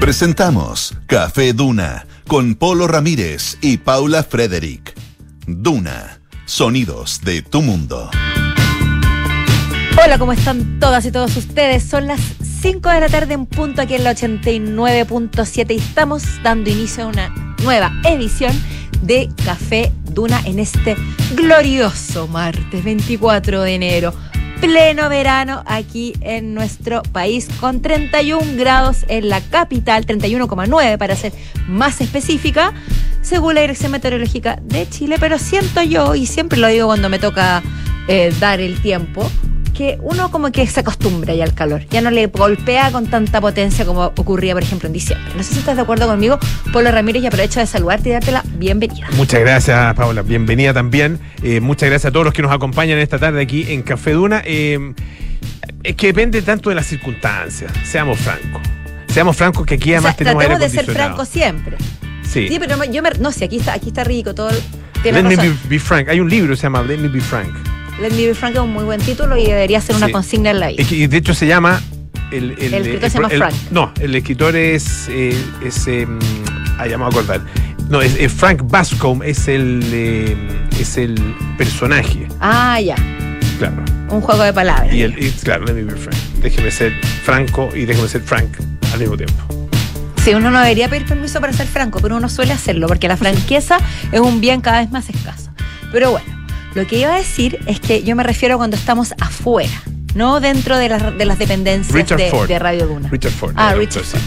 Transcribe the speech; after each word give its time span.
Presentamos 0.00 0.94
Café 1.06 1.52
Duna 1.52 2.06
con 2.26 2.54
Polo 2.54 2.88
Ramírez 2.88 3.58
y 3.60 3.76
Paula 3.76 4.22
Frederick. 4.22 4.94
Duna, 5.46 6.22
sonidos 6.46 7.20
de 7.22 7.42
tu 7.42 7.60
mundo. 7.60 8.10
Hola, 10.02 10.18
¿cómo 10.18 10.32
están 10.32 10.80
todas 10.80 11.04
y 11.04 11.12
todos 11.12 11.36
ustedes? 11.36 11.82
Son 11.82 12.06
las 12.06 12.22
5 12.62 12.88
de 12.88 13.00
la 13.00 13.10
tarde 13.10 13.34
en 13.34 13.44
punto 13.44 13.82
aquí 13.82 13.96
en 13.96 14.04
la 14.04 14.14
89.7 14.14 15.70
y 15.70 15.76
estamos 15.80 16.42
dando 16.42 16.70
inicio 16.70 17.04
a 17.04 17.08
una 17.08 17.28
nueva 17.62 17.92
edición 18.04 18.58
de 19.02 19.28
Café 19.44 19.92
Duna 20.04 20.40
en 20.46 20.60
este 20.60 20.96
glorioso 21.36 22.26
martes 22.26 22.82
24 22.82 23.60
de 23.60 23.74
enero 23.74 24.14
pleno 24.60 25.08
verano 25.08 25.62
aquí 25.66 26.14
en 26.20 26.54
nuestro 26.54 27.02
país 27.02 27.48
con 27.60 27.82
31 27.82 28.56
grados 28.56 29.04
en 29.08 29.28
la 29.28 29.40
capital, 29.40 30.06
31,9 30.06 30.98
para 30.98 31.16
ser 31.16 31.32
más 31.68 32.00
específica, 32.00 32.72
según 33.22 33.54
la 33.54 33.62
Dirección 33.62 33.92
Meteorológica 33.92 34.58
de 34.62 34.88
Chile, 34.88 35.16
pero 35.18 35.38
siento 35.38 35.82
yo, 35.82 36.14
y 36.14 36.26
siempre 36.26 36.58
lo 36.58 36.68
digo 36.68 36.86
cuando 36.86 37.08
me 37.08 37.18
toca 37.18 37.62
eh, 38.08 38.32
dar 38.40 38.60
el 38.60 38.80
tiempo, 38.80 39.30
que 39.74 39.98
uno 40.00 40.30
como 40.30 40.50
que 40.52 40.66
se 40.66 40.80
acostumbra 40.80 41.34
ya 41.34 41.44
al 41.44 41.52
calor, 41.52 41.84
ya 41.90 42.00
no 42.00 42.10
le 42.10 42.28
golpea 42.28 42.90
con 42.92 43.08
tanta 43.08 43.40
potencia 43.40 43.84
como 43.84 44.06
ocurría, 44.06 44.54
por 44.54 44.62
ejemplo, 44.62 44.86
en 44.86 44.92
diciembre. 44.92 45.30
No 45.36 45.42
sé 45.42 45.52
si 45.52 45.58
estás 45.58 45.76
de 45.76 45.82
acuerdo 45.82 46.06
conmigo, 46.06 46.38
Polo 46.72 46.90
Ramírez, 46.90 47.22
y 47.22 47.26
aprovecho 47.26 47.60
de 47.60 47.66
saludarte 47.66 48.08
y 48.08 48.12
darte 48.12 48.30
la 48.30 48.42
bienvenida. 48.56 49.08
Muchas 49.16 49.40
gracias, 49.40 49.94
Paula. 49.94 50.22
Bienvenida 50.22 50.72
también. 50.72 51.18
Eh, 51.42 51.60
muchas 51.60 51.90
gracias 51.90 52.10
a 52.10 52.12
todos 52.12 52.24
los 52.24 52.32
que 52.32 52.42
nos 52.42 52.52
acompañan 52.52 52.98
esta 52.98 53.18
tarde 53.18 53.42
aquí 53.42 53.66
en 53.68 53.82
Café 53.82 54.12
Duna. 54.12 54.42
Eh, 54.46 54.94
es 55.82 55.96
que 55.96 56.06
depende 56.06 56.40
tanto 56.40 56.70
de 56.70 56.76
las 56.76 56.86
circunstancias, 56.86 57.70
seamos 57.84 58.18
francos. 58.18 58.62
Seamos 59.08 59.36
francos 59.36 59.66
que 59.66 59.74
aquí 59.74 59.92
además 59.92 60.16
tenemos 60.16 60.42
tratemos 60.42 60.72
de 60.72 60.78
ser 60.78 60.90
francos 60.90 61.28
siempre. 61.28 61.76
Sí. 62.22 62.48
Sí, 62.48 62.56
pero 62.58 62.82
yo 62.84 63.02
me, 63.02 63.10
no 63.20 63.30
sé, 63.32 63.44
aquí 63.44 63.58
está, 63.58 63.74
aquí 63.74 63.88
está 63.88 64.02
rico 64.02 64.34
todo. 64.34 64.50
Let 65.04 65.22
me 65.22 65.36
be 65.68 65.78
frank. 65.78 66.08
Hay 66.08 66.20
un 66.20 66.30
libro 66.30 66.50
que 66.50 66.56
se 66.56 66.62
llama 66.62 66.82
Let 66.82 66.96
me 66.96 67.08
be 67.08 67.20
frank 67.20 67.73
Let 68.00 68.10
Me 68.10 68.26
Be 68.26 68.34
Frank 68.34 68.54
es 68.54 68.60
un 68.60 68.72
muy 68.72 68.84
buen 68.84 69.00
título 69.00 69.36
y 69.36 69.46
debería 69.46 69.80
ser 69.80 69.96
una 69.96 70.10
consigna 70.10 70.50
en 70.50 70.60
la 70.60 70.68
vida. 70.68 70.82
Y 70.90 71.06
de 71.06 71.16
hecho 71.16 71.34
se 71.34 71.46
llama... 71.46 71.80
El, 72.30 72.50
escritor 72.50 73.10
se 73.10 73.18
llama 73.18 73.28
Frank. 73.28 73.54
No, 73.70 73.92
el 74.00 74.14
escritor 74.16 74.56
es... 74.56 75.08
Eh, 75.08 75.36
es 75.64 75.86
eh, 75.86 76.06
ah, 76.78 76.86
ya 76.88 76.98
me 76.98 77.04
a 77.04 77.06
acordar. 77.08 77.40
No, 77.88 78.02
es, 78.02 78.32
Frank 78.32 78.62
Bascom 78.64 79.22
es 79.22 79.46
el, 79.46 79.82
eh, 79.92 80.36
es 80.80 80.96
el 80.96 81.14
personaje. 81.56 82.26
Ah, 82.40 82.80
ya. 82.80 82.96
Claro. 83.58 83.84
Un 84.08 84.20
juego 84.20 84.42
de 84.42 84.52
palabras. 84.52 84.92
Y, 84.92 85.02
el, 85.02 85.14
claro, 85.42 85.64
let 85.64 85.74
me 85.74 85.84
be 85.84 85.94
frank. 85.94 86.16
Déjeme 86.40 86.70
ser 86.70 86.92
franco 87.22 87.68
y 87.74 87.84
déjeme 87.84 88.08
ser 88.08 88.22
frank 88.22 88.48
al 88.92 89.00
mismo 89.00 89.16
tiempo. 89.16 89.68
Sí, 90.24 90.34
uno 90.34 90.50
no 90.50 90.58
debería 90.60 90.88
pedir 90.88 91.06
permiso 91.06 91.40
para 91.40 91.52
ser 91.52 91.66
franco, 91.66 92.00
pero 92.00 92.16
uno 92.16 92.28
suele 92.28 92.52
hacerlo, 92.52 92.88
porque 92.88 93.06
la 93.06 93.16
franqueza 93.16 93.76
es 94.10 94.20
un 94.20 94.40
bien 94.40 94.62
cada 94.62 94.80
vez 94.80 94.90
más 94.90 95.08
escaso. 95.10 95.50
Pero 95.92 96.12
bueno, 96.12 96.33
lo 96.74 96.86
que 96.86 96.98
iba 96.98 97.14
a 97.14 97.18
decir 97.18 97.60
es 97.66 97.80
que 97.80 98.02
yo 98.02 98.16
me 98.16 98.24
refiero 98.24 98.56
cuando 98.58 98.76
estamos 98.76 99.14
afuera. 99.20 99.82
No 100.14 100.40
dentro 100.40 100.76
de, 100.76 100.88
de 100.88 101.24
las 101.24 101.38
dependencias 101.38 102.08
de, 102.08 102.58
Radio 102.58 102.86
Duna. 102.86 103.08
Richard 103.08 103.32
Ford. 103.32 103.52
Ah, 103.56 103.74
Richard 103.74 104.04
Ford. 104.04 104.22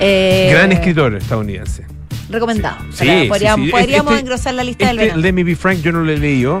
Eh, 0.00 0.48
Gran 0.50 0.72
escritor 0.72 1.14
estadounidense. 1.14 1.84
Recomendado. 2.28 2.78
Sí, 2.92 3.26
podríamos, 3.28 3.70
podríamos 3.70 4.12
este, 4.12 4.20
engrosar 4.20 4.54
la 4.54 4.64
lista 4.64 4.88
del 4.88 4.98
este, 4.98 5.06
verano. 5.06 5.22
Let 5.22 5.32
me 5.32 5.44
be 5.44 5.54
frank, 5.54 5.80
yo 5.82 5.92
no 5.92 6.02
lo 6.02 6.12
he 6.12 6.16
leído. 6.16 6.58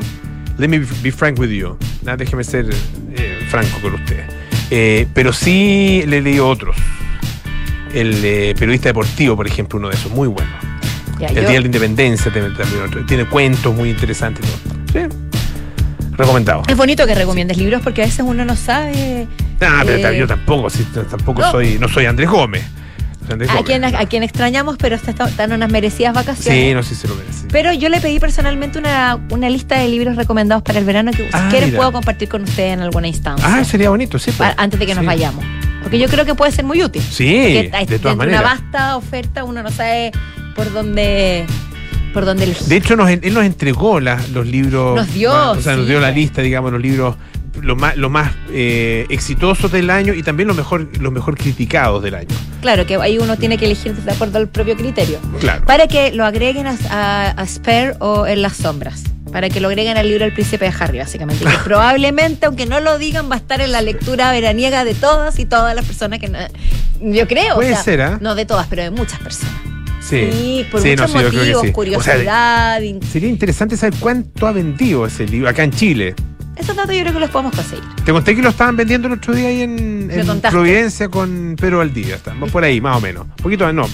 Let 0.58 0.68
me 0.68 0.78
be 0.78 1.10
frank 1.10 1.38
with 1.38 1.50
you. 1.50 1.76
Nada, 2.02 2.16
déjeme 2.18 2.44
ser 2.44 2.68
eh, 3.16 3.46
franco 3.48 3.80
con 3.80 3.94
usted. 3.94 4.24
Eh, 4.70 5.06
pero 5.14 5.32
sí 5.32 6.04
le 6.06 6.18
he 6.18 6.22
leído 6.22 6.48
otros. 6.48 6.76
El 7.92 8.54
periodista 8.56 8.88
deportivo, 8.88 9.34
por 9.34 9.46
ejemplo, 9.48 9.78
uno 9.78 9.88
de 9.88 9.96
esos, 9.96 10.12
muy 10.12 10.28
bueno 10.28 10.69
el 11.28 11.34
Día 11.34 11.44
de 11.44 11.60
la 11.60 11.66
Independencia 11.66 12.32
también, 12.32 13.06
tiene 13.06 13.24
cuentos 13.26 13.74
muy 13.74 13.90
interesantes. 13.90 14.44
Sí. 14.92 15.00
Recomendado. 16.12 16.62
Es 16.68 16.76
bonito 16.76 17.06
que 17.06 17.14
recomiendes 17.14 17.56
libros 17.56 17.80
porque 17.82 18.02
a 18.02 18.06
veces 18.06 18.24
uno 18.26 18.44
no 18.44 18.56
sabe. 18.56 19.26
Ah, 19.60 19.82
pero 19.84 20.08
eh, 20.08 20.18
yo 20.18 20.26
tampoco, 20.26 20.68
tampoco 21.10 21.42
soy, 21.50 21.78
no 21.78 21.88
soy 21.88 22.06
Andrés 22.06 22.28
Gómez. 22.28 22.64
A, 23.48 23.62
quien, 23.62 23.84
a 23.84 24.06
quien 24.06 24.22
extrañamos, 24.22 24.76
pero 24.76 24.96
están 24.96 25.52
unas 25.52 25.70
merecidas 25.70 26.14
vacaciones. 26.14 26.62
Sí, 26.62 26.74
no 26.74 26.82
sé 26.82 26.94
si 26.94 27.02
se 27.02 27.08
lo 27.08 27.14
merece. 27.14 27.46
Pero 27.52 27.72
yo 27.72 27.88
le 27.88 28.00
pedí 28.00 28.18
personalmente 28.18 28.78
una, 28.78 29.20
una 29.30 29.48
lista 29.48 29.78
de 29.78 29.88
libros 29.88 30.16
recomendados 30.16 30.64
para 30.64 30.80
el 30.80 30.84
verano 30.84 31.12
que 31.12 31.18
si 31.18 31.30
ah, 31.32 31.48
quieres 31.48 31.74
puedo 31.74 31.92
compartir 31.92 32.28
con 32.28 32.42
usted 32.42 32.72
en 32.72 32.80
alguna 32.80 33.06
instancia. 33.06 33.46
Ah, 33.46 33.62
sería 33.62 33.90
bonito, 33.90 34.18
sí. 34.18 34.32
Pues. 34.32 34.52
antes 34.56 34.80
de 34.80 34.86
que 34.86 34.94
nos 34.94 35.04
vayamos. 35.04 35.44
Porque 35.82 35.98
yo 35.98 36.08
creo 36.08 36.24
que 36.24 36.34
puede 36.34 36.52
ser 36.52 36.64
muy 36.64 36.82
útil. 36.82 37.02
Sí, 37.02 37.70
de 37.70 37.98
todas 38.00 38.16
maneras. 38.16 38.40
Una 38.40 38.50
vasta 38.50 38.96
oferta, 38.96 39.44
uno 39.44 39.62
no 39.62 39.70
sabe 39.70 40.12
por 40.54 40.72
donde 40.72 41.46
por 42.12 42.24
donde 42.24 42.54
De 42.66 42.76
hecho, 42.76 42.94
él 42.94 43.34
nos 43.34 43.44
entregó 43.44 44.00
los 44.00 44.46
libros. 44.46 44.96
Nos 44.96 45.14
dio. 45.14 45.52
o 45.52 45.60
sea, 45.60 45.76
nos 45.76 45.86
dio 45.86 46.00
la 46.00 46.10
lista, 46.10 46.42
digamos, 46.42 46.72
los 46.72 46.80
libros 46.80 47.16
los 47.62 47.76
más, 47.76 47.96
los 47.96 48.10
más 48.10 48.32
eh, 48.52 49.06
exitosos 49.08 49.70
del 49.72 49.90
año 49.90 50.14
y 50.14 50.22
también 50.22 50.46
los 50.46 50.56
mejor, 50.56 50.88
los 50.98 51.12
mejor 51.12 51.36
criticados 51.36 52.02
del 52.02 52.14
año. 52.14 52.34
Claro, 52.60 52.86
que 52.86 52.96
ahí 52.96 53.18
uno 53.18 53.36
tiene 53.36 53.58
que 53.58 53.66
elegir 53.66 53.94
de 53.94 54.10
acuerdo 54.10 54.38
al 54.38 54.48
propio 54.48 54.76
criterio. 54.76 55.18
Claro. 55.40 55.64
Para 55.64 55.86
que 55.86 56.12
lo 56.12 56.24
agreguen 56.24 56.66
a, 56.66 57.30
a, 57.30 57.46
Spare 57.46 57.94
o 57.98 58.26
En 58.26 58.42
las 58.42 58.56
sombras. 58.56 59.04
Para 59.32 59.48
que 59.48 59.60
lo 59.60 59.68
agreguen 59.68 59.96
al 59.96 60.08
libro 60.08 60.24
El 60.24 60.32
Príncipe 60.32 60.64
de 60.64 60.74
Harry, 60.78 60.98
básicamente. 60.98 61.44
Que 61.44 61.50
probablemente, 61.64 62.46
aunque 62.46 62.66
no 62.66 62.80
lo 62.80 62.98
digan, 62.98 63.30
va 63.30 63.34
a 63.34 63.38
estar 63.38 63.60
en 63.60 63.70
la 63.70 63.80
lectura 63.80 64.32
veraniega 64.32 64.84
de 64.84 64.94
todas 64.94 65.38
y 65.38 65.44
todas 65.44 65.74
las 65.74 65.84
personas 65.84 66.18
que. 66.18 66.30
yo 67.00 67.28
creo. 67.28 67.54
Puede 67.54 67.76
ser, 67.76 68.02
¿ah? 68.02 68.18
No 68.20 68.34
de 68.34 68.44
todas, 68.44 68.66
pero 68.66 68.82
de 68.82 68.90
muchas 68.90 69.20
personas. 69.20 69.69
Sí, 70.00 70.66
por 70.70 70.84
muchos 70.84 71.14
motivos, 71.14 71.70
curiosidad. 71.72 72.80
sería 73.10 73.28
interesante 73.28 73.76
saber 73.76 73.98
cuánto 74.00 74.46
ha 74.46 74.52
vendido 74.52 75.06
ese 75.06 75.26
libro 75.26 75.48
acá 75.48 75.62
en 75.62 75.72
Chile. 75.72 76.14
Esos 76.56 76.76
datos 76.76 76.94
yo 76.94 77.00
creo 77.00 77.14
que 77.14 77.20
los 77.20 77.30
podemos 77.30 77.54
conseguir. 77.54 77.84
Te 78.04 78.12
conté 78.12 78.36
que 78.36 78.42
lo 78.42 78.50
estaban 78.50 78.76
vendiendo 78.76 79.08
el 79.08 79.14
otro 79.14 79.34
día 79.34 79.48
ahí 79.48 79.62
en, 79.62 80.10
Providencia 80.50 81.08
con 81.08 81.56
Pedro 81.58 81.78
Valdivia. 81.78 82.16
Estamos 82.16 82.50
por 82.50 82.64
ahí, 82.64 82.80
más 82.80 82.98
o 82.98 83.00
menos. 83.00 83.22
Un 83.24 83.36
poquito, 83.36 83.72
no, 83.72 83.86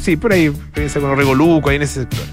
sí, 0.00 0.16
por 0.16 0.32
ahí, 0.32 0.50
Providencia 0.50 1.00
con 1.00 1.16
Regoluco, 1.16 1.70
ahí 1.70 1.76
en 1.76 1.82
ese 1.82 2.00
sector. 2.00 2.24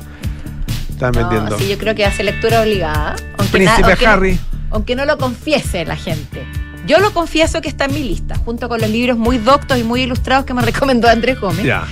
Estaban 0.90 1.14
vendiendo. 1.14 1.60
Sí, 1.60 1.68
yo 1.68 1.78
creo 1.78 1.94
que 1.94 2.06
hace 2.06 2.24
lectura 2.24 2.62
obligada. 2.62 3.16
Aunque 3.38 3.58
Príncipe 3.58 4.06
Harry. 4.06 4.40
aunque 4.72 4.96
no 4.96 5.06
lo 5.06 5.18
confiese 5.18 5.86
la 5.86 5.96
gente. 5.96 6.44
Yo 6.88 7.00
lo 7.00 7.14
confieso 7.14 7.62
que 7.62 7.68
está 7.68 7.86
en 7.86 7.94
mi 7.94 8.04
lista, 8.04 8.38
junto 8.38 8.70
con 8.70 8.80
los 8.80 8.90
libros 8.90 9.18
muy 9.18 9.38
doctos 9.38 9.78
y 9.78 9.84
muy 9.84 10.04
ilustrados 10.04 10.46
que 10.46 10.54
me 10.54 10.62
recomendó 10.64 11.10
Andrés 11.10 11.40
Gómez. 11.40 11.66
Ya. 11.66 11.86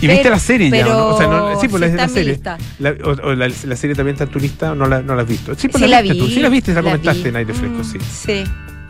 ¿Y 0.00 0.06
viste 0.06 0.30
la 0.30 0.38
serie 0.38 0.70
ya? 0.70 0.84
¿no? 0.84 1.08
O 1.08 1.18
sea, 1.18 1.26
no, 1.26 1.60
sí, 1.60 1.68
pues 1.68 1.80
la, 1.80 1.88
la 1.88 2.08
serie. 2.08 2.40
La, 2.78 2.94
o, 3.04 3.34
la, 3.34 3.50
serie 3.50 3.94
también 3.94 4.14
está 4.14 4.24
en 4.24 4.30
tu 4.30 4.38
lista 4.38 4.72
o 4.72 4.74
no 4.74 4.86
la, 4.86 5.02
no 5.02 5.14
la 5.14 5.22
has 5.22 5.28
visto. 5.28 5.54
Sí, 5.54 5.68
pues 5.68 5.82
sí 5.82 5.88
la, 5.88 6.02
viste 6.02 6.14
vi, 6.14 6.20
tú. 6.20 6.28
Sí 6.28 6.40
la 6.40 6.48
viste, 6.48 6.74
la, 6.74 6.82
comentaste 6.82 7.28
en 7.28 7.36
aire 7.36 7.54
fresco, 7.54 7.84
sí. 7.84 7.98
Sí. 8.00 8.44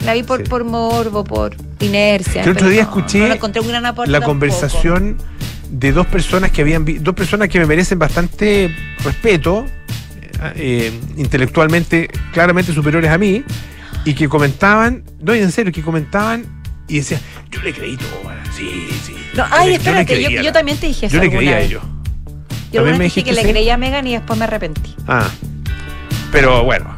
La 0.04 0.14
vi 0.14 0.22
por, 0.22 0.42
por 0.44 0.64
morbo, 0.64 1.24
por 1.24 1.56
inercia. 1.80 2.42
El 2.42 2.50
otro 2.50 2.68
día 2.68 2.82
escuché 2.82 3.28
la 4.06 4.20
conversación 4.20 5.16
de 5.70 5.92
dos 5.92 6.06
personas 6.06 6.50
que 6.50 6.62
habían 6.62 6.84
dos 7.00 7.14
personas 7.14 7.48
que 7.48 7.58
me 7.58 7.66
merecen 7.66 7.98
bastante 7.98 8.74
respeto, 9.02 9.64
eh, 10.40 10.52
eh, 10.56 11.00
intelectualmente 11.16 12.08
claramente 12.32 12.72
superiores 12.72 13.10
a 13.10 13.18
mí, 13.18 13.42
y 14.04 14.14
que 14.14 14.28
comentaban, 14.28 15.04
no, 15.20 15.32
en 15.32 15.50
serio, 15.50 15.72
que 15.72 15.82
comentaban 15.82 16.44
y 16.86 16.96
decían, 16.96 17.20
yo 17.50 17.62
le 17.62 17.72
creí 17.72 17.96
todo, 17.96 18.30
sí. 18.54 18.88
No, 19.36 19.44
ay, 19.50 19.74
espérate, 19.74 20.22
yo, 20.22 20.42
yo, 20.42 20.52
también 20.52 20.78
te 20.78 20.86
dije 20.86 21.06
eso. 21.06 21.16
Yo 21.16 21.22
le 21.22 21.30
creía 21.30 21.56
a 21.56 21.60
ellos. 21.60 21.82
Yo 22.72 22.84
me 22.84 22.98
dije 22.98 23.22
que 23.22 23.32
le 23.32 23.42
creía 23.42 23.74
a 23.74 23.76
Megan 23.76 24.06
y 24.06 24.12
después 24.12 24.38
me 24.38 24.44
arrepentí. 24.44 24.94
Ah. 25.06 25.28
Pero 26.32 26.64
bueno, 26.64 26.96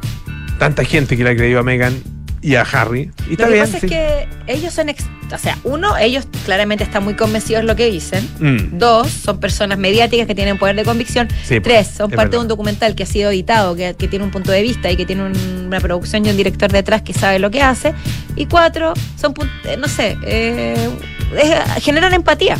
tanta 0.59 0.85
gente 0.85 1.17
que 1.17 1.25
le 1.25 1.37
creído 1.37 1.61
a 1.61 1.63
Megan 1.63 1.95
y 2.41 2.55
a 2.55 2.63
Harry. 2.63 3.11
Y 3.29 3.37
lo 3.37 3.49
que 3.49 3.59
pasa 3.59 3.79
es 3.79 3.85
que 3.85 4.29
ellos 4.47 4.73
son, 4.73 4.89
o 4.89 5.39
sea, 5.39 5.59
uno, 5.65 5.99
ellos 5.99 6.29
claramente 6.45 6.85
están 6.85 7.05
muy 7.05 7.15
convencidos 7.15 7.63
de 7.63 7.67
lo 7.67 7.77
que 7.77 7.91
dicen. 7.91 8.27
Mm. 8.39 8.79
Dos, 8.79 9.11
son 9.11 9.41
personas 9.41 9.79
mediáticas 9.79 10.27
que 10.27 10.35
tienen 10.35 10.57
poder 10.57 10.77
de 10.77 10.85
convicción. 10.85 11.29
Pues, 11.49 11.63
Tres, 11.63 11.89
son 11.89 12.11
parte 12.11 12.37
de 12.37 12.43
un 12.43 12.49
documental 12.49 12.95
que 12.95 13.03
ha 13.03 13.07
sido 13.07 13.31
editado, 13.31 13.75
que, 13.75 13.95
tiene 13.95 14.25
un 14.25 14.31
punto 14.31 14.53
de 14.53 14.63
vista 14.63 14.91
y 14.91 14.97
que 14.97 15.05
tiene 15.05 15.25
una 15.25 15.81
producción 15.81 16.25
y 16.25 16.31
un 16.31 16.37
director 16.37 16.71
detrás 16.71 17.03
que 17.03 17.13
sabe 17.13 17.39
lo 17.39 17.51
que 17.51 17.63
hace. 17.63 17.95
Y 18.37 18.47
cuatro, 18.47 18.95
son, 19.21 19.35
eh, 19.65 19.77
no 19.77 19.89
sé, 19.89 20.17
eh, 20.23 20.89
generan 21.81 22.15
empatía. 22.15 22.57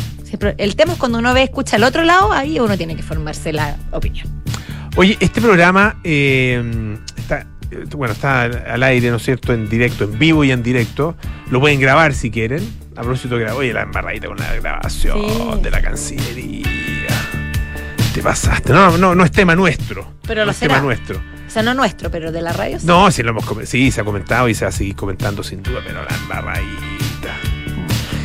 El 0.57 0.75
tema 0.75 0.93
es 0.93 0.99
cuando 0.99 1.19
uno 1.19 1.33
ve, 1.33 1.43
escucha 1.43 1.77
al 1.77 1.83
otro 1.83 2.03
lado, 2.03 2.31
ahí 2.33 2.59
uno 2.59 2.77
tiene 2.77 2.95
que 2.95 3.03
formarse 3.03 3.53
la 3.53 3.77
opinión. 3.91 4.27
Oye, 4.95 5.17
este 5.19 5.41
programa 5.41 5.99
eh, 6.03 6.97
está 7.15 7.47
bueno, 7.95 8.13
está 8.13 8.43
al 8.43 8.83
aire, 8.83 9.09
¿no 9.09 9.17
es 9.17 9.23
cierto?, 9.23 9.53
en 9.53 9.69
directo, 9.69 10.05
en 10.05 10.17
vivo 10.17 10.43
y 10.43 10.51
en 10.51 10.63
directo. 10.63 11.15
Lo 11.49 11.59
pueden 11.59 11.79
grabar 11.79 12.13
si 12.13 12.31
quieren. 12.31 12.87
A 12.95 13.01
propósito 13.01 13.35
de 13.35 13.41
grabar, 13.41 13.59
oye, 13.59 13.73
la 13.73 13.83
embarradita 13.83 14.27
con 14.27 14.37
la 14.37 14.53
grabación 14.55 15.61
de 15.61 15.69
la 15.69 15.81
Cancillería. 15.81 16.67
Te 18.13 18.21
pasaste. 18.21 18.73
No, 18.73 18.97
no, 18.97 19.13
no 19.13 19.23
es 19.23 19.31
tema 19.31 19.55
nuestro. 19.55 20.13
Pero 20.25 20.45
no 20.45 20.51
es 20.51 20.57
tema 20.57 20.79
nuestro. 20.79 21.17
O 21.47 21.49
sea, 21.49 21.61
no 21.61 21.73
nuestro, 21.73 22.09
pero 22.09 22.31
de 22.31 22.41
la 22.41 22.53
radio. 22.53 22.79
sí. 22.79 22.87
No, 22.87 23.09
sí, 23.11 23.23
lo 23.23 23.29
hemos 23.29 23.45
sí, 23.65 23.91
se 23.91 24.01
ha 24.01 24.03
comentado 24.03 24.49
y 24.49 24.55
se 24.55 24.65
va 24.65 24.69
a 24.69 24.71
seguir 24.71 24.95
comentando 24.95 25.43
sin 25.43 25.63
duda, 25.63 25.81
pero 25.85 26.03
la 26.03 26.15
embarradita. 26.15 27.06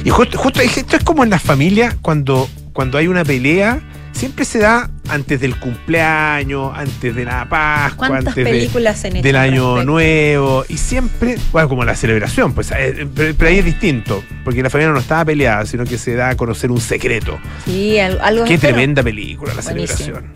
Y 0.05 0.11
justo, 0.11 0.39
justo 0.39 0.61
esto 0.61 0.97
es 0.97 1.05
como 1.05 1.25
en 1.25 1.31
la 1.31 1.39
familia, 1.39 1.97
cuando, 2.03 2.49
cuando 2.73 2.99
hay 2.99 3.07
una 3.07 3.25
pelea, 3.25 3.81
siempre 4.13 4.45
se 4.45 4.59
da 4.59 4.91
antes 5.09 5.41
del 5.41 5.57
cumpleaños, 5.59 6.73
antes 6.75 7.15
de 7.15 7.25
la 7.25 7.49
Pascua, 7.49 8.09
¿Cuántas 8.09 8.29
antes 8.37 8.45
películas 8.45 9.03
del 9.03 9.37
año 9.37 9.75
respecto? 9.77 9.85
nuevo 9.93 10.65
y 10.69 10.77
siempre, 10.77 11.39
bueno, 11.53 11.69
como 11.69 11.85
la 11.85 11.95
celebración, 11.95 12.53
pues 12.53 12.73
eh, 12.77 13.07
pero, 13.15 13.49
ahí 13.49 13.59
es 13.59 13.65
distinto, 13.65 14.23
porque 14.45 14.63
la 14.63 14.71
familia 14.71 14.93
no 14.93 14.99
estaba 14.99 15.25
peleada, 15.25 15.67
sino 15.67 15.85
que 15.85 15.99
se 15.99 16.15
da 16.15 16.31
a 16.31 16.37
conocer 16.37 16.71
un 16.71 16.81
secreto. 16.81 17.39
Sí, 17.65 17.99
al- 17.99 18.21
algo 18.21 18.45
Qué 18.45 18.59
tremenda 18.59 19.03
película 19.03 19.55
la 19.55 19.63
Buenísimo. 19.63 19.97
celebración. 19.99 20.33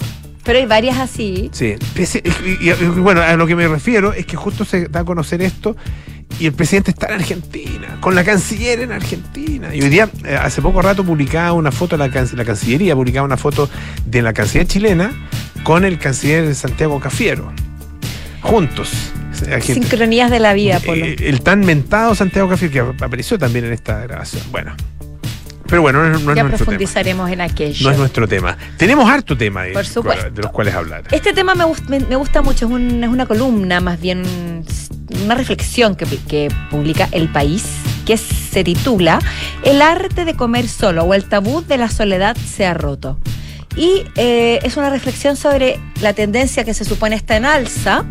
Pero 0.46 0.58
hay 0.60 0.66
varias 0.66 0.96
así. 0.98 1.50
Sí, 1.52 1.75
y, 1.96 2.69
y- 2.69 2.70
y 2.70 2.87
bueno, 3.00 3.20
a 3.20 3.34
lo 3.37 3.46
que 3.46 3.54
me 3.56 3.66
refiero 3.69 4.12
es 4.14 4.25
que 4.25 4.37
justo 4.37 4.64
se 4.64 4.87
da 4.88 5.00
a 5.00 5.04
conocer 5.04 5.43
esto 5.43 5.76
y 6.38 6.46
el 6.46 6.52
presidente 6.52 6.93
está 6.93 7.08
en 7.08 7.14
Argentina, 7.14 7.98
con 8.00 8.14
la 8.14 8.22
canciller 8.25 8.81
en 8.81 8.93
Argentina. 8.93 9.75
Y 9.75 9.82
hoy 9.82 9.88
día, 9.88 10.08
eh, 10.25 10.37
hace 10.40 10.62
poco 10.62 10.81
rato, 10.82 11.04
publicaba 11.04 11.52
una 11.52 11.72
foto, 11.72 11.96
la, 11.96 12.10
can- 12.10 12.28
la 12.34 12.44
Cancillería 12.44 12.94
publicaba 12.94 13.25
una 13.26 13.37
foto 13.37 13.69
de 14.06 14.22
la 14.22 14.32
canciller 14.32 14.66
chilena 14.66 15.12
con 15.64 15.84
el 15.84 15.98
canciller 15.98 16.54
Santiago 16.54 17.00
Cafiero, 17.00 17.52
juntos. 18.43 18.90
Sincronías 19.60 20.31
de 20.31 20.38
la 20.38 20.54
vida, 20.54 20.81
Polo. 20.81 21.04
Eh, 21.04 21.16
el 21.20 21.43
tan 21.43 21.60
mentado 21.60 22.14
Santiago 22.14 22.48
Cafiero 22.48 22.72
que 22.72 22.81
ap- 22.81 23.02
apareció 23.02 23.38
también 23.38 23.66
en 23.66 23.72
esta 23.72 24.00
grabación. 24.00 24.43
Bueno, 24.50 24.75
pero 25.68 25.82
bueno, 25.82 26.02
no 26.08 26.16
es, 26.16 26.22
no 26.22 26.30
es 26.32 26.36
ya 26.36 26.42
tema. 26.44 26.56
profundizaremos 26.56 27.30
en 27.30 27.40
aquello. 27.40 27.86
No 27.86 27.92
es 27.92 27.98
nuestro 27.98 28.26
tema. 28.28 28.56
Tenemos 28.76 29.08
harto 29.10 29.36
tema 29.36 29.62
de, 29.64 29.72
Por 29.72 29.86
supuesto. 29.86 30.30
de 30.30 30.42
los 30.42 30.50
cuales 30.52 30.74
hablar. 30.74 31.04
Este 31.10 31.32
tema 31.32 31.54
me, 31.54 31.64
gust- 31.64 31.86
me- 31.88 32.00
me 32.00 32.16
gusta 32.16 32.42
mucho, 32.42 32.66
es, 32.66 32.72
un- 32.72 33.02
es 33.04 33.08
una 33.10 33.26
columna, 33.26 33.80
más 33.80 34.00
bien 34.00 34.64
una 35.24 35.34
reflexión 35.34 35.94
que, 35.96 36.06
que 36.28 36.48
publica 36.70 37.08
El 37.12 37.28
País, 37.30 37.64
que 38.04 38.16
se 38.16 38.64
titula 38.64 39.18
El 39.62 39.82
arte 39.82 40.24
de 40.24 40.34
comer 40.34 40.68
solo 40.68 41.04
o 41.04 41.14
el 41.14 41.24
tabú 41.24 41.62
de 41.66 41.76
la 41.78 41.88
soledad 41.90 42.36
se 42.36 42.66
ha 42.66 42.74
roto. 42.74 43.19
Y 43.76 44.04
eh, 44.16 44.58
es 44.62 44.76
una 44.78 44.88
reflexión 44.90 45.36
sobre 45.36 45.78
la 46.00 46.12
tendencia 46.14 46.64
que 46.64 46.72
se 46.72 46.84
supone 46.84 47.14
está 47.16 47.36
en 47.36 47.44
alza 47.44 48.04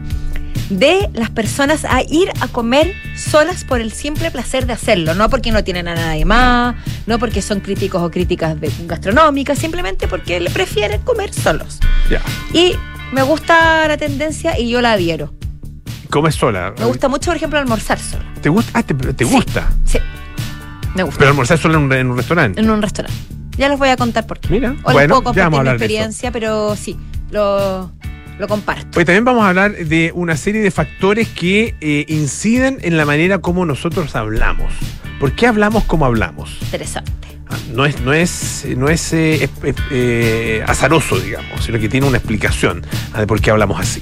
de 0.70 1.10
las 1.14 1.30
personas 1.30 1.86
a 1.86 2.02
ir 2.02 2.30
a 2.42 2.48
comer 2.48 2.94
solas 3.16 3.64
por 3.64 3.82
el 3.82 3.92
simple 3.92 4.32
placer 4.32 4.66
de 4.66 4.74
hacerlo, 4.74 5.14
no 5.14 5.30
porque 5.30 5.52
no 5.52 5.64
tienen 5.64 5.88
a 5.88 5.96
nadie 5.96 6.26
más, 6.26 6.76
no 7.06 7.20
porque 7.20 7.42
son 7.42 7.60
críticos 7.60 8.02
o 8.02 8.10
críticas 8.12 8.60
de- 8.60 8.72
gastronómicas, 8.86 9.60
simplemente 9.60 10.08
porque 10.08 10.40
le 10.40 10.50
prefieren 10.50 11.02
comer 11.02 11.34
solos. 11.34 11.80
Ya. 12.10 12.22
Y 12.54 12.74
me 13.12 13.22
gusta 13.22 13.88
la 13.88 13.98
tendencia 13.98 14.60
y 14.60 14.70
yo 14.70 14.82
la 14.82 14.94
adhiero. 14.94 15.34
Comes 16.10 16.36
sola. 16.36 16.74
Me 16.80 16.86
gusta 16.86 17.10
mucho, 17.10 17.28
por 17.32 17.36
ejemplo, 17.38 17.60
almorzar 17.60 18.00
sola. 18.00 18.26
¿Te 18.42 18.50
gusta? 18.50 18.72
Ah, 18.74 18.84
te, 18.84 18.94
te 18.94 19.26
Sí. 19.26 19.32
gusta. 19.32 19.70
Sí, 19.86 19.98
me 20.96 21.04
gusta. 21.04 21.20
Pero 21.20 21.32
almorzar 21.32 21.58
sola 21.58 21.78
en 21.78 21.84
un, 21.84 21.94
en 21.94 22.08
un 22.12 22.18
restaurante. 22.18 22.60
en 22.62 22.70
un 22.70 22.82
restaurante. 22.82 23.20
Ya 23.58 23.70
les 23.70 23.78
voy 23.80 23.90
a 23.90 23.98
contar 23.98 24.26
por 24.28 24.40
qué. 24.40 24.50
Mira, 24.50 24.72
O 24.84 24.90
les 24.90 24.94
bueno, 24.94 25.22
puedo 25.22 25.36
ya 25.36 25.44
vamos 25.44 25.60
a 25.60 25.64
compartir 25.64 25.66
mi 25.66 25.72
experiencia, 25.96 26.32
pero 26.32 26.76
sí, 26.76 26.98
lo, 27.32 27.92
lo 28.38 28.48
comparto. 28.48 29.00
Hoy 29.00 29.06
también 29.06 29.26
vamos 29.26 29.44
a 29.44 29.50
hablar 29.50 29.76
de 29.76 30.12
una 30.14 30.38
serie 30.38 30.62
de 30.62 30.72
factores 30.72 31.28
que 31.30 31.76
eh, 31.82 32.06
inciden 32.08 32.80
en 32.82 32.98
la 32.98 33.06
manera 33.06 33.40
como 33.40 33.66
nosotros 33.66 34.16
hablamos. 34.16 34.74
¿Por 35.20 35.34
qué 35.34 35.48
hablamos 35.48 35.86
como 35.86 36.06
hablamos? 36.06 36.58
Interesante. 36.62 37.12
Ah, 37.48 37.58
No 37.74 37.86
es, 37.86 38.02
no 38.02 38.12
es, 38.14 38.66
no 38.76 38.90
es 38.90 39.14
eh, 39.14 39.50
eh, 39.92 40.64
azaroso, 40.68 41.20
digamos, 41.20 41.64
sino 41.64 41.80
que 41.80 41.88
tiene 41.88 42.08
una 42.08 42.18
explicación 42.18 42.86
ah, 43.14 43.20
de 43.20 43.28
por 43.28 43.40
qué 43.40 43.52
hablamos 43.52 43.80
así. 43.80 44.02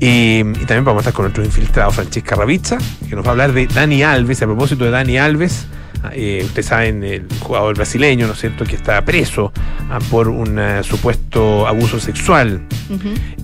Y, 0.00 0.40
y 0.40 0.64
también 0.66 0.84
vamos 0.84 1.00
a 1.00 1.00
estar 1.00 1.14
con 1.14 1.24
nuestro 1.24 1.44
infiltrado, 1.44 1.90
Francesca 1.92 2.34
Ravizza, 2.34 2.78
que 3.08 3.14
nos 3.14 3.24
va 3.24 3.28
a 3.28 3.32
hablar 3.32 3.52
de 3.52 3.66
Dani 3.66 4.02
Alves, 4.02 4.42
a 4.42 4.46
propósito 4.46 4.84
de 4.84 4.90
Dani 4.90 5.16
Alves. 5.16 5.66
Ah, 6.02 6.10
eh, 6.14 6.42
ustedes 6.44 6.66
saben, 6.66 7.02
el 7.04 7.26
jugador 7.40 7.76
brasileño, 7.76 8.26
¿no 8.26 8.32
es 8.32 8.40
cierto?, 8.40 8.64
que 8.64 8.76
está 8.76 9.04
preso 9.04 9.52
ah, 9.90 9.98
por 10.10 10.28
un 10.28 10.58
eh, 10.58 10.82
supuesto 10.82 11.66
abuso 11.66 11.98
sexual. 12.00 12.62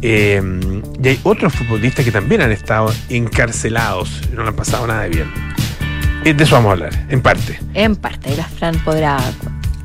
Eh, 0.02 0.42
y 1.02 1.08
hay 1.08 1.20
otros 1.22 1.54
futbolistas 1.54 2.04
que 2.04 2.12
también 2.12 2.42
han 2.42 2.52
estado 2.52 2.92
encarcelados 3.08 4.20
no 4.34 4.42
le 4.42 4.48
han 4.48 4.56
pasado 4.56 4.86
nada 4.86 5.02
de 5.02 5.08
bien. 5.10 5.30
Eh, 6.24 6.34
De 6.34 6.44
eso 6.44 6.56
vamos 6.56 6.70
a 6.70 6.72
hablar, 6.72 7.06
en 7.08 7.20
parte. 7.20 7.58
En 7.74 7.96
parte, 7.96 8.32
y 8.32 8.36
la 8.36 8.44
Fran 8.44 8.78
podrá 8.84 9.18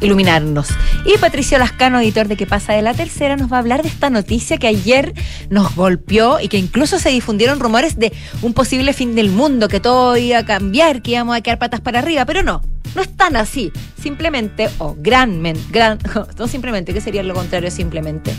iluminarnos. 0.04 0.70
Y 1.06 1.18
Patricio 1.18 1.58
Lascano, 1.58 2.00
editor 2.00 2.28
de 2.28 2.36
¿Qué 2.36 2.46
pasa 2.46 2.74
de 2.74 2.82
la 2.82 2.94
tercera, 2.94 3.36
nos 3.36 3.52
va 3.52 3.58
a 3.58 3.60
hablar 3.60 3.84
de 3.84 3.90
esta 3.90 4.10
noticia 4.10 4.58
que 4.58 4.68
ayer 4.68 5.14
nos 5.50 5.76
golpeó 5.76 6.40
y 6.40 6.48
que 6.48 6.58
incluso 6.58 7.00
se 7.00 7.10
difundieron 7.10 7.60
rumores 7.60 7.98
de 7.98 8.14
un 8.42 8.54
posible 8.54 8.94
fin 8.94 9.16
del 9.16 9.30
mundo, 9.30 9.68
que 9.68 9.80
todo 9.80 10.16
iba 10.18 10.40
a 10.40 10.46
cambiar, 10.46 11.02
que 11.02 11.12
íbamos 11.12 11.36
a 11.36 11.42
quedar 11.42 11.60
patas 11.60 11.82
para 11.82 12.00
arriba, 12.00 12.26
pero 12.26 12.44
no. 12.44 12.62
No 12.96 13.02
es 13.02 13.16
tan 13.16 13.36
así. 13.36 13.72
Simplemente, 14.02 14.70
o 14.78 14.96
granmente, 15.00 15.62
gran, 15.72 15.98
no 16.38 16.48
simplemente, 16.48 16.94
¿qué 16.94 17.02
sería 17.02 17.24
lo 17.24 17.34
contrario 17.34 17.72
simplemente? 17.72 18.32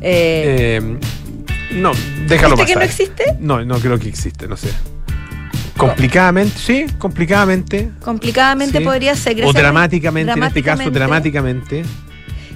Eh, 0.00 0.78
Eh, 0.80 0.98
no, 1.72 1.92
déjalo 2.26 2.56
¿Viste 2.56 2.66
que 2.66 2.74
pasar. 2.74 2.76
no 2.76 2.82
existe? 2.82 3.24
No, 3.38 3.64
no 3.64 3.78
creo 3.78 3.98
que 3.98 4.08
existe, 4.08 4.48
no 4.48 4.56
sé. 4.56 4.68
Complicadamente, 5.80 6.58
sí, 6.58 6.86
complicadamente. 6.98 7.90
complicadamente 8.02 8.78
sí. 8.78 8.84
podría 8.84 9.14
ser. 9.16 9.32
O 9.32 9.36
gracias 9.36 9.56
a- 9.56 9.60
dramáticamente, 9.60 10.32
en 10.32 10.42
este 10.42 10.62
caso, 10.62 10.90
dramáticamente. 10.90 11.82
dramáticamente. 11.82 11.84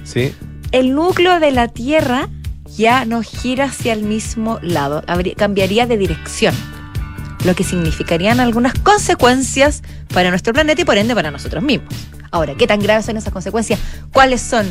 Sí. 0.03 0.33
el 0.71 0.93
núcleo 0.93 1.39
de 1.39 1.51
la 1.51 1.67
Tierra 1.67 2.29
ya 2.77 3.05
no 3.05 3.21
gira 3.23 3.65
hacia 3.65 3.93
el 3.93 4.03
mismo 4.03 4.59
lado, 4.61 5.03
habría- 5.07 5.33
cambiaría 5.35 5.85
de 5.87 5.97
dirección, 5.97 6.53
lo 7.45 7.55
que 7.55 7.63
significarían 7.63 8.39
algunas 8.39 8.73
consecuencias 8.75 9.81
para 10.13 10.29
nuestro 10.29 10.53
planeta 10.53 10.81
y 10.81 10.85
por 10.85 10.97
ende 10.97 11.15
para 11.15 11.31
nosotros 11.31 11.63
mismos. 11.63 11.93
Ahora, 12.31 12.53
¿qué 12.55 12.67
tan 12.67 12.79
graves 12.79 13.05
son 13.05 13.17
esas 13.17 13.31
consecuencias? 13.33 13.79
¿Cuáles 14.11 14.41
son? 14.41 14.67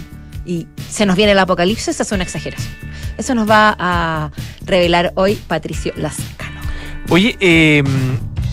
Y 0.47 0.67
se 0.91 1.07
nos 1.07 1.17
viene 1.17 1.33
el 1.33 1.39
apocalipsis, 1.39 1.89
esa 1.89 2.03
es 2.03 2.13
una 2.13 2.23
exageración. 2.23 2.73
Eso 3.17 3.35
nos 3.35 3.49
va 3.49 3.75
a 3.79 4.31
revelar 4.67 5.13
hoy 5.17 5.37
Patricio 5.49 5.93
Lascano. 5.97 6.61
Oye, 7.09 7.37
eh, 7.41 7.83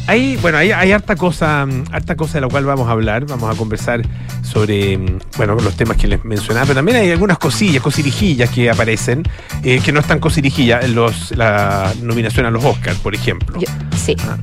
hay, 0.07 0.35
bueno, 0.37 0.57
hay, 0.57 0.71
hay 0.71 0.91
harta 0.91 1.15
cosa, 1.15 1.65
mm, 1.65 1.85
harta 1.91 2.15
cosa 2.15 2.33
de 2.35 2.41
la 2.41 2.47
cual 2.47 2.65
vamos 2.65 2.87
a 2.87 2.91
hablar. 2.91 3.25
Vamos 3.25 3.53
a 3.53 3.57
conversar 3.57 4.01
sobre, 4.43 4.97
mm, 4.97 5.19
bueno, 5.37 5.55
los 5.55 5.75
temas 5.75 5.97
que 5.97 6.07
les 6.07 6.23
mencionaba, 6.25 6.65
pero 6.65 6.75
también 6.79 6.97
hay 6.97 7.11
algunas 7.11 7.37
cosillas, 7.37 7.81
cosirijillas 7.81 8.49
que 8.49 8.69
aparecen, 8.69 9.23
eh, 9.63 9.79
que 9.83 9.91
no 9.91 9.99
están 9.99 10.19
cosirijillas 10.19 10.83
en 10.83 10.95
los, 10.95 11.31
la 11.37 11.93
nominación 12.01 12.45
a 12.45 12.51
los 12.51 12.63
Oscars, 12.65 12.97
por 12.99 13.15
ejemplo. 13.15 13.59
Yo- 13.59 13.67
sí. 13.97 14.15
Ah, 14.19 14.37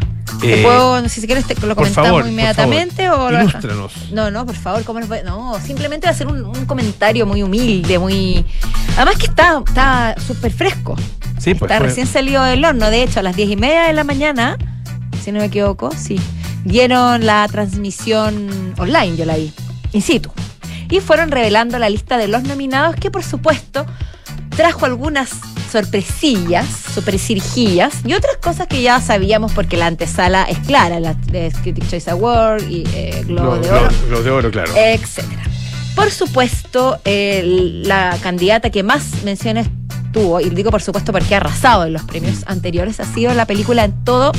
eh, 0.45 0.61
puedo, 0.63 1.09
si 1.09 1.27
quieres, 1.27 1.45
te 1.47 1.55
lo 1.67 1.75
comentamos 1.75 2.09
favor, 2.11 2.27
inmediatamente 2.29 3.11
o 3.11 3.31
lo. 3.31 3.39
No, 4.13 4.31
no, 4.31 4.47
por 4.47 4.55
favor, 4.55 4.85
¿cómo 4.85 5.01
nos 5.01 5.09
puede- 5.09 5.25
No, 5.25 5.59
simplemente 5.65 6.07
va 6.07 6.13
a 6.13 6.15
ser 6.17 6.29
un, 6.29 6.45
un 6.45 6.65
comentario 6.67 7.27
muy 7.27 7.43
humilde, 7.43 7.99
muy. 7.99 8.45
Además 8.97 9.17
que 9.17 9.27
está 9.27 9.63
está 9.67 10.15
súper 10.25 10.53
fresco. 10.53 10.97
Sí, 11.39 11.55
pues, 11.55 11.71
está 11.71 11.79
fue- 11.79 11.89
recién 11.89 12.07
salido 12.07 12.43
del 12.45 12.65
horno. 12.65 12.89
De 12.91 13.03
hecho, 13.03 13.21
a 13.21 13.23
las 13.23 13.35
diez 13.37 13.51
y 13.51 13.57
media 13.57 13.85
de 13.85 13.93
la 13.95 14.05
mañana, 14.05 14.57
si 15.29 15.33
no 15.33 15.41
me 15.41 15.47
equivoco, 15.47 15.91
sí, 15.95 16.19
dieron 16.65 17.27
la 17.27 17.47
transmisión 17.49 18.49
online, 18.79 19.15
yo 19.15 19.27
la 19.27 19.37
vi, 19.37 19.53
in 19.93 20.01
situ. 20.01 20.31
Y 20.89 21.01
fueron 21.01 21.31
revelando 21.31 21.79
la 21.79 21.91
lista 21.91 22.17
de 22.17 22.29
los 22.29 22.45
nominados, 22.45 22.97
que 22.97 23.11
por 23.11 23.23
supuesto 23.23 23.85
trajo 24.57 24.87
algunas 24.87 25.29
sorpresillas, 25.71 26.65
sorpresirijillas 26.95 27.97
y 28.07 28.15
otras 28.15 28.39
cosas 28.39 28.69
que 28.69 28.81
ya 28.81 29.03
sabíamos 29.03 29.53
porque 29.53 29.77
la 29.77 29.85
antesala 29.87 30.45
es 30.45 30.59
clara, 30.61 30.99
la 30.99 31.13
de 31.13 31.53
Critic 31.63 31.87
Choice 31.91 32.11
Award 32.11 32.63
y 32.71 32.85
eh, 32.95 33.23
Globo 33.27 33.57
Lo- 33.57 33.61
de 33.61 33.71
Oro 33.71 33.89
Los 34.11 34.25
de 34.25 34.31
oro, 34.31 34.51
claro. 34.51 34.73
etcétera. 34.75 35.43
Por 35.95 36.11
supuesto, 36.11 36.99
la 37.05 38.17
candidata 38.23 38.71
que 38.71 38.83
más 38.83 39.25
menciones 39.25 39.67
tuvo, 40.11 40.41
y 40.41 40.49
digo 40.49 40.71
por 40.71 40.81
supuesto 40.81 41.13
porque 41.13 41.35
ha 41.35 41.37
arrasado 41.37 41.85
en 41.85 41.93
los 41.93 42.03
premios 42.05 42.45
anteriores, 42.47 42.99
ha 43.01 43.05
sido 43.05 43.35
la 43.35 43.45
película 43.45 43.85
en 43.85 43.93
todo, 44.05 44.33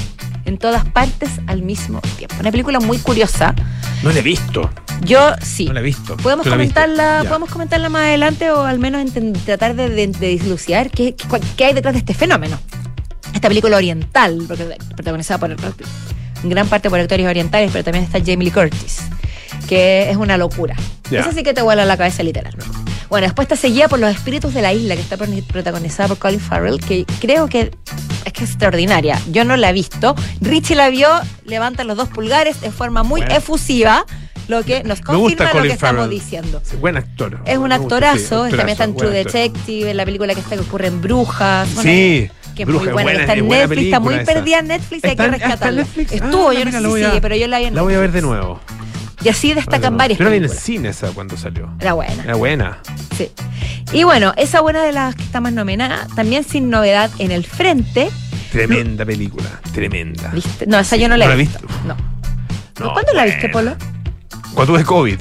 en 0.50 0.58
todas 0.58 0.84
partes 0.90 1.30
al 1.48 1.62
mismo 1.62 2.02
tiempo. 2.18 2.36
Una 2.40 2.52
película 2.52 2.80
muy 2.80 2.98
curiosa. 2.98 3.56
No 4.04 4.12
la 4.12 4.20
he 4.20 4.22
visto. 4.22 4.70
Yo 5.02 5.32
sí. 5.42 5.66
No 5.66 5.74
la 5.74 5.80
he 5.80 5.84
visto. 5.84 6.18
Podemos 6.18 6.46
comentarla, 6.48 7.24
podemos 7.28 7.50
comentarla 7.50 7.90
más 7.90 8.02
adelante 8.04 8.52
o 8.52 8.64
al 8.66 8.80
menos 8.80 9.06
tratar 9.46 9.76
de, 9.76 9.90
de, 9.90 10.08
de 10.08 10.28
dislucidar 10.28 10.90
qué, 10.90 11.16
qué, 11.56 11.66
hay 11.66 11.74
detrás 11.74 11.94
de 11.94 12.00
este 12.00 12.14
fenómeno. 12.14 12.60
Esta 13.34 13.48
película 13.48 13.78
oriental, 13.78 14.44
porque- 14.48 14.78
protagonizada 14.96 15.38
por 15.40 15.52
en 15.52 16.50
gran 16.50 16.68
parte 16.68 16.90
por 16.90 17.00
actores 17.00 17.28
orientales, 17.28 17.70
pero 17.72 17.84
también 17.84 18.06
está 18.06 18.20
Jamie 18.20 18.46
Lee 18.46 18.52
Curtis, 18.52 19.00
que 19.68 20.10
es 20.10 20.18
una 20.18 20.38
locura. 20.38 20.76
Ya. 21.12 21.22
Esa 21.22 21.32
sí 21.34 21.44
que 21.44 21.54
te 21.54 21.62
vuela 21.62 21.86
la 21.86 21.98
cabeza 21.98 22.24
literal. 22.24 22.56
Bueno, 23.10 23.26
después 23.28 23.46
está 23.46 23.56
seguida 23.56 23.88
por 23.88 24.00
Los 24.00 24.12
Espíritus 24.16 24.54
de 24.54 24.62
la 24.62 24.72
Isla, 24.74 24.96
que 24.96 25.02
está 25.02 25.18
pro- 25.18 25.28
protagonizada 25.48 26.08
por 26.10 26.18
Colin 26.18 26.40
Farrell, 26.40 26.80
que 26.80 27.06
creo 27.20 27.48
que 27.48 27.72
es 28.26 28.34
que 28.34 28.44
es 28.44 28.50
extraordinaria. 28.52 29.20
Yo 29.32 29.44
no 29.46 29.58
la 29.58 29.70
he 29.70 29.74
visto. 29.74 30.16
Richie 30.42 30.76
la 30.76 30.90
vio, 30.90 31.10
levanta 31.46 31.84
los 31.84 31.98
dos 31.98 32.10
pulgares 32.10 32.62
de 32.62 32.72
forma 32.72 33.04
muy 33.04 33.22
Bueno. 33.22 33.36
efusiva, 33.36 34.06
lo 34.48 34.64
que 34.64 34.84
nos 34.84 35.02
confirma 35.02 35.54
lo 35.54 35.62
que 35.62 35.68
estamos 35.70 35.80
Farrell. 35.80 36.10
diciendo. 36.10 36.62
Buen 36.80 36.98
actor. 36.98 37.40
Es 37.46 37.58
un 37.58 37.70
Me 37.70 37.78
gusta, 37.78 37.78
sí, 37.78 37.84
actorazo, 38.26 38.42
también 38.50 38.70
está 38.70 38.84
en 38.86 38.96
True. 38.96 39.12
Detective, 39.12 39.92
en 39.92 39.98
la 39.98 40.06
película 40.06 40.34
que 40.34 40.40
está 40.40 40.56
que 40.56 40.62
ocurre 40.62 40.88
en 40.88 41.02
Brujas. 41.02 41.74
Bueno, 41.76 41.90
Sí, 41.90 42.30
que 42.56 42.64
es 42.64 42.68
Bruja, 42.68 42.86
muy 42.86 42.94
buena, 42.94 43.12
que 43.12 43.18
está 43.22 43.34
en 43.36 43.48
buena, 43.48 43.62
Netflix, 43.68 43.76
buena 43.78 43.82
está 43.88 44.00
muy 44.00 44.14
esa. 44.16 44.26
perdida 44.34 44.60
en 44.60 44.68
Netflix, 44.68 45.04
hay 45.04 45.12
¿Está 45.12 45.24
que 45.26 45.32
rescatarla. 45.32 45.82
Estuvo, 45.82 46.50
Ah, 46.50 46.54
yo 46.54 46.66
no 46.66 46.72
sé 46.72 46.80
si 46.80 47.06
sigue, 47.06 47.22
pero 47.22 47.36
yo 47.36 47.48
la 47.48 47.60
vi 47.60 47.66
en 47.66 47.76
La 47.76 47.82
voy 47.84 47.94
a 47.94 48.00
ver 48.00 48.12
de 48.12 48.22
nuevo. 48.22 48.60
Y 49.22 49.30
así 49.30 49.54
destacan 49.54 49.98
varias 49.98 50.18
Yo 50.20 50.24
la 50.26 50.32
vi 50.32 50.38
en 50.38 50.44
el 50.44 50.50
películas. 50.50 50.66
cine 50.66 50.90
esa 50.90 51.08
cuando 51.12 51.36
salió. 51.38 51.70
Era 51.80 51.94
buena. 51.94 52.24
Era 52.24 52.36
buena. 52.36 52.80
Sí. 53.18 53.30
Y 53.92 54.04
bueno, 54.04 54.34
esa 54.38 54.62
buena 54.62 54.82
de 54.84 54.92
las 54.94 55.16
que 55.16 55.24
está 55.24 55.42
más 55.42 55.52
nominada, 55.54 56.08
también 56.16 56.44
sin 56.44 56.70
novedad 56.70 57.10
en 57.20 57.32
el 57.32 57.46
frente. 57.46 58.10
Tremenda 58.52 59.06
película. 59.06 59.50
Tremenda. 59.74 60.30
¿Viste? 60.30 60.66
No, 60.68 60.80
esa 60.80 60.96
yo 60.96 61.10
no 61.10 61.18
la 61.18 61.26
¿No 61.26 61.32
he 61.34 61.36
la 61.36 61.40
visto. 61.40 61.60
viste? 61.60 61.88
No. 61.88 61.96
No, 62.80 62.94
¿Cuándo 62.94 63.14
la 63.14 63.26
viste, 63.26 63.50
Polo? 63.50 63.76
Cuando 64.54 64.74
tuve 64.74 64.86
COVID. 64.86 65.20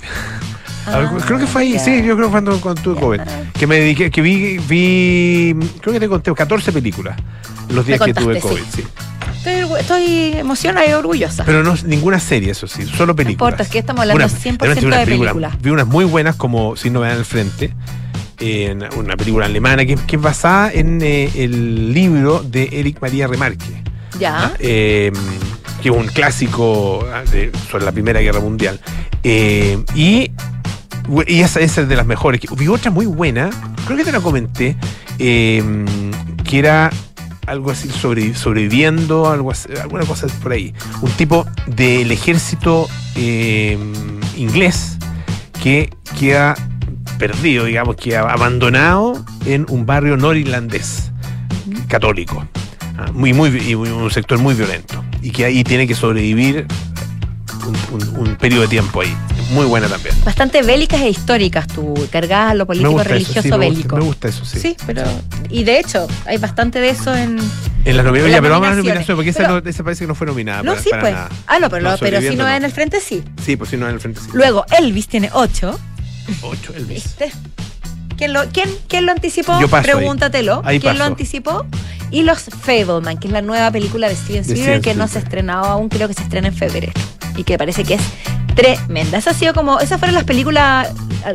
Ah, 0.95 1.16
creo 1.26 1.38
que 1.38 1.47
fue 1.47 1.62
ahí, 1.62 1.78
sí, 1.78 2.02
yo 2.02 2.14
creo 2.16 2.26
que 2.26 2.33
cuando, 2.33 2.61
cuando 2.61 2.80
tuve. 2.83 3.00
COVID. 3.00 3.21
Que 3.59 3.66
me 3.66 3.76
dediqué, 3.76 4.11
que 4.11 4.21
vi, 4.23 4.59
vi, 4.59 5.54
creo 5.80 5.92
que 5.95 6.00
te 6.00 6.09
conté 6.09 6.33
14 6.33 6.73
películas 6.73 7.16
los 7.71 7.87
días 7.87 8.00
que 8.00 8.14
tuve 8.14 8.40
COVID, 8.40 8.62
sí. 8.75 8.85
Estoy, 9.37 9.78
estoy 9.80 10.04
emocionada 10.38 10.87
y 10.88 10.92
orgullosa. 10.92 11.45
Pero 11.45 11.62
no 11.62 11.75
ninguna 11.87 12.18
serie, 12.18 12.50
eso 12.52 12.66
sí, 12.66 12.85
solo 12.85 13.14
películas. 13.14 13.33
importa, 13.52 13.62
es 13.62 13.68
que 13.68 13.78
estamos 13.78 14.02
hablando 14.02 14.25
100% 14.25 14.62
unas 14.62 14.75
de 14.76 14.80
películas- 14.80 15.04
películas. 15.04 15.62
Vi 15.62 15.71
unas 15.71 15.87
muy 15.87 16.04
buenas 16.04 16.35
como 16.37 16.76
Sin 16.76 16.92
Novedad 16.95 17.12
en 17.14 17.18
el 17.21 17.25
Frente, 17.25 17.75
en 18.40 18.85
una 18.97 19.16
película 19.16 19.47
alemana 19.47 19.85
que, 19.85 19.95
que 19.97 20.16
es 20.16 20.23
basada 20.23 20.73
en 20.73 21.00
eh, 21.02 21.30
el 21.37 21.92
libro 21.92 22.42
de 22.42 22.68
Eric 22.73 23.00
María 23.00 23.26
Remarque. 23.26 23.83
ya. 24.18 24.52
eh, 24.59 25.12
que 25.83 25.90
es 25.90 25.95
un 25.95 26.07
clásico 26.09 27.07
ah, 27.14 27.23
de- 27.30 27.52
sobre 27.71 27.85
la 27.85 27.92
Primera 27.92 28.18
Guerra 28.21 28.40
Mundial. 28.40 28.80
Eh, 29.23 29.78
y, 29.95 30.30
y 31.26 31.40
esa, 31.40 31.61
esa 31.61 31.80
es 31.83 31.88
de 31.88 31.97
las 31.97 32.07
mejores. 32.07 32.40
Vi 32.57 32.68
otra 32.68 32.90
muy 32.90 33.07
buena, 33.07 33.50
creo 33.87 33.97
que 33.97 34.04
te 34.04 34.12
la 34.12 34.21
comenté, 34.21 34.76
eh, 35.18 35.62
que 36.45 36.59
era 36.59 36.90
algo 37.47 37.71
así 37.71 37.88
sobre, 37.88 38.35
sobreviviendo, 38.35 39.30
algo 39.30 39.50
así, 39.50 39.68
alguna 39.80 40.04
cosa 40.04 40.26
por 40.42 40.52
ahí. 40.52 40.75
Un 41.00 41.11
tipo 41.12 41.47
del 41.66 42.11
ejército 42.11 42.88
eh, 43.16 43.78
inglés 44.37 44.99
que 45.62 45.90
queda 46.18 46.54
perdido, 47.18 47.64
digamos, 47.64 47.97
queda 47.97 48.30
abandonado 48.30 49.25
en 49.47 49.66
un 49.71 49.87
barrio 49.87 50.16
norirlandés 50.16 51.11
católico. 51.88 52.47
Ah, 52.99 53.11
muy, 53.12 53.33
muy, 53.33 53.49
y 53.66 53.75
un 53.75 54.11
sector 54.11 54.38
muy 54.38 54.54
violento. 54.54 55.02
Y 55.23 55.30
que 55.30 55.45
ahí 55.45 55.64
tiene 55.64 55.87
que 55.87 55.95
sobrevivir 55.95 56.66
un, 57.66 58.00
un- 58.00 58.28
un 58.28 58.37
periodo 58.37 58.62
de 58.62 58.68
tiempo 58.68 59.00
ahí. 59.00 59.16
Muy 59.50 59.64
buena 59.67 59.88
también. 59.88 60.14
Bastante 60.25 60.62
bélicas 60.62 61.00
e 61.00 61.09
históricas, 61.09 61.67
tú, 61.67 61.95
cargadas 62.12 62.50
a 62.52 62.55
lo 62.55 62.67
político 62.67 63.02
religioso 63.02 63.43
sí, 63.43 63.49
me 63.50 63.57
gusta- 63.57 63.71
bélico. 63.71 63.97
me 63.97 64.02
gusta 64.02 64.28
eso, 64.28 64.45
sí. 64.45 64.59
Sí, 64.61 64.76
pero. 64.87 65.02
Y 65.49 65.64
de 65.64 65.78
hecho, 65.81 66.07
hay 66.26 66.37
bastante 66.38 66.81
de 66.81 66.90
eso 66.90 67.14
en. 67.14 67.38
En 67.85 67.97
las 67.97 68.05
nominaciones, 68.05 68.33
las 68.33 68.40
pero 68.43 68.55
vamos 68.55 68.67
a 68.67 68.71
las 68.71 68.76
nominaciones. 68.78 69.17
porque 69.17 69.31
esa, 69.31 69.38
Pero- 69.40 69.61
no- 69.62 69.71
esa 69.71 69.85
parece 69.85 70.05
que 70.05 70.09
no 70.09 70.14
fue 70.14 70.26
nominada. 70.26 70.62
no, 70.62 70.73
para, 70.73 70.83
sí, 70.83 70.90
para 70.90 71.00
pues. 71.02 71.14
nada. 71.14 71.28
Ah, 71.47 71.59
no, 71.61 71.71
pero, 71.71 71.90
No, 71.90 71.97
pero 71.99 72.21
si 72.21 72.37
no 72.37 72.45
no. 72.45 72.50
en 72.50 72.64
el 72.64 72.73
frente, 72.73 73.00
sí. 73.00 73.25
Sí, 73.43 73.57
pues 73.57 73.71
si 73.71 73.76
no 73.78 73.88
en 73.88 73.95
el 73.95 74.00
frente 74.00 74.21
sí. 74.21 74.28
Luego, 74.35 74.67
Elvis 74.78 75.09
tiene 75.09 75.31
ocho. 75.33 75.78
Ocho, 76.43 76.75
Elvis. 76.76 77.05
¿Viste? 77.05 77.33
¿Quién 78.19 78.33
lo, 78.35 78.45
quién, 78.50 78.69
quién 78.88 79.07
lo 79.07 79.12
anticipó? 79.12 79.59
Yo 79.61 79.69
paso. 79.69 79.85
Pregúntatelo. 79.93 80.61
Ahí 80.64 80.81
¿Quién 80.81 80.99
lo 80.99 81.05
anticipó? 81.05 81.64
Y 82.11 82.23
Los 82.23 82.43
Fableman, 82.43 83.17
que 83.19 83.28
es 83.28 83.33
la 83.33 83.43
nueva 83.43 83.71
película 83.71 84.09
de 84.09 84.17
Steven 84.17 84.43
Spielberg 84.43 84.83
que 84.83 84.95
no 84.95 85.07
se 85.09 85.19
ha 85.19 85.23
estrenado 85.23 85.64
aún, 85.67 85.88
creo 85.88 86.09
que 86.09 86.14
se 86.14 86.23
estrena 86.23 86.49
en 86.49 86.55
febrero. 86.55 86.93
Y 87.37 87.45
que 87.45 87.57
parece 87.57 87.85
que 87.85 87.95
es 87.95 88.00
tremenda. 88.59 89.19
Esa 89.19 89.31
ha 89.31 89.35
sido 89.35 89.55
como, 89.55 89.79
esas 89.81 89.99
fueron 89.99 90.15
las 90.15 90.25
películas, 90.25 90.88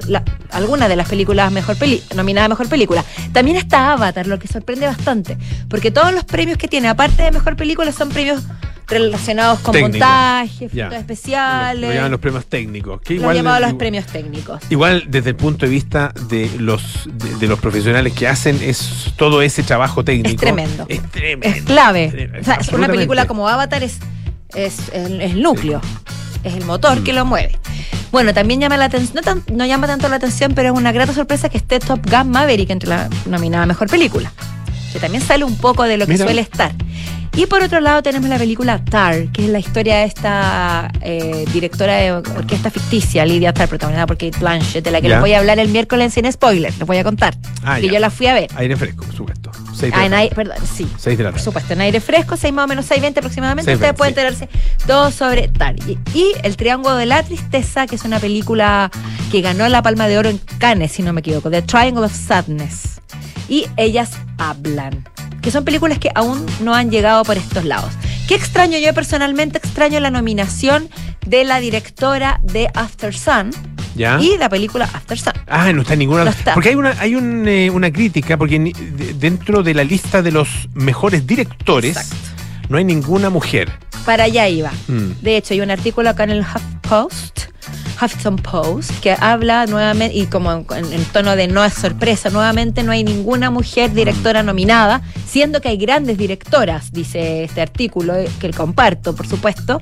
la- 0.07 0.23
algunas 0.51 0.89
de 0.89 0.95
las 0.95 1.07
películas 1.07 1.51
mejor 1.51 1.77
peli, 1.77 2.03
nominadas 2.15 2.47
a 2.47 2.49
mejor 2.49 2.67
película. 2.67 3.03
También 3.31 3.57
está 3.57 3.93
Avatar, 3.93 4.27
lo 4.27 4.37
que 4.39 4.47
sorprende 4.47 4.85
bastante, 4.85 5.37
porque 5.69 5.89
todos 5.91 6.13
los 6.13 6.25
premios 6.25 6.57
que 6.57 6.67
tiene, 6.67 6.89
aparte 6.89 7.23
de 7.23 7.31
mejor 7.31 7.55
película, 7.55 7.91
son 7.91 8.09
premios 8.09 8.43
relacionados 8.85 9.59
con 9.59 9.71
Técnico. 9.71 9.91
montaje, 10.05 10.59
Ya. 10.59 10.65
efectos 10.87 10.99
especiales. 10.99 11.89
Lo 11.89 11.95
llaman 11.95 12.11
los 12.11 12.19
premios 12.19 12.45
técnicos. 12.45 13.01
Que 13.01 13.13
igual, 13.15 13.37
los 13.37 13.45
igual- 13.45 13.77
premios 13.77 14.05
técnicos. 14.05 14.61
Igual 14.69 15.05
desde 15.07 15.29
el 15.29 15.35
punto 15.37 15.65
de 15.65 15.71
vista 15.71 16.13
de 16.27 16.51
los 16.59 17.07
de, 17.11 17.35
de 17.37 17.47
los 17.47 17.59
profesionales 17.59 18.11
que 18.13 18.27
hacen 18.27 18.59
es 18.61 19.13
todo 19.15 19.41
ese 19.41 19.63
trabajo 19.63 20.03
técnico. 20.03 20.29
Es 20.31 20.35
tremendo. 20.35 20.85
Es 20.89 21.01
tremendo. 21.11 21.47
Es 21.57 21.63
clave. 21.63 22.09
Tremendo, 22.09 22.39
O 22.41 22.43
sea, 22.43 22.59
una 22.75 22.87
película 22.89 23.25
como 23.25 23.47
Avatar 23.47 23.81
es, 23.83 23.97
es, 24.53 24.75
el, 24.93 25.21
el 25.21 25.41
núcleo, 25.41 25.79
es 26.43 26.53
el 26.55 26.65
motor 26.65 27.01
Mm. 27.01 27.03
que 27.03 27.13
lo 27.13 27.25
mueve. 27.25 27.57
Bueno, 28.11 28.33
también 28.33 28.59
llama 28.61 28.77
la 28.77 28.85
atención, 28.85 29.15
no, 29.15 29.21
tan- 29.21 29.43
no 29.55 29.65
llama 29.65 29.87
tanto 29.87 30.07
la 30.09 30.17
atención, 30.17 30.53
pero 30.53 30.69
es 30.73 30.77
una 30.77 30.91
grata 30.91 31.13
sorpresa 31.13 31.49
que 31.49 31.57
esté 31.57 31.79
Top 31.79 31.99
Gun 32.09 32.29
Maverick 32.29 32.69
entre 32.69 32.89
la 32.89 33.09
nominada 33.25 33.65
mejor 33.65 33.89
película. 33.89 34.31
Que 34.91 34.99
también 34.99 35.23
sale 35.23 35.43
un 35.43 35.57
poco 35.57 35.83
de 35.83 35.97
lo 35.97 36.05
que 36.05 36.13
Mira. 36.13 36.25
suele 36.25 36.41
estar. 36.41 36.71
Y 37.35 37.47
por 37.47 37.63
otro 37.63 37.79
lado 37.79 38.03
tenemos 38.03 38.29
la 38.29 38.37
película 38.37 38.77
Tar, 38.85 39.29
que 39.33 39.45
es 39.45 39.49
la 39.49 39.57
historia 39.57 39.95
de 39.97 40.03
esta 40.03 40.91
eh, 41.01 41.45
directora 41.51 41.95
de 41.95 42.11
orquesta 42.11 42.69
ficticia, 42.69 43.25
Lydia 43.25 43.51
Tar, 43.55 43.67
protagonizada 43.67 44.05
por 44.05 44.17
Kate 44.19 44.37
Blanchett, 44.37 44.85
de 44.85 44.91
la 44.91 45.01
que 45.01 45.09
les 45.09 45.19
voy 45.19 45.33
a 45.33 45.39
hablar 45.39 45.57
el 45.57 45.69
miércoles 45.69 46.13
sin 46.13 46.31
spoiler, 46.31 46.71
les 46.77 46.87
voy 46.87 46.97
a 46.97 47.03
contar. 47.03 47.33
Ah, 47.63 47.79
que 47.79 47.87
yo 47.89 47.97
la 47.99 48.11
fui 48.11 48.27
a 48.27 48.35
ver. 48.35 48.49
Aire 48.55 48.75
fresco, 48.77 49.03
por 49.03 49.15
supuesto. 49.15 49.49
Seis 49.73 49.91
de 49.91 49.97
Ah, 49.97 49.99
la 50.01 50.05
en 50.05 50.13
aire- 50.13 50.35
perdón, 50.35 50.57
sí. 50.65 50.87
Seis 50.97 51.17
de 51.17 51.23
la 51.23 51.29
Por 51.31 51.39
tarde. 51.39 51.43
supuesto, 51.45 51.73
en 51.73 51.81
aire 51.81 51.99
fresco, 51.99 52.37
6 52.37 52.53
más 52.53 52.65
o 52.65 52.67
menos 52.67 52.85
6.20 52.85 53.19
aproximadamente. 53.19 53.71
6:20, 53.71 53.75
Ustedes 53.75 53.93
pueden 53.95 54.13
sí. 54.15 54.19
enterarse 54.21 54.49
todo 54.87 55.11
sobre 55.11 55.47
Tar. 55.47 55.75
Y, 55.87 55.97
y 56.13 56.33
El 56.43 56.55
Triángulo 56.57 56.95
de 56.95 57.05
la 57.05 57.23
Tristeza, 57.23 57.87
que 57.87 57.95
es 57.95 58.03
una 58.05 58.19
película 58.19 58.91
que 59.31 59.41
ganó 59.41 59.67
la 59.69 59.81
Palma 59.81 60.07
de 60.07 60.17
Oro 60.17 60.29
en 60.29 60.37
Cannes, 60.59 60.91
si 60.91 61.01
no 61.03 61.11
me 61.13 61.19
equivoco. 61.21 61.49
The 61.49 61.61
Triangle 61.63 62.05
of 62.05 62.13
Sadness. 62.15 63.01
Y 63.49 63.67
Ellas 63.77 64.11
Hablan. 64.37 65.03
Que 65.43 65.51
son 65.51 65.63
películas 65.63 65.99
que 65.99 66.09
aún 66.15 66.43
no 66.61 66.73
han 66.73 66.89
llegado 66.89 67.23
por 67.23 67.37
estos 67.37 67.65
lados. 67.65 67.91
¿Qué 68.27 68.35
extraño? 68.35 68.79
Yo 68.79 68.93
personalmente 68.93 69.57
extraño 69.57 69.99
la 69.99 70.09
nominación 70.09 70.89
de 71.25 71.43
la 71.43 71.59
directora 71.59 72.39
de 72.41 72.69
After 72.73 73.13
Sun 73.13 73.51
¿Ya? 73.95 74.19
y 74.19 74.37
la 74.37 74.49
película 74.49 74.85
After 74.93 75.19
Sun. 75.19 75.33
Ah, 75.47 75.71
no 75.73 75.81
está 75.81 75.93
en 75.93 75.99
ninguna. 75.99 76.23
No 76.23 76.29
está. 76.29 76.53
Porque 76.53 76.69
hay 76.69 76.75
una, 76.75 76.95
hay 76.99 77.15
un, 77.15 77.47
eh, 77.47 77.69
una 77.69 77.91
crítica, 77.91 78.37
porque 78.37 78.73
dentro 79.19 79.61
de 79.61 79.73
la 79.73 79.83
lista 79.83 80.21
de 80.21 80.31
los 80.31 80.47
mejores 80.73 81.27
directores 81.27 81.97
Exacto. 81.97 82.15
no 82.69 82.77
hay 82.77 82.85
ninguna 82.85 83.29
mujer. 83.29 83.69
Para 84.05 84.23
allá 84.23 84.47
iba. 84.47 84.71
Mm. 84.87 85.21
De 85.21 85.37
hecho, 85.37 85.53
hay 85.53 85.61
un 85.61 85.71
artículo 85.71 86.09
acá 86.09 86.23
en 86.23 86.31
el 86.31 86.41
HuffPost, 86.41 87.41
Huffington 88.01 88.37
Post, 88.37 88.91
que 89.01 89.15
habla 89.17 89.65
nuevamente, 89.65 90.15
y 90.15 90.25
como 90.25 90.51
en, 90.51 90.65
en 90.71 91.05
tono 91.05 91.35
de 91.35 91.47
no 91.47 91.63
es 91.63 91.73
sorpresa, 91.73 92.29
nuevamente 92.29 92.83
no 92.83 92.91
hay 92.91 93.03
ninguna 93.03 93.49
mujer 93.49 93.93
directora 93.93 94.43
nominada, 94.43 95.01
siendo 95.33 95.61
que 95.61 95.69
hay 95.69 95.77
grandes 95.77 96.19
directoras, 96.19 96.91
dice 96.91 97.45
este 97.45 97.59
artículo, 97.59 98.15
eh, 98.15 98.29
que 98.39 98.51
comparto, 98.51 99.15
por 99.15 99.27
supuesto, 99.27 99.79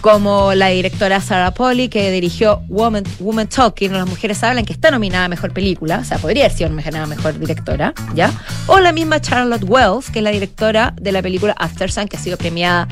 como 0.00 0.54
la 0.54 0.68
directora 0.68 1.20
Sarah 1.20 1.52
Polly, 1.52 1.88
que 1.88 2.12
dirigió 2.12 2.62
Woman, 2.68 3.02
Woman 3.18 3.48
Talking, 3.48 3.90
o 3.90 3.94
Las 3.94 4.06
Mujeres 4.06 4.44
Hablan, 4.44 4.64
que 4.64 4.72
está 4.72 4.92
nominada 4.92 5.24
a 5.24 5.28
Mejor 5.28 5.52
Película, 5.52 5.98
o 5.98 6.04
sea, 6.04 6.18
podría 6.18 6.44
haber 6.44 6.56
sido 6.56 6.70
nominada 6.70 7.02
a 7.02 7.06
Mejor 7.08 7.36
Directora, 7.36 7.94
¿ya? 8.14 8.32
O 8.68 8.78
la 8.78 8.92
misma 8.92 9.20
Charlotte 9.20 9.64
Wells, 9.64 10.08
que 10.08 10.20
es 10.20 10.22
la 10.22 10.30
directora 10.30 10.94
de 11.00 11.10
la 11.10 11.20
película 11.20 11.52
After 11.58 11.90
Sun, 11.90 12.06
que 12.06 12.16
ha 12.16 12.20
sido 12.20 12.36
premiada 12.36 12.86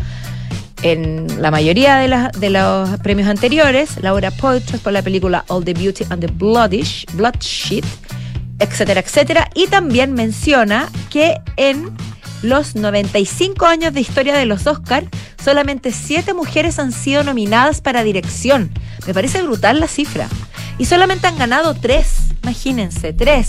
en 0.83 1.41
la 1.41 1.53
mayoría 1.53 1.99
de, 1.99 2.41
de 2.41 2.51
los 2.51 2.91
premios 3.05 3.29
anteriores, 3.29 4.03
Laura 4.03 4.33
Poitras 4.33 4.81
por 4.81 4.93
la 4.93 5.03
película 5.03 5.45
All 5.47 5.65
the 5.65 5.75
Beauty 5.75 6.05
and 6.11 6.21
the 6.21 6.27
Bloodish, 6.27 7.07
Bloodshed, 7.13 7.85
etcétera, 8.59 9.01
etcétera. 9.01 9.51
Y 9.55 9.67
también 9.67 10.13
menciona 10.13 10.91
que 11.11 11.39
en 11.57 11.91
los 12.43 12.75
95 12.75 13.67
años 13.67 13.95
de 13.95 14.01
historia 14.01 14.37
de 14.37 14.47
los 14.47 14.67
Oscars, 14.67 15.07
solamente 15.43 15.93
7 15.93 16.35
mujeres 16.35 16.79
han 16.79 16.93
sido 16.93 17.25
nominadas 17.25 17.81
para 17.81 18.05
dirección. 18.05 18.71
Me 19.07 19.15
parece 19.15 19.43
brutal 19.43 19.81
la 19.81 19.89
cifra. 19.89 20.29
Y 20.79 20.87
solamente 20.87 21.27
han 21.27 21.39
ganado 21.39 21.75
3, 21.75 22.07
imagínense, 22.43 23.13
3 23.13 23.49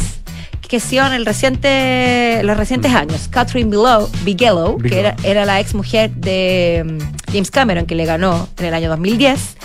que 0.68 0.78
hicieron 0.78 1.14
el 1.14 1.26
reciente, 1.26 2.42
los 2.44 2.58
recientes 2.58 2.94
años. 2.94 3.28
Catherine 3.30 3.70
Bigelow, 3.70 4.10
Bigelow, 4.24 4.78
que 4.80 5.14
era 5.24 5.46
la 5.46 5.60
ex 5.60 5.74
mujer 5.74 6.12
de 6.12 6.84
mm, 6.86 7.32
James 7.32 7.52
Cameron, 7.52 7.86
que 7.86 7.96
le 7.96 8.06
ganó 8.06 8.50
en 8.58 8.66
el 8.66 8.74
año 8.74 8.90
2010. 8.90 9.58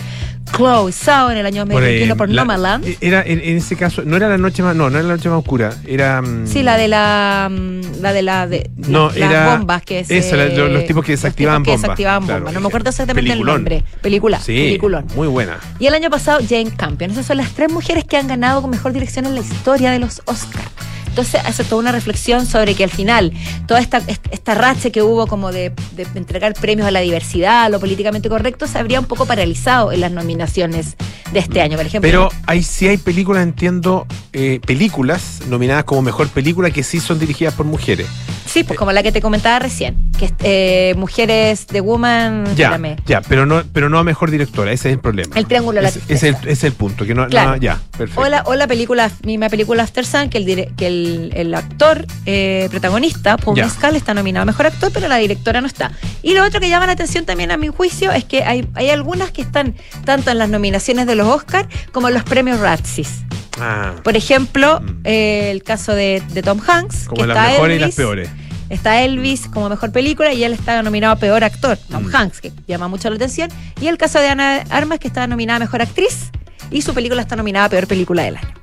Chloe 0.55 0.91
Zhao 0.91 1.31
en 1.31 1.37
el 1.37 1.45
año 1.45 1.65
2021 1.65 2.15
por, 2.17 2.29
eh, 2.29 2.33
la- 2.33 2.41
Nomadland. 2.43 2.85
Era 3.01 3.21
en, 3.23 3.39
en 3.39 3.57
ese 3.57 3.75
caso, 3.75 4.03
no 4.05 4.15
era 4.17 4.27
la 4.29 4.37
noche 4.37 4.61
más, 4.63 4.75
no, 4.75 4.89
no 4.89 4.97
era 4.97 5.07
la 5.07 5.15
noche 5.15 5.29
más 5.29 5.39
oscura, 5.39 5.73
era. 5.87 6.21
mm, 6.21 6.47
Sí, 6.47 6.61
la 6.63 6.77
de 6.77 6.87
la, 6.87 7.49
mm, 7.51 8.01
la 8.01 8.13
de 8.13 8.21
la 8.21 8.47
de 8.47 8.69
No, 8.87 9.07
las 9.07 9.17
era- 9.17 9.55
bombas 9.57 9.81
que 9.83 10.03
se- 10.03 10.35
la- 10.35 10.45
lo- 10.47 10.67
los 10.67 10.85
tipos 10.85 11.05
que 11.05 11.13
desactivaban 11.13 11.63
tipos 11.63 11.73
que 11.73 11.77
bombas, 11.77 11.81
desactivaban 11.97 12.23
claro. 12.25 12.39
bombas. 12.41 12.53
No 12.53 12.59
me 12.61 12.67
acuerdo 12.67 12.89
exactamente 12.89 13.29
Peliculón. 13.31 13.55
el 13.55 13.61
nombre. 13.63 13.83
Película, 14.01 14.39
Sí, 14.39 14.53
peliculón. 14.55 15.05
muy 15.15 15.27
buena. 15.27 15.57
Y 15.79 15.87
el 15.87 15.93
año 15.93 16.09
pasado 16.09 16.39
Jane 16.47 16.71
Campion. 16.75 17.11
Esas 17.11 17.25
son 17.25 17.37
las 17.37 17.51
tres 17.51 17.71
mujeres 17.71 18.03
que 18.05 18.17
han 18.17 18.27
ganado 18.27 18.61
con 18.61 18.69
mejor 18.71 18.93
dirección 18.93 19.25
en 19.25 19.35
la 19.35 19.41
historia 19.41 19.91
de 19.91 19.99
los 19.99 20.21
Oscars. 20.25 20.67
Entonces 21.11 21.41
hace 21.45 21.65
toda 21.65 21.81
una 21.81 21.91
reflexión 21.91 22.45
sobre 22.45 22.73
que 22.73 22.85
al 22.85 22.89
final 22.89 23.33
toda 23.67 23.81
esta, 23.81 24.01
esta 24.31 24.55
racha 24.55 24.91
que 24.91 25.01
hubo 25.01 25.27
como 25.27 25.51
de, 25.51 25.73
de 25.91 26.07
entregar 26.15 26.53
premios 26.53 26.87
a 26.87 26.91
la 26.91 27.01
diversidad, 27.01 27.65
a 27.65 27.69
lo 27.69 27.81
políticamente 27.81 28.29
correcto, 28.29 28.65
se 28.65 28.79
habría 28.79 28.99
un 28.99 29.07
poco 29.07 29.25
paralizado 29.25 29.91
en 29.91 29.99
las 29.99 30.11
nominaciones 30.13 30.95
de 31.33 31.39
este 31.39 31.61
año. 31.61 31.77
Por 31.77 31.85
ejemplo, 31.85 32.07
Pero 32.07 32.29
hay, 32.45 32.63
sí 32.63 32.87
hay 32.87 32.97
películas, 32.97 33.43
entiendo, 33.43 34.07
eh, 34.33 34.59
películas 34.65 35.41
nominadas 35.47 35.83
como 35.83 36.01
mejor 36.01 36.29
película 36.29 36.71
que 36.71 36.83
sí 36.83 36.99
son 36.99 37.19
dirigidas 37.19 37.53
por 37.55 37.65
mujeres. 37.65 38.07
Sí, 38.45 38.63
pues 38.63 38.77
como 38.77 38.91
la 38.91 39.03
que 39.03 39.11
te 39.11 39.21
comentaba 39.21 39.59
recién, 39.59 40.10
que 40.21 40.25
es 40.25 40.33
eh, 40.43 40.93
Mujeres 40.97 41.65
de 41.65 41.81
Woman, 41.81 42.43
Ya, 42.55 42.67
espérame, 42.67 42.95
ya, 43.07 43.21
pero 43.21 43.47
no, 43.47 43.63
pero 43.73 43.89
no 43.89 43.97
a 43.97 44.03
mejor 44.03 44.29
directora, 44.29 44.71
ese 44.71 44.89
es 44.89 44.93
el 44.93 44.99
problema. 44.99 45.35
El 45.35 45.47
Triángulo 45.47 45.77
de 45.77 45.81
la 45.81 45.87
es, 45.89 46.21
el, 46.23 46.35
es 46.45 46.63
el 46.63 46.73
punto, 46.73 47.05
que 47.07 47.15
no, 47.15 47.25
Claro. 47.27 47.51
no- 47.51 47.55
ya, 47.57 47.79
perfecto. 47.97 48.21
O 48.21 48.27
la, 48.29 48.43
o 48.43 48.53
la 48.53 48.67
película, 48.67 49.09
misma 49.23 49.49
película 49.49 49.81
After 49.81 50.05
Sun, 50.05 50.29
que 50.29 50.37
el, 50.37 50.75
que 50.75 50.85
el, 50.87 51.31
el 51.35 51.55
actor 51.55 52.05
eh, 52.27 52.67
protagonista, 52.69 53.37
Paul 53.37 53.57
Ya. 53.57 53.65
Mescal, 53.65 53.95
está 53.95 54.13
nominado 54.13 54.43
a 54.43 54.45
Mejor 54.45 54.67
Actor, 54.67 54.91
pero 54.93 55.07
la 55.07 55.17
directora 55.17 55.59
no 55.59 55.65
está. 55.65 55.91
Y 56.21 56.35
lo 56.35 56.45
otro 56.45 56.59
que 56.59 56.69
llama 56.69 56.85
la 56.85 56.91
atención 56.91 57.25
también 57.25 57.49
a 57.51 57.57
mi 57.57 57.69
juicio 57.69 58.11
es 58.11 58.23
que 58.23 58.43
hay, 58.43 58.67
hay 58.75 58.91
algunas 58.91 59.31
que 59.31 59.41
están 59.41 59.73
tanto 60.05 60.29
en 60.29 60.37
las 60.37 60.49
nominaciones 60.49 61.07
de 61.07 61.15
los 61.15 61.27
Oscars 61.27 61.67
como 61.91 62.09
en 62.09 62.13
los 62.13 62.23
premios 62.23 62.59
Razzies. 62.59 63.21
Ah, 63.59 63.93
Por 64.03 64.15
ejemplo, 64.15 64.79
Mm. 64.81 65.01
eh, 65.03 65.49
el 65.51 65.63
caso 65.63 65.93
de, 65.95 66.21
de 66.31 66.43
Tom 66.43 66.59
Hanks, 66.65 67.05
como 67.07 67.21
que 67.23 67.27
las 67.27 67.37
está 67.37 67.51
mejores 67.53 67.77
y 67.77 67.79
las 67.79 67.95
peores. 67.95 68.29
Está 68.71 69.01
Elvis 69.01 69.49
como 69.49 69.67
mejor 69.67 69.91
película 69.91 70.31
y 70.31 70.45
él 70.45 70.53
está 70.53 70.81
nominado 70.81 71.11
a 71.13 71.15
peor 71.17 71.43
actor, 71.43 71.77
Tom 71.89 72.07
Mm. 72.07 72.15
Hanks, 72.15 72.39
que 72.39 72.53
llama 72.67 72.87
mucho 72.87 73.09
la 73.09 73.17
atención. 73.17 73.49
Y 73.81 73.87
el 73.87 73.97
caso 73.97 74.17
de 74.19 74.29
Ana 74.29 74.63
Armas, 74.69 74.97
que 74.99 75.09
está 75.09 75.27
nominada 75.27 75.57
a 75.57 75.59
mejor 75.59 75.81
actriz 75.81 76.31
y 76.71 76.81
su 76.81 76.93
película 76.93 77.21
está 77.21 77.35
nominada 77.35 77.65
a 77.65 77.69
peor 77.69 77.85
película 77.85 78.23
del 78.23 78.37
año. 78.37 78.53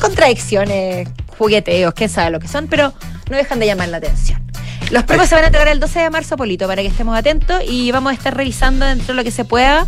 Contradicciones, 0.00 1.08
jugueteos, 1.38 1.94
quién 1.94 2.10
sabe 2.10 2.30
lo 2.30 2.40
que 2.40 2.48
son, 2.48 2.66
pero 2.66 2.92
no 3.30 3.36
dejan 3.36 3.60
de 3.60 3.66
llamar 3.66 3.88
la 3.90 3.98
atención. 3.98 4.42
Los 4.90 5.04
premios 5.04 5.28
se 5.28 5.36
van 5.36 5.44
a 5.44 5.46
entregar 5.48 5.68
el 5.68 5.78
12 5.80 6.00
de 6.00 6.10
marzo, 6.10 6.36
Polito, 6.36 6.66
para 6.66 6.82
que 6.82 6.88
estemos 6.88 7.16
atentos 7.16 7.60
y 7.68 7.92
vamos 7.92 8.10
a 8.10 8.14
estar 8.14 8.36
revisando 8.36 8.86
dentro 8.86 9.08
de 9.08 9.14
lo 9.14 9.22
que 9.22 9.30
se 9.30 9.44
pueda 9.44 9.86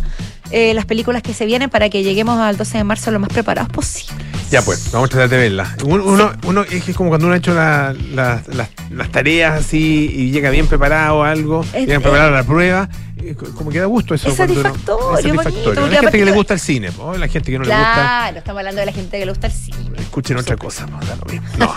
eh, 0.51 0.73
las 0.73 0.85
películas 0.85 1.23
que 1.23 1.33
se 1.33 1.45
vienen 1.45 1.69
para 1.69 1.89
que 1.89 2.03
lleguemos 2.03 2.39
al 2.39 2.55
12 2.55 2.77
de 2.77 2.83
marzo 2.85 3.11
lo 3.11 3.19
más 3.19 3.29
preparados 3.29 3.69
posible. 3.71 4.13
Ya 4.51 4.61
pues, 4.61 4.91
vamos 4.91 5.07
a 5.07 5.11
tratar 5.11 5.29
de 5.29 5.37
verla. 5.37 5.75
Uno, 5.85 6.03
uno, 6.03 6.31
uno- 6.45 6.61
es 6.63 6.83
que 6.83 6.91
es 6.91 6.97
como 6.97 7.09
cuando 7.09 7.25
uno 7.27 7.35
ha 7.35 7.37
hecho 7.37 7.53
la- 7.53 7.95
la- 8.13 8.41
las- 8.53 8.69
las 8.89 9.09
tareas 9.09 9.61
así 9.61 10.11
y 10.13 10.31
llega 10.31 10.49
bien 10.49 10.67
preparado 10.67 11.23
a 11.23 11.31
algo, 11.31 11.63
Es- 11.73 11.87
llega 11.87 12.01
preparado 12.01 12.29
a 12.29 12.37
la 12.37 12.43
prueba, 12.43 12.89
como 13.55 13.69
que 13.71 13.79
da 13.79 13.85
gusto 13.85 14.13
eso. 14.15 14.27
Es 14.29 14.33
uno- 14.39 14.47
satisfactorio, 14.47 15.17
es 15.17 15.23
bonito, 15.25 15.43
satisfactorio. 15.43 15.81
porque 15.81 15.95
La 15.95 16.01
gente 16.01 16.17
que 16.17 16.25
le 16.25 16.31
gusta 16.31 16.53
el 16.53 16.59
cine, 16.59 16.91
po, 16.91 17.17
la 17.17 17.27
gente 17.27 17.51
que 17.51 17.57
no 17.57 17.63
le 17.63 17.69
gusta, 17.69 17.93
Claro, 17.93 18.37
estamos 18.37 18.59
hablando 18.59 18.79
de 18.79 18.85
la 18.85 18.91
gente 18.93 19.19
que 19.19 19.25
le 19.25 19.31
gusta 19.31 19.47
el 19.47 19.53
cine. 19.53 19.77
escuchen 19.99 20.37
otra 20.37 20.57
cosa. 20.57 20.85
po, 20.87 21.05
da 21.05 21.15
lo 21.15 21.25
mismo. 21.25 21.47
No, 21.57 21.73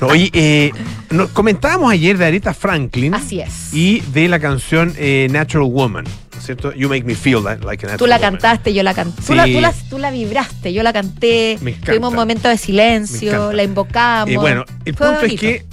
no, 0.00 0.06
oye, 0.08 0.30
eh, 0.32 0.72
no, 1.10 1.28
comentábamos 1.28 1.92
ayer 1.92 2.18
de 2.18 2.26
Aretha 2.26 2.54
Franklin 2.54 3.14
Así 3.14 3.40
es. 3.40 3.72
y 3.72 4.00
de 4.12 4.28
la 4.28 4.38
canción 4.40 4.94
eh, 4.98 5.28
Natural 5.30 5.68
Woman, 5.70 6.04
¿no 6.04 6.40
cierto? 6.40 6.72
You 6.74 6.88
Make 6.88 7.04
Me 7.04 7.14
Feel 7.14 7.42
Like 7.44 7.64
a 7.64 7.66
Natural 7.66 7.96
Tú 7.98 8.06
la 8.06 8.16
Woman. 8.16 8.32
cantaste, 8.32 8.72
yo 8.74 8.82
la 8.82 8.94
canté. 8.94 9.22
Tú, 9.22 9.34
la, 9.34 9.44
tú, 9.44 9.60
la, 9.60 9.72
tú 9.90 9.98
la 9.98 10.10
vibraste, 10.10 10.72
yo 10.72 10.82
la 10.82 10.92
canté. 10.92 11.58
Tuvimos 11.84 12.10
un 12.10 12.16
momento 12.16 12.48
de 12.48 12.56
silencio, 12.58 13.52
la 13.52 13.62
invocamos. 13.62 14.30
Eh, 14.34 14.38
bueno, 14.38 14.64
el 14.84 14.94
Fue 14.94 15.06
punto 15.06 15.20
bonito. 15.22 15.46
es 15.46 15.62
que. 15.62 15.66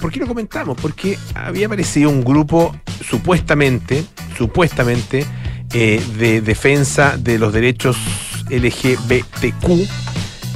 ¿Por 0.00 0.10
qué 0.10 0.20
lo 0.20 0.26
comentamos? 0.26 0.78
Porque 0.80 1.18
había 1.34 1.66
aparecido 1.66 2.08
un 2.10 2.24
grupo 2.24 2.74
supuestamente, 3.06 4.04
supuestamente, 4.36 5.26
eh, 5.72 6.02
de 6.16 6.40
defensa 6.40 7.16
de 7.18 7.38
los 7.38 7.52
derechos 7.52 7.96
LGBTQ 8.48 9.88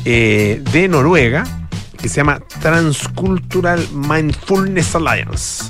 eh, 0.04 0.62
de 0.72 0.88
Noruega, 0.88 1.44
que 2.00 2.08
se 2.08 2.16
llama 2.16 2.40
Transcultural 2.60 3.86
Mindfulness 3.92 4.94
Alliance. 4.94 5.64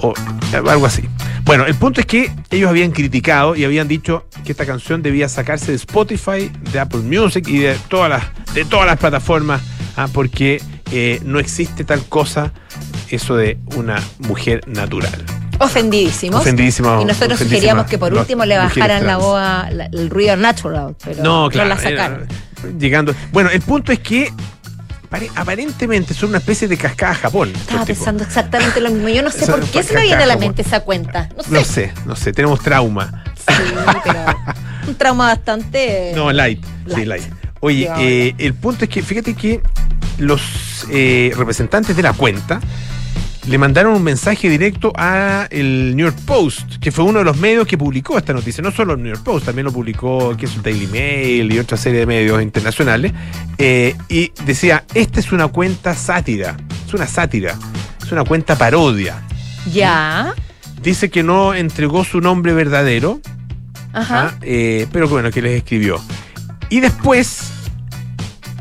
O 0.00 0.12
algo 0.52 0.86
así. 0.86 1.08
Bueno, 1.44 1.64
el 1.64 1.74
punto 1.76 2.00
es 2.00 2.06
que 2.06 2.32
ellos 2.50 2.68
habían 2.68 2.90
criticado 2.90 3.54
y 3.54 3.64
habían 3.64 3.86
dicho 3.86 4.26
que 4.44 4.50
esta 4.52 4.66
canción 4.66 5.00
debía 5.00 5.28
sacarse 5.28 5.70
de 5.70 5.76
Spotify, 5.76 6.50
de 6.72 6.80
Apple 6.80 7.02
Music 7.02 7.46
y 7.46 7.58
de 7.58 7.76
todas 7.88 8.10
las, 8.10 8.24
de 8.52 8.64
todas 8.64 8.86
las 8.86 8.98
plataformas, 8.98 9.62
ah, 9.96 10.08
porque 10.12 10.60
eh, 10.90 11.20
no 11.24 11.38
existe 11.38 11.84
tal 11.84 12.04
cosa, 12.06 12.52
eso 13.10 13.36
de 13.36 13.58
una 13.76 14.02
mujer 14.18 14.60
natural. 14.66 15.24
Ofendidísimos. 15.58 16.40
Ofendidísimo. 16.42 17.00
Y 17.00 17.04
nosotros 17.04 17.34
ofendidísima 17.34 17.48
sugeríamos 17.48 17.86
que 17.86 17.98
por 17.98 18.12
último 18.12 18.44
le 18.44 18.58
bajaran 18.58 19.02
la 19.06 19.14
trans. 19.14 19.22
voz 19.22 19.38
a- 19.40 19.70
la- 19.70 19.86
el 19.86 20.10
ruido 20.10 20.36
natural, 20.36 20.94
pero 21.02 21.22
No, 21.22 21.48
claro. 21.50 21.70
la 21.70 21.78
sacaron. 21.78 22.22
eh, 22.22 22.74
llegando. 22.78 23.14
Bueno, 23.32 23.48
el 23.50 23.60
punto 23.62 23.90
es 23.92 24.00
que 24.00 24.30
pare- 25.08 25.30
aparentemente 25.34 26.12
son 26.12 26.28
una 26.30 26.38
especie 26.38 26.68
de 26.68 26.76
cascada 26.76 27.14
Japón. 27.14 27.52
Estaba 27.54 27.86
pensando 27.86 28.22
exactamente 28.24 28.80
lo 28.80 28.90
mismo. 28.90 29.08
Yo 29.08 29.22
no 29.22 29.30
sé 29.30 29.46
por 29.46 29.60
qué 29.64 29.82
se 29.82 29.94
me 29.94 30.02
viene 30.02 30.24
a 30.24 30.26
la 30.26 30.36
mente 30.36 30.60
esa 30.62 30.80
cuenta. 30.80 31.28
No 31.36 31.42
sé. 31.42 31.50
No 31.50 31.64
sé, 31.64 31.92
no 32.04 32.16
sé, 32.16 32.32
tenemos 32.32 32.60
trauma. 32.60 33.24
Sí, 33.36 33.62
pero 34.04 34.24
un 34.88 34.94
trauma 34.96 35.26
bastante. 35.26 36.12
No, 36.14 36.30
light. 36.32 36.62
Sí, 36.86 36.90
Light. 36.96 37.06
light. 37.08 37.24
Oye, 37.60 37.88
eh, 37.98 38.34
el 38.38 38.52
punto 38.54 38.84
es 38.84 38.90
que, 38.90 39.02
fíjate 39.02 39.34
que 39.34 39.62
los 40.18 40.42
eh, 40.90 41.32
representantes 41.36 41.96
de 41.96 42.02
la 42.02 42.12
cuenta 42.12 42.60
le 43.46 43.58
mandaron 43.58 43.94
un 43.94 44.02
mensaje 44.02 44.48
directo 44.48 44.92
a 44.96 45.46
el 45.50 45.94
New 45.94 46.06
York 46.06 46.18
Post, 46.26 46.78
que 46.80 46.90
fue 46.90 47.04
uno 47.04 47.20
de 47.20 47.24
los 47.24 47.36
medios 47.36 47.66
que 47.66 47.78
publicó 47.78 48.18
esta 48.18 48.32
noticia. 48.32 48.62
No 48.62 48.72
solo 48.72 48.94
el 48.94 49.02
New 49.02 49.12
York 49.12 49.24
Post, 49.24 49.46
también 49.46 49.66
lo 49.66 49.72
publicó 49.72 50.36
que 50.36 50.46
es 50.46 50.56
el 50.56 50.62
Daily 50.62 50.86
Mail 50.88 51.52
y 51.52 51.58
otra 51.58 51.76
serie 51.76 52.00
de 52.00 52.06
medios 52.06 52.42
internacionales. 52.42 53.12
Eh, 53.58 53.94
y 54.08 54.32
decía, 54.44 54.84
esta 54.94 55.20
es 55.20 55.30
una 55.30 55.48
cuenta 55.48 55.94
sátira, 55.94 56.56
es 56.86 56.92
una 56.92 57.06
sátira, 57.06 57.56
es 58.04 58.10
una 58.10 58.24
cuenta 58.24 58.56
parodia. 58.56 59.22
Ya. 59.72 60.34
Dice 60.82 61.08
que 61.08 61.22
no 61.22 61.54
entregó 61.54 62.04
su 62.04 62.20
nombre 62.20 62.52
verdadero, 62.52 63.20
Ajá. 63.92 64.32
Ah, 64.32 64.38
eh, 64.42 64.86
pero 64.92 65.06
que 65.06 65.12
bueno, 65.14 65.30
que 65.30 65.40
les 65.40 65.52
escribió. 65.58 66.00
Y 66.68 66.80
después, 66.80 67.52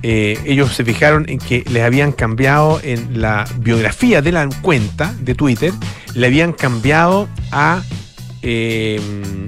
eh, 0.08 0.40
ellos 0.46 0.72
se 0.76 0.86
fijaron 0.86 1.28
en 1.28 1.40
que 1.40 1.64
les 1.68 1.82
habían 1.82 2.12
cambiado 2.12 2.80
en 2.84 3.20
la 3.20 3.44
biografía 3.58 4.22
de 4.22 4.32
la 4.32 4.48
cuenta 4.62 5.12
de 5.20 5.34
Twitter, 5.34 5.74
le 6.14 6.28
habían 6.28 6.54
cambiado 6.54 7.28
a 7.52 7.82
eh, 8.44 9.02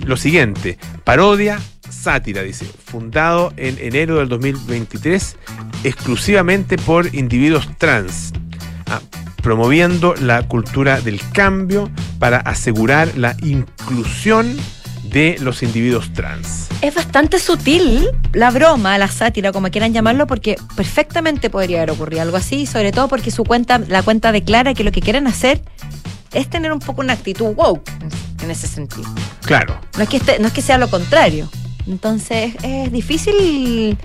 lo 0.03 0.17
siguiente: 0.17 0.79
parodia, 1.03 1.59
sátira, 1.91 2.41
dice, 2.41 2.65
fundado 2.65 3.53
en 3.55 3.77
enero 3.77 4.15
del 4.15 4.29
2023, 4.29 5.37
exclusivamente 5.83 6.79
por 6.79 7.13
individuos 7.13 7.69
trans. 7.77 8.33
Ah, 8.87 8.99
promoviendo 9.43 10.15
la 10.15 10.47
cultura 10.47 11.01
del 11.01 11.21
cambio 11.33 11.91
para 12.17 12.39
asegurar 12.39 13.15
la 13.15 13.37
inclusión 13.43 14.57
de 15.17 15.37
los 15.41 15.63
individuos 15.63 16.13
trans. 16.13 16.67
Es 16.81 16.93
bastante 16.93 17.39
sutil 17.39 18.07
la 18.33 18.51
broma, 18.51 18.99
la 18.99 19.07
sátira, 19.07 19.51
como 19.51 19.69
quieran 19.71 19.91
llamarlo, 19.91 20.27
porque 20.27 20.57
perfectamente 20.75 21.49
podría 21.49 21.79
haber 21.79 21.89
ocurrido 21.91 22.21
algo 22.21 22.37
así, 22.37 22.67
sobre 22.67 22.91
todo 22.91 23.07
porque 23.07 23.31
su 23.31 23.43
cuenta, 23.43 23.79
la 23.79 24.03
cuenta 24.03 24.31
declara 24.31 24.75
que 24.75 24.83
lo 24.83 24.91
que 24.91 25.01
quieren 25.01 25.25
hacer 25.25 25.59
es 26.33 26.47
tener 26.49 26.71
un 26.71 26.77
poco 26.79 27.01
una 27.01 27.13
actitud 27.13 27.47
woke 27.55 27.89
en 28.43 28.51
ese 28.51 28.67
sentido. 28.67 29.09
Claro. 29.43 29.79
No 29.97 30.03
es 30.03 30.09
que, 30.09 30.17
este- 30.17 30.37
no 30.37 30.47
es 30.49 30.53
que 30.53 30.61
sea 30.61 30.77
lo 30.77 30.87
contrario. 30.87 31.49
Entonces 31.87 32.53
es 32.61 32.91
difícil 32.91 33.97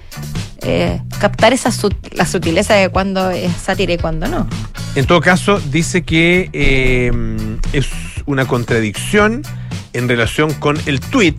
eh, 0.63 0.99
captar 1.21 1.53
esa 1.53 1.71
sut- 1.73 2.15
la 2.15 2.25
sutileza 2.25 2.73
de 2.75 2.89
cuando 2.89 3.29
es 3.31 3.53
sátira 3.53 3.93
y 3.93 3.99
cuando 3.99 4.29
no. 4.29 4.47
En 4.95 5.05
todo 5.07 5.21
caso, 5.21 5.61
dice 5.71 6.05
que 6.05 6.49
eh, 6.55 7.11
es 7.75 7.87
una 8.25 8.47
contradicción 8.47 9.43
en 9.93 10.09
relación 10.09 10.53
con 10.55 10.79
el 10.87 11.01
tweet 11.01 11.35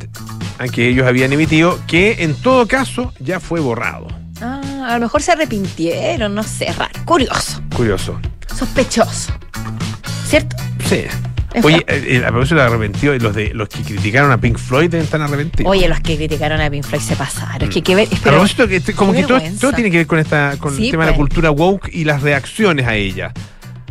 a 0.59 0.67
que 0.67 0.87
ellos 0.87 1.07
habían 1.07 1.33
emitido, 1.33 1.79
que 1.87 2.23
en 2.23 2.35
todo 2.35 2.67
caso 2.67 3.13
ya 3.19 3.39
fue 3.39 3.59
borrado. 3.59 4.07
Ah, 4.41 4.61
a 4.89 4.93
lo 4.95 4.99
mejor 5.01 5.21
se 5.21 5.31
arrepintieron, 5.31 6.33
no 6.35 6.43
sé, 6.43 6.71
raro, 6.77 6.91
curioso, 7.05 7.61
Curioso. 7.75 8.19
sospechoso. 8.55 9.33
¿Cierto? 10.27 10.55
Sí. 10.87 11.03
Oye, 11.61 11.85
eh, 11.87 12.05
eh, 12.19 12.25
a 12.25 12.29
propósito 12.29 12.55
de 12.55 12.61
arrepentido, 12.63 13.13
los 13.19 13.35
de 13.35 13.53
los 13.53 13.69
que 13.69 13.83
criticaron 13.83 14.31
a 14.31 14.39
Pink 14.39 14.57
Floyd 14.57 14.89
deben 14.89 15.05
estar 15.05 15.21
arrepentidos. 15.21 15.69
Oye, 15.71 15.87
los 15.87 15.99
que 15.99 16.17
criticaron 16.17 16.59
a 16.59 16.67
Pink 16.71 16.83
Floyd 16.83 17.01
se 17.01 17.15
pasaron. 17.15 17.61
Es 17.61 17.69
que 17.69 17.77
hay 17.95 18.07
que 18.07 18.15
a 18.15 18.19
Pero, 18.23 18.37
propósito, 18.37 18.63
este- 18.63 18.93
como 18.95 19.13
que 19.13 19.23
todo, 19.23 19.39
tiene 19.73 19.91
que 19.91 19.97
ver 19.97 20.07
con 20.07 20.17
esta 20.17 20.55
con 20.57 20.75
Sí, 20.75 20.85
el 20.85 20.91
tema 20.91 21.05
de 21.05 21.11
la 21.11 21.15
pues. 21.15 21.27
cultura 21.27 21.51
woke 21.51 21.89
y 21.93 22.05
las 22.05 22.23
reacciones 22.23 22.87
a 22.87 22.95
ella. 22.95 23.31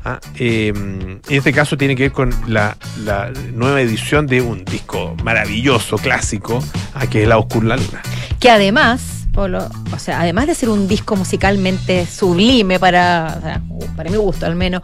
Ah, 0.05 0.19
eh, 0.37 0.73
en 0.75 1.21
este 1.29 1.53
caso 1.53 1.77
tiene 1.77 1.95
que 1.95 2.05
ver 2.05 2.12
con 2.12 2.35
la, 2.49 2.77
la 3.05 3.31
nueva 3.55 3.81
edición 3.81 4.27
de 4.27 4.41
un 4.41 4.65
disco 4.65 5.15
maravilloso, 5.23 5.97
clásico, 5.97 6.62
ah, 6.95 7.07
que 7.07 7.23
es 7.23 7.29
La 7.29 7.38
Oscura 7.38 7.77
Luna. 7.77 8.03
que 8.41 8.51
además, 8.51 9.29
Polo, 9.33 9.69
o 9.95 9.99
sea, 10.01 10.21
además 10.21 10.49
de 10.49 10.57
ser 10.57 10.71
un 10.71 10.88
disco 10.88 11.15
musicalmente 11.15 12.05
sublime 12.07 12.81
para, 12.81 13.37
o 13.38 13.41
sea, 13.41 13.62
para 13.95 14.11
mi 14.11 14.17
gusto 14.17 14.45
al 14.45 14.57
menos, 14.57 14.83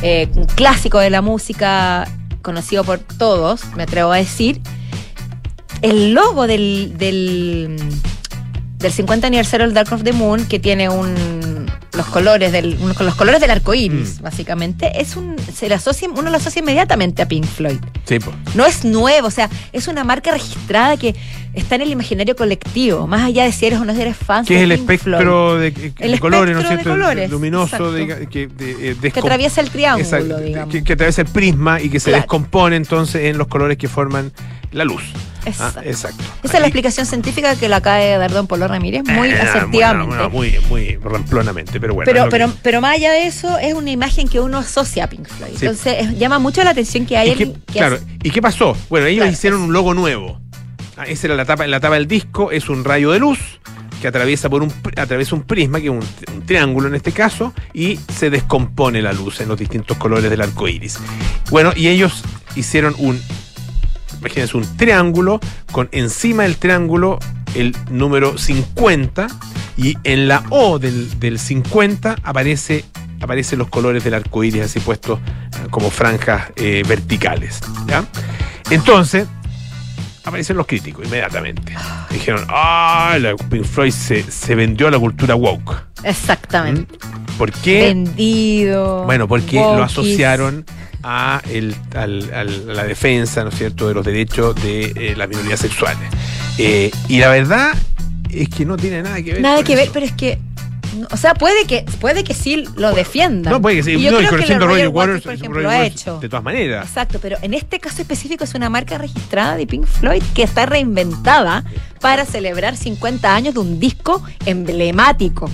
eh, 0.00 0.28
un 0.34 0.46
clásico 0.46 0.98
de 0.98 1.10
la 1.10 1.20
música 1.20 2.08
conocido 2.40 2.84
por 2.84 3.00
todos, 3.00 3.64
me 3.76 3.82
atrevo 3.82 4.12
a 4.12 4.16
decir, 4.16 4.62
el 5.82 6.14
logo 6.14 6.46
del, 6.46 6.94
del, 6.96 7.76
del 8.78 8.92
50 8.92 9.26
aniversario 9.26 9.66
del 9.66 9.74
Dark 9.74 9.92
of 9.92 10.04
the 10.04 10.14
Moon, 10.14 10.46
que 10.46 10.58
tiene 10.58 10.88
un 10.88 11.33
los 11.96 12.06
colores 12.06 12.52
del 12.52 12.76
con 12.96 13.06
los 13.06 13.14
colores 13.14 13.40
del 13.40 13.50
arco 13.50 13.74
iris, 13.74 14.18
Mm. 14.20 14.22
básicamente, 14.22 15.00
es 15.00 15.16
un 15.16 15.36
se 15.54 15.68
le 15.68 15.74
asocia, 15.74 16.08
uno 16.10 16.30
lo 16.30 16.36
asocia 16.36 16.60
inmediatamente 16.60 17.22
a 17.22 17.28
Pink 17.28 17.44
Floyd. 17.44 17.78
Sí, 18.04 18.18
pues. 18.18 18.34
No 18.54 18.64
es 18.66 18.84
nuevo, 18.84 19.28
o 19.28 19.30
sea, 19.30 19.48
es 19.72 19.88
una 19.88 20.04
marca 20.04 20.30
registrada 20.32 20.96
que 20.96 21.14
está 21.54 21.76
en 21.76 21.82
el 21.82 21.90
imaginario 21.90 22.34
colectivo, 22.36 23.06
más 23.06 23.22
allá 23.22 23.44
de 23.44 23.52
si 23.52 23.66
eres 23.66 23.78
o 23.80 23.84
no 23.84 23.92
eres 23.92 24.16
fan. 24.16 24.44
Que 24.44 24.54
es 24.54 24.60
de 24.60 24.64
el 24.64 24.80
Pink 24.80 24.90
espectro 24.90 25.56
de, 25.58 25.92
El 26.00 26.12
de 26.12 26.18
colores, 26.18 26.54
¿no 26.54 26.60
es 26.62 26.68
de 26.68 26.74
cierto? 26.74 26.90
colores, 26.90 27.30
Luminoso, 27.30 27.92
de- 27.92 28.26
que, 28.28 28.46
de- 28.48 28.90
eh, 28.90 28.94
Floyd, 29.00 29.12
que 29.12 29.20
atraviesa 29.20 29.60
el 29.60 29.70
triángulo, 29.70 30.04
Exacto, 30.04 30.38
digamos. 30.40 30.72
que, 30.72 30.82
que 30.84 30.92
atraviesa 30.94 31.22
el 31.22 31.28
prisma 31.28 31.80
y 31.80 31.88
que 31.90 32.00
se 32.00 32.10
Claro. 32.10 32.22
descompone 32.22 32.76
entonces 32.76 33.22
en 33.24 33.38
los 33.38 33.46
colores 33.46 33.78
que 33.78 33.88
forman 33.88 34.32
la 34.72 34.84
luz. 34.84 35.02
Ah, 35.46 35.50
Exacto. 35.50 35.80
exacto. 35.88 36.24
Esa 36.42 36.54
es 36.54 36.60
la 36.60 36.66
explicación 36.66 37.06
científica 37.06 37.54
que 37.56 37.68
la 37.68 37.76
acaba 37.76 37.96
de 37.96 38.16
dar 38.18 38.30
don 38.32 38.46
Polo 38.46 38.66
Ramírez 38.68 39.02
muy 39.04 39.28
Eh, 39.30 39.40
asertivamente. 39.40 40.06
bueno, 40.06 40.06
bueno, 40.06 40.30
muy, 40.30 40.56
muy 40.68 40.96
ramplonamente, 40.96 41.78
pero 41.80 41.94
bueno. 41.94 42.10
pero, 42.10 42.28
pero, 42.30 42.48
que- 42.48 42.58
pero 42.62 42.80
más 42.80 42.94
allá 42.96 43.12
de 43.12 43.26
eso, 43.26 43.58
es 43.58 43.74
una 43.74 43.90
imagen 43.90 44.28
que 44.28 44.40
uno 44.40 44.58
asocia 44.58 45.04
a 45.04 45.06
Pink 45.08 45.26
Floyd. 45.28 45.52
Sí. 45.56 45.66
Entonces, 45.66 45.96
es- 46.00 46.18
llama 46.18 46.38
mucho 46.38 46.62
la 46.64 46.70
atención 46.70 47.06
que 47.06 47.16
hay 47.16 47.30
¿Y 47.30 47.34
qué, 47.34 47.52
que 47.52 47.78
claro, 47.78 47.96
hace- 47.96 48.04
¿y 48.22 48.30
qué 48.30 48.40
pasó? 48.42 48.76
Bueno, 48.88 49.06
ellos 49.06 49.22
Claro, 49.22 49.32
hicieron 49.32 49.60
es- 49.60 49.66
un 49.66 49.72
logo 49.72 49.94
nuevo. 49.94 50.40
Ah, 50.96 51.04
esa 51.06 51.26
era 51.26 51.34
la 51.36 51.44
tapa, 51.44 51.66
la 51.66 51.80
tapa 51.80 51.94
del 51.96 52.06
disco, 52.06 52.50
es 52.52 52.68
un 52.68 52.84
rayo 52.84 53.10
de 53.10 53.18
luz 53.18 53.38
que 54.00 54.08
atraviesa 54.08 54.48
por 54.50 54.62
un 54.62 54.72
atraviesa 54.96 55.34
un 55.34 55.42
prisma, 55.42 55.78
que 55.80 55.86
es 55.86 55.90
un, 55.90 56.00
un 56.34 56.46
triángulo 56.46 56.88
en 56.88 56.94
este 56.94 57.10
caso, 57.12 57.52
y 57.72 57.98
se 58.16 58.28
descompone 58.30 59.00
la 59.02 59.12
luz 59.12 59.40
en 59.40 59.48
los 59.48 59.58
distintos 59.58 59.96
colores 59.96 60.30
del 60.30 60.40
arco 60.42 60.68
iris. 60.68 60.98
Bueno, 61.50 61.72
y 61.74 61.88
ellos 61.88 62.22
hicieron 62.54 62.94
un, 62.98 63.20
imagínense, 64.24 64.56
un 64.56 64.76
triángulo 64.76 65.38
con 65.70 65.88
encima 65.92 66.44
del 66.44 66.56
triángulo 66.56 67.18
el 67.54 67.76
número 67.90 68.38
50 68.38 69.26
y 69.76 69.96
en 70.04 70.28
la 70.28 70.42
O 70.50 70.78
del, 70.78 71.20
del 71.20 71.38
50 71.38 72.16
aparece 72.22 72.84
aparecen 73.20 73.58
los 73.58 73.68
colores 73.68 74.04
del 74.04 74.14
arco 74.14 74.44
iris 74.44 74.62
así 74.62 74.80
puestos 74.80 75.18
eh, 75.18 75.68
como 75.70 75.90
franjas 75.90 76.52
eh, 76.56 76.82
verticales. 76.86 77.60
¿ya? 77.86 78.04
Entonces, 78.70 79.26
aparecen 80.24 80.56
los 80.56 80.66
críticos 80.66 81.06
inmediatamente. 81.06 81.74
Dijeron, 82.10 82.44
ah, 82.48 83.16
la 83.20 83.34
Pink 83.34 83.64
Floyd 83.64 83.92
se, 83.92 84.22
se 84.22 84.54
vendió 84.54 84.88
a 84.88 84.90
la 84.90 84.98
cultura 84.98 85.34
woke. 85.34 85.84
Exactamente. 86.02 86.96
¿Mm? 86.96 87.38
¿Por 87.38 87.50
qué? 87.52 87.84
Vendido. 87.84 89.04
Bueno, 89.04 89.26
porque 89.26 89.56
lo 89.56 89.82
asociaron 89.82 90.64
a, 91.04 91.40
el- 91.50 91.76
al- 91.94 92.32
al- 92.34 92.70
a 92.70 92.74
la 92.74 92.84
defensa, 92.84 93.44
¿no 93.44 93.50
es 93.50 93.56
cierto?, 93.56 93.86
de 93.88 93.94
los 93.94 94.04
derechos 94.04 94.54
de 94.56 94.92
eh, 94.96 95.14
las 95.16 95.28
minorías 95.28 95.60
sexuales. 95.60 96.08
Eh, 96.58 96.90
y 97.08 97.18
la 97.18 97.28
verdad 97.28 97.72
es 98.30 98.48
que 98.48 98.64
no 98.64 98.76
tiene 98.76 99.02
nada 99.02 99.22
que 99.22 99.34
ver. 99.34 99.40
Nada 99.42 99.56
con 99.56 99.64
que 99.64 99.76
ver, 99.76 99.90
pero 99.92 100.06
es 100.06 100.12
que. 100.12 100.38
O 101.10 101.16
sea, 101.16 101.34
puede 101.34 101.64
que, 101.66 101.84
puede 102.00 102.22
que 102.22 102.34
sí 102.34 102.64
lo 102.76 102.92
defiendan. 102.92 103.52
No, 103.52 103.60
puede 103.60 103.76
que 103.76 103.82
sí. 103.82 103.90
Y 103.94 104.02
yo 104.02 104.12
No, 104.12 104.20
y 104.22 104.26
creo 104.26 104.40
que 104.40 104.46
la 104.46 104.56
a 104.56 104.58
Roger 104.60 104.68
Roger 104.68 104.88
Waters, 104.88 105.22
por 105.24 105.32
ejemplo, 105.34 105.62
Roger 105.62 105.80
ha 105.80 105.86
hecho. 105.86 106.20
De 106.20 106.28
todas 106.28 106.44
maneras. 106.44 106.86
Exacto, 106.86 107.18
pero 107.20 107.36
en 107.42 107.52
este 107.52 107.80
caso 107.80 108.00
específico 108.00 108.44
es 108.44 108.54
una 108.54 108.70
marca 108.70 108.96
registrada 108.96 109.56
de 109.56 109.66
Pink 109.66 109.86
Floyd 109.86 110.22
que 110.34 110.44
está 110.44 110.66
reinventada 110.66 111.64
para 112.00 112.24
celebrar 112.24 112.76
50 112.76 113.34
años 113.34 113.54
de 113.54 113.60
un 113.60 113.80
disco 113.80 114.22
emblemático. 114.46 115.50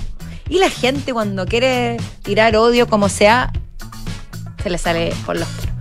Y 0.47 0.59
la 0.59 0.69
gente 0.69 1.11
cuando 1.13 1.45
quiere 1.47 1.97
tirar 2.21 2.55
odio 2.55 2.87
como 2.87 3.09
sea, 3.09 3.51
se 4.61 4.69
le 4.69 4.77
sale 4.77 5.13
por 5.25 5.37
los 5.37 5.47
poros. 5.47 5.71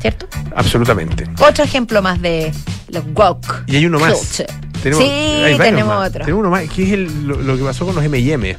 ¿Cierto? 0.00 0.26
Absolutamente. 0.56 1.26
Otro 1.40 1.62
ejemplo 1.64 2.00
más 2.02 2.20
de 2.22 2.52
los 2.88 3.04
woke. 3.14 3.64
Y 3.66 3.76
hay 3.76 3.86
uno 3.86 3.98
más. 3.98 4.14
culture. 4.14 4.46
Tenemos, 4.82 5.04
sí, 5.04 5.10
hay 5.10 5.58
tenemos 5.58 5.94
más. 5.94 6.08
otro. 6.08 6.20
Tenemos 6.24 6.40
uno 6.40 6.50
más, 6.50 6.68
que 6.70 6.82
es 6.84 6.92
el- 6.92 7.26
lo, 7.28 7.36
lo 7.40 7.56
que 7.58 7.62
pasó 7.64 7.84
con 7.84 7.94
los 7.94 8.02
M&M. 8.04 8.56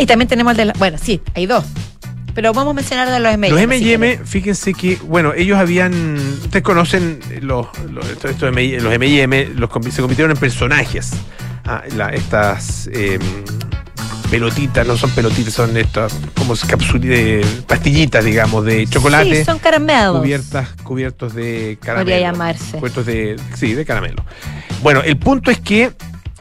Y 0.00 0.06
también 0.06 0.26
tenemos 0.28 0.50
el 0.52 0.56
de 0.56 0.64
la, 0.66 0.72
Bueno, 0.74 0.98
sí, 1.00 1.20
hay 1.34 1.46
dos. 1.46 1.64
Pero 2.34 2.52
vamos 2.52 2.72
a 2.72 2.74
mencionar 2.74 3.08
de 3.08 3.20
los 3.20 3.32
M&M. 3.32 3.50
Los 3.50 3.60
M&M, 3.60 4.18
fíjense 4.24 4.74
que, 4.74 4.96
bueno, 5.04 5.32
ellos 5.34 5.56
habían, 5.56 6.16
ustedes 6.42 6.64
conocen 6.64 7.20
los, 7.42 7.68
los, 7.92 8.04
esto- 8.10 8.28
esto 8.28 8.46
de 8.46 8.50
M&M, 8.52 8.80
los 8.82 8.92
M&M, 8.92 9.46
los 9.54 9.70
se 9.94 10.00
convirtieron 10.00 10.32
en 10.32 10.36
personajes. 10.38 11.12
Ah, 11.64 11.84
la- 11.96 12.08
estas 12.08 12.88
eh, 12.92 13.20
pelotitas, 14.30 14.86
no 14.86 14.96
son 14.96 15.10
pelotitas, 15.10 15.54
son 15.54 15.76
estas 15.76 16.14
como 16.36 16.54
capsuli- 16.54 17.00
de 17.08 17.46
pastillitas, 17.66 18.24
digamos, 18.24 18.64
de 18.64 18.86
chocolate. 18.86 19.36
Sí, 19.36 19.44
son 19.44 19.58
caramelos. 19.58 20.18
cubiertas, 20.20 20.68
cubiertos 20.82 21.34
de 21.34 21.78
caramelo. 21.80 22.04
Podría 22.04 22.32
llamarse. 22.32 22.76
Cubiertos 22.78 23.06
de, 23.06 23.36
sí, 23.54 23.74
de 23.74 23.84
caramelo. 23.84 24.24
Bueno, 24.82 25.02
el 25.02 25.16
punto 25.16 25.50
es 25.50 25.60
que 25.60 25.92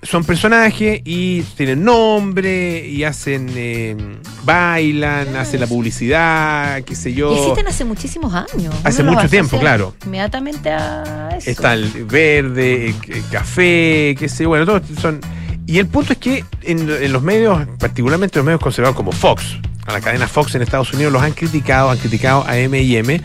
son 0.02 0.26
personajes 0.26 1.00
y 1.06 1.44
tienen 1.56 1.84
nombre 1.86 2.86
y 2.86 3.06
hacen, 3.06 3.50
eh, 3.56 3.96
bailan, 4.44 5.36
Ah, 5.36 5.42
hacen 5.42 5.62
la 5.62 5.68
publicidad, 5.68 6.82
qué 6.84 6.94
sé 6.96 7.14
yo. 7.14 7.34
Existen 7.34 7.68
hace 7.68 7.86
muchísimos 7.86 8.34
años. 8.34 8.74
Hace 8.84 9.02
mucho 9.04 9.30
tiempo, 9.30 9.58
claro. 9.60 9.96
Inmediatamente 10.06 10.72
a 10.72 11.30
eso. 11.38 11.50
Está 11.50 11.74
el 11.74 12.06
verde, 12.06 12.88
el, 12.90 12.96
el 13.16 13.24
café, 13.32 14.14
qué 14.20 14.28
sé 14.28 14.44
yo, 14.44 14.50
bueno, 14.50 14.66
todos 14.66 14.82
son... 15.02 15.22
Y 15.66 15.80
el 15.80 15.88
punto 15.88 16.14
es 16.14 16.20
que 16.20 16.44
en, 16.62 16.90
en 16.90 17.12
los 17.14 17.22
medios, 17.24 17.66
particularmente 17.80 18.38
los 18.40 18.46
medios 18.46 18.62
conservados 18.62 18.96
como 18.96 19.12
Fox, 19.12 19.58
a 19.86 19.94
la 19.94 20.02
cadena 20.02 20.28
Fox 20.28 20.56
en 20.56 20.62
Estados 20.62 20.94
Unidos, 20.94 21.12
los 21.14 21.22
han 21.22 21.32
criticado, 21.34 21.90
han 21.90 21.98
criticado 21.98 22.46
a 22.48 22.58
M&M 22.58 23.22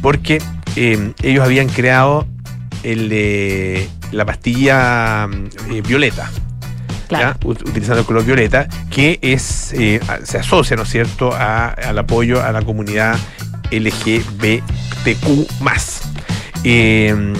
porque 0.00 0.42
eh, 0.76 1.12
ellos 1.22 1.44
habían 1.44 1.68
creado 1.68 2.26
el, 2.82 3.08
eh, 3.12 3.88
la 4.10 4.24
pastilla 4.24 5.28
eh, 5.70 5.82
violeta. 5.86 6.30
Claro. 7.08 7.34
¿ya? 7.40 7.46
Ut- 7.46 7.68
utilizando 7.68 8.00
el 8.00 8.06
color 8.06 8.24
violeta, 8.24 8.66
que 8.90 9.18
es 9.20 9.72
eh, 9.74 10.00
se 10.24 10.38
asocia, 10.38 10.76
¿no 10.76 10.82
es 10.84 10.88
cierto?, 10.90 11.32
a- 11.34 11.68
al 11.68 11.98
apoyo 11.98 12.42
a 12.42 12.52
la 12.52 12.62
comunidad 12.62 13.18
LGBTQ 13.70 15.46
eh, 16.64 17.32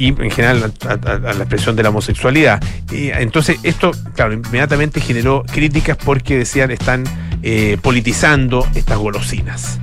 y 0.00 0.08
en 0.08 0.30
general 0.30 0.72
a, 0.86 0.92
a- 0.92 1.14
a 1.14 1.18
la 1.34 1.44
expresión 1.44 1.76
de 1.76 1.82
la 1.82 1.90
homosexualidad. 1.90 2.62
Y, 2.90 3.10
entonces, 3.10 3.58
esto, 3.62 3.90
claro, 4.14 4.32
inmediatamente 4.32 5.00
generó 5.00 5.44
críticas 5.44 5.96
porque 5.96 6.38
decían 6.38 6.70
están 6.70 7.04
eh, 7.42 7.76
politizando 7.82 8.66
estas 8.74 8.98
golosinas. 8.98 9.78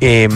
Eh, 0.00 0.28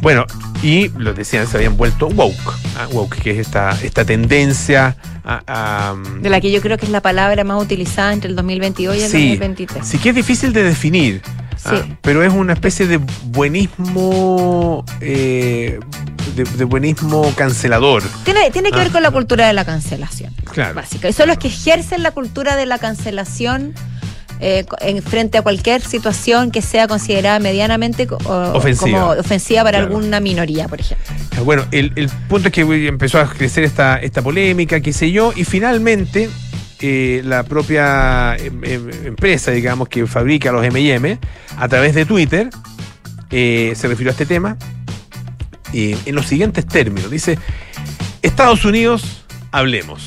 bueno, 0.00 0.24
y 0.62 0.88
lo 0.96 1.12
decían, 1.12 1.46
se 1.46 1.58
habían 1.58 1.76
vuelto 1.76 2.06
woke, 2.08 2.54
¿ah? 2.78 2.88
woke, 2.92 3.16
que 3.20 3.32
es 3.32 3.38
esta, 3.38 3.78
esta 3.82 4.04
tendencia 4.06 4.96
a, 5.22 5.42
a- 5.46 5.94
De 6.22 6.30
la 6.30 6.40
que 6.40 6.50
yo 6.50 6.62
creo 6.62 6.78
que 6.78 6.86
es 6.86 6.90
la 6.92 7.02
palabra 7.02 7.44
más 7.44 7.62
utilizada 7.62 8.12
entre 8.14 8.30
el 8.30 8.36
2022 8.36 8.96
y 8.96 9.02
el 9.02 9.10
Sí. 9.10 9.18
2023. 9.30 9.86
Sí 9.86 9.98
que 9.98 10.08
es 10.10 10.14
difícil 10.14 10.52
de 10.54 10.62
definir, 10.62 11.20
ah, 11.66 11.82
Sí. 11.84 11.92
pero 12.00 12.22
es 12.22 12.32
una 12.32 12.54
especie 12.54 12.86
de 12.86 12.98
buenismo, 13.24 14.84
eh, 15.00 15.78
de, 16.36 16.44
de 16.44 16.64
buenismo 16.64 17.32
cancelador. 17.36 18.02
Tiene, 18.24 18.50
tiene 18.50 18.70
que 18.70 18.76
Ah. 18.76 18.82
ver 18.84 18.92
con 18.92 19.02
la 19.02 19.10
cultura 19.10 19.46
de 19.46 19.52
la 19.54 19.64
cancelación. 19.64 20.32
Claro. 20.52 20.74
Básica. 20.74 21.08
Y 21.08 21.12
son 21.12 21.28
los 21.28 21.38
que 21.38 21.48
ejercen 21.48 22.02
la 22.02 22.10
cultura 22.12 22.54
de 22.56 22.66
la 22.66 22.78
cancelación 22.78 23.74
eh, 24.38 24.66
en 24.82 25.02
frente 25.02 25.38
a 25.38 25.42
cualquier 25.42 25.80
situación 25.80 26.50
que 26.50 26.60
sea 26.60 26.86
considerada 26.86 27.38
medianamente 27.38 28.06
o- 28.10 28.52
Ofensiva. 28.54 29.00
como 29.08 29.20
ofensiva 29.20 29.62
para 29.64 29.78
Claro. 29.78 29.96
alguna 29.96 30.20
minoría, 30.20 30.68
por 30.68 30.78
ejemplo. 30.80 31.06
Bueno, 31.42 31.64
el, 31.72 31.92
el 31.96 32.10
punto 32.28 32.48
es 32.48 32.52
que 32.54 32.60
empezó 32.86 33.18
a 33.18 33.26
crecer 33.30 33.64
esta, 33.64 33.96
esta 33.96 34.20
polémica, 34.20 34.80
qué 34.80 34.92
sé 34.92 35.10
yo, 35.10 35.32
y 35.34 35.44
finalmente 35.44 36.28
eh, 36.80 37.22
la 37.24 37.44
propia 37.44 38.36
em, 38.36 38.62
em, 38.62 39.06
empresa, 39.06 39.52
digamos, 39.52 39.88
que 39.88 40.06
fabrica 40.06 40.52
los 40.52 40.62
M&M, 40.66 41.18
a 41.56 41.68
través 41.68 41.94
de 41.94 42.04
Twitter, 42.04 42.50
eh, 43.30 43.72
se 43.74 43.88
refirió 43.88 44.10
a 44.10 44.12
este 44.12 44.26
tema 44.26 44.58
eh, 45.72 45.96
en 46.04 46.14
los 46.14 46.26
siguientes 46.26 46.66
términos. 46.66 47.10
Dice, 47.10 47.38
Estados 48.22 48.64
Unidos, 48.64 49.22
hablemos. 49.52 50.02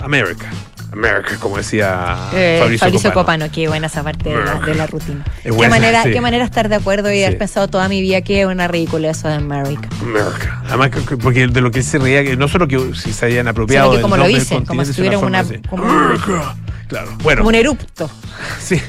America. 0.00 0.50
America, 0.92 1.36
como 1.40 1.56
decía 1.58 2.16
Eh, 2.32 2.58
Fabricio, 2.60 2.86
Fabricio 2.86 3.10
Copano. 3.12 3.44
Copano, 3.46 3.52
qué 3.52 3.68
buena 3.68 3.88
esa 3.88 4.02
parte 4.02 4.30
de 4.30 4.36
la, 4.44 4.60
de 4.60 4.74
la 4.74 4.86
rutina. 4.86 5.24
Es 5.38 5.42
Qué 5.42 5.50
buena, 5.50 5.74
manera, 5.74 6.02
sí. 6.04 6.10
qué 6.12 6.20
manera 6.20 6.44
estar 6.44 6.68
de 6.68 6.76
acuerdo 6.76 7.10
y 7.12 7.16
Sí. 7.18 7.24
haber 7.24 7.38
pensado 7.38 7.68
toda 7.68 7.88
mi 7.88 8.00
vida 8.00 8.22
que 8.22 8.40
es 8.42 8.46
una 8.46 8.66
ridícula 8.68 9.10
eso 9.10 9.28
de 9.28 9.34
America. 9.34 9.88
America. 10.00 10.62
Además, 10.68 10.90
que- 10.90 11.04
que- 11.04 11.16
porque 11.16 11.48
de 11.48 11.60
lo 11.60 11.70
que 11.70 11.82
se 11.82 11.98
reía, 11.98 12.22
que 12.24 12.36
no 12.36 12.46
solo 12.48 12.66
que 12.68 12.78
si 12.94 13.12
se 13.12 13.26
hayan 13.26 13.48
apropiado 13.48 13.86
Sino 13.86 13.90
que 13.90 13.96
del 13.96 14.02
como 14.02 14.16
lo 14.16 14.26
dicen, 14.26 14.64
como 14.64 14.84
si 14.84 14.90
es 14.92 14.96
tuviera 14.96 15.18
forma 15.18 15.40
una- 15.40 15.48
así. 15.48 15.58
como- 15.68 15.84
America. 15.84 16.56
Claro. 16.88 17.10
Bueno, 17.22 17.40
Como 17.40 17.48
un 17.48 17.54
erupto. 17.56 18.08
sí, 18.60 18.80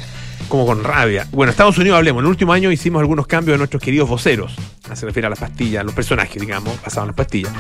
como 0.48 0.66
con 0.66 0.84
rabia. 0.84 1.28
Bueno, 1.32 1.52
Estados 1.52 1.78
Unidos 1.78 1.98
hablemos. 1.98 2.22
En 2.22 2.26
el 2.26 2.30
último 2.30 2.54
año 2.54 2.72
hicimos 2.72 3.00
algunos 3.00 3.28
cambios 3.28 3.54
de 3.56 3.58
nuestros 3.58 3.82
queridos 3.82 4.10
voceros. 4.10 4.56
Se 4.94 5.06
refiere 5.06 5.28
a 5.28 5.30
las 5.30 5.40
pastillas, 5.40 5.84
los 5.84 5.94
personajes, 5.94 6.42
digamos, 6.42 6.74
en 6.74 7.08
las 7.08 7.16
pastillas. 7.16 7.52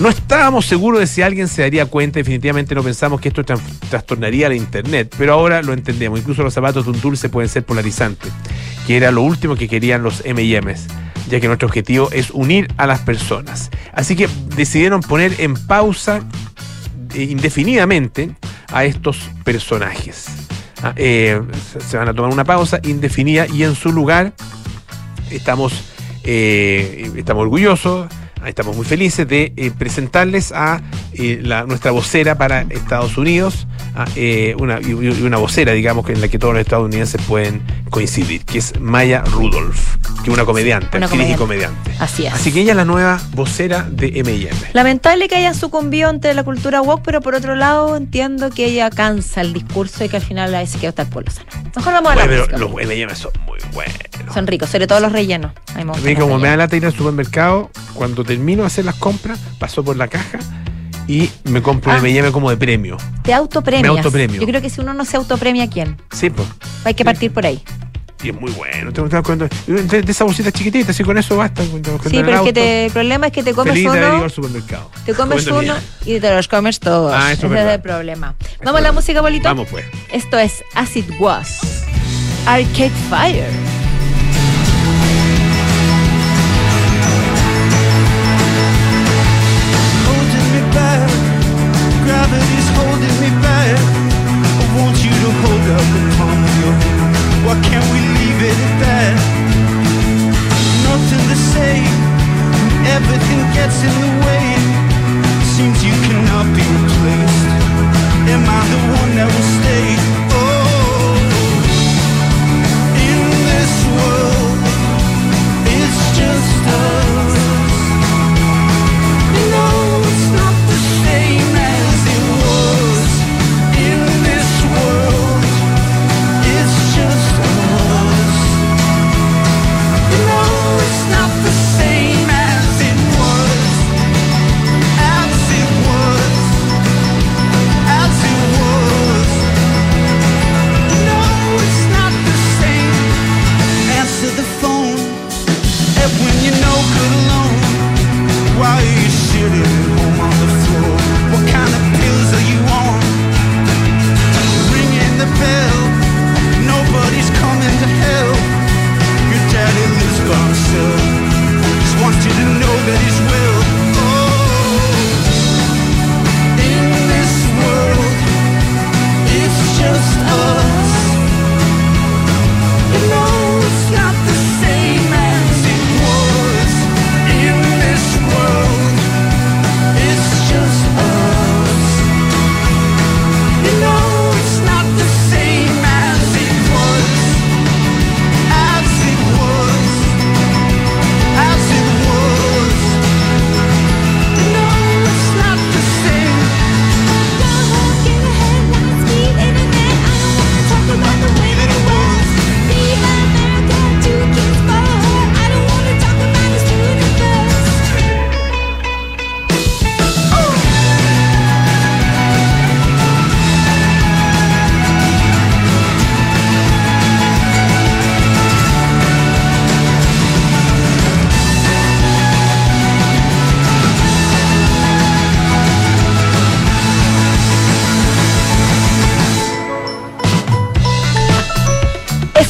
No 0.00 0.08
estábamos 0.08 0.66
seguros 0.66 1.00
de 1.00 1.06
si 1.06 1.22
alguien 1.22 1.48
se 1.48 1.62
daría 1.62 1.86
cuenta. 1.86 2.18
Definitivamente 2.18 2.74
no 2.74 2.82
pensamos 2.82 3.20
que 3.20 3.28
esto 3.28 3.44
trastornaría 3.44 4.48
la 4.48 4.56
internet. 4.56 5.14
Pero 5.16 5.34
ahora 5.34 5.62
lo 5.62 5.72
entendemos. 5.72 6.18
Incluso 6.18 6.42
los 6.42 6.52
zapatos 6.52 6.84
de 6.84 6.90
un 6.90 7.00
dulce 7.00 7.28
pueden 7.28 7.48
ser 7.48 7.64
polarizantes. 7.64 8.32
Que 8.86 8.96
era 8.96 9.10
lo 9.10 9.22
último 9.22 9.54
que 9.54 9.68
querían 9.68 10.02
los 10.02 10.22
M&M's 10.24 10.86
ya 11.28 11.40
que 11.40 11.46
nuestro 11.46 11.66
objetivo 11.66 12.10
es 12.12 12.30
unir 12.30 12.68
a 12.76 12.86
las 12.86 13.00
personas. 13.00 13.70
Así 13.92 14.16
que 14.16 14.28
decidieron 14.56 15.00
poner 15.00 15.40
en 15.40 15.54
pausa 15.54 16.20
eh, 17.14 17.22
indefinidamente 17.22 18.34
a 18.72 18.84
estos 18.84 19.30
personajes. 19.44 20.26
Eh, 20.96 21.40
se- 21.88 21.96
van 21.96 22.08
a 22.08 22.14
tomar 22.14 22.32
una 22.32 22.44
pausa 22.44 22.80
indefinida 22.82 23.46
y 23.46 23.62
en 23.62 23.74
su 23.74 23.92
lugar 23.92 24.32
estamos, 25.30 25.72
eh, 26.24 27.10
estamos 27.16 27.42
orgullosos 27.42 28.08
estamos 28.46 28.74
muy 28.74 28.84
felices 28.84 29.28
de 29.28 29.52
eh, 29.56 29.70
presentarles 29.76 30.50
a 30.50 30.80
la, 31.14 31.64
nuestra 31.64 31.92
vocera 31.92 32.36
para 32.36 32.62
Estados 32.62 33.16
Unidos, 33.16 33.68
una, 34.58 34.80
y, 34.80 34.92
una 34.94 35.36
vocera, 35.36 35.70
digamos, 35.72 36.08
en 36.10 36.20
la 36.20 36.26
que 36.26 36.40
todos 36.40 36.54
los 36.54 36.60
estadounidenses 36.62 37.22
pueden 37.22 37.62
coincidir, 37.90 38.44
que 38.44 38.58
es 38.58 38.80
Maya 38.80 39.22
Rudolph, 39.26 39.91
que 40.22 40.30
una 40.30 40.44
comediante, 40.44 40.96
Una 40.96 41.06
actriz 41.06 41.30
y 41.30 41.34
comediante. 41.34 41.92
Así 41.98 42.26
es. 42.26 42.32
Así 42.34 42.52
que 42.52 42.60
ella 42.60 42.72
es 42.72 42.76
la 42.76 42.84
nueva 42.84 43.20
vocera 43.32 43.86
de 43.90 44.12
M&M. 44.20 44.48
Lamentable 44.72 45.28
que 45.28 45.36
hayan 45.36 45.54
sucumbido 45.54 46.08
ante 46.08 46.32
la 46.34 46.44
cultura 46.44 46.80
woke, 46.80 47.02
pero 47.04 47.20
por 47.20 47.34
otro 47.34 47.54
lado 47.56 47.96
entiendo 47.96 48.50
que 48.50 48.66
ella 48.66 48.90
cansa 48.90 49.40
el 49.40 49.52
discurso 49.52 50.04
y 50.04 50.08
que 50.08 50.16
al 50.16 50.22
final 50.22 50.54
ahí 50.54 50.66
se 50.66 50.78
quedó 50.78 50.90
hasta 50.90 51.02
el 51.02 51.08
pueblo 51.08 51.30
sano. 51.32 51.48
Mejor 51.76 51.92
vamos 51.92 52.12
a 52.12 52.16
la 52.16 52.26
Bueno, 52.26 52.44
pero 52.48 52.58
los 52.58 52.80
M&M 52.82 53.14
son 53.14 53.32
muy 53.46 53.58
buenos. 53.72 53.94
Son 54.32 54.46
ricos, 54.46 54.70
sobre 54.70 54.86
todo 54.86 55.00
los 55.00 55.12
rellenos. 55.12 55.52
A 55.74 55.78
mí 55.78 55.90
me 56.02 56.14
como 56.16 56.38
me 56.38 56.48
da 56.48 56.56
lata 56.56 56.76
ir 56.76 56.86
al 56.86 56.92
supermercado, 56.94 57.70
cuando 57.94 58.24
termino 58.24 58.62
de 58.62 58.68
hacer 58.68 58.84
las 58.84 58.94
compras, 58.94 59.38
paso 59.58 59.82
por 59.84 59.96
la 59.96 60.08
caja 60.08 60.38
y 61.08 61.28
me 61.44 61.60
compro 61.60 61.90
Ah. 61.92 61.96
un 61.98 62.06
M&M 62.06 62.30
como 62.30 62.48
de 62.50 62.56
premio. 62.56 62.96
Te 63.22 63.34
autopremias. 63.34 63.82
Me 63.92 63.98
autopremio. 63.98 64.40
Yo 64.40 64.46
creo 64.46 64.62
que 64.62 64.70
si 64.70 64.80
uno 64.80 64.94
no 64.94 65.04
se 65.04 65.16
autopremia, 65.16 65.68
¿quién? 65.68 66.00
Sí, 66.12 66.30
pues. 66.30 66.46
Hay 66.84 66.94
que 66.94 67.04
partir 67.04 67.32
por 67.32 67.44
ahí. 67.44 67.62
Y 68.22 68.28
es 68.30 68.40
muy 68.40 68.52
bueno. 68.52 68.92
Tengo 68.92 69.22
cuando- 69.22 69.48
de, 69.66 70.02
de 70.02 70.12
esa 70.12 70.24
bolsita 70.24 70.52
chiquitita, 70.52 70.92
así 70.92 71.02
con 71.02 71.18
eso 71.18 71.36
basta. 71.36 71.62
cuando- 71.64 71.90
cuando 71.98 72.10
Sí, 72.10 72.20
pero 72.24 72.36
es 72.38 72.42
que 72.42 72.52
te- 72.52 72.86
el 72.86 72.92
problema 72.92 73.26
es 73.26 73.32
que 73.32 73.42
te 73.42 73.52
comes 73.52 73.72
feliz 73.74 73.92
de 73.92 73.98
uno, 73.98 74.24
al 74.24 74.30
supermercado. 74.30 74.90
te 75.04 75.14
comes 75.14 75.44
Comiendo 75.44 75.72
uno 75.72 75.80
mía. 76.04 76.16
y 76.16 76.20
te 76.20 76.34
los 76.34 76.46
comes 76.48 76.78
todos. 76.80 77.12
Ah, 77.14 77.32
eso 77.32 77.46
es 77.46 77.52
Ese 77.52 77.66
es 77.68 77.74
el 77.74 77.80
problema. 77.80 78.34
es 78.40 78.58
Vamos 78.64 78.80
a 78.80 78.82
la 78.82 78.92
música, 78.92 79.20
bolito. 79.20 79.44
Vamos 79.48 79.68
pues. 79.70 79.84
Esto 80.12 80.38
es 80.38 80.62
Acid 80.74 81.04
Was. 81.18 81.60
Arcade 82.46 82.90
Fire. 83.10 83.81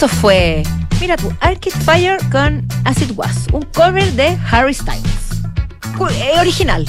Eso 0.02 0.16
fue, 0.16 0.64
mira 1.00 1.16
tú, 1.16 1.32
Arcade 1.38 1.70
Fire 1.84 2.18
con 2.32 2.66
Acid 2.84 3.12
Was, 3.14 3.46
un 3.52 3.62
cover 3.66 4.10
de 4.14 4.36
Harry 4.50 4.74
Styles. 4.74 5.04
Eh, 6.10 6.32
original. 6.40 6.84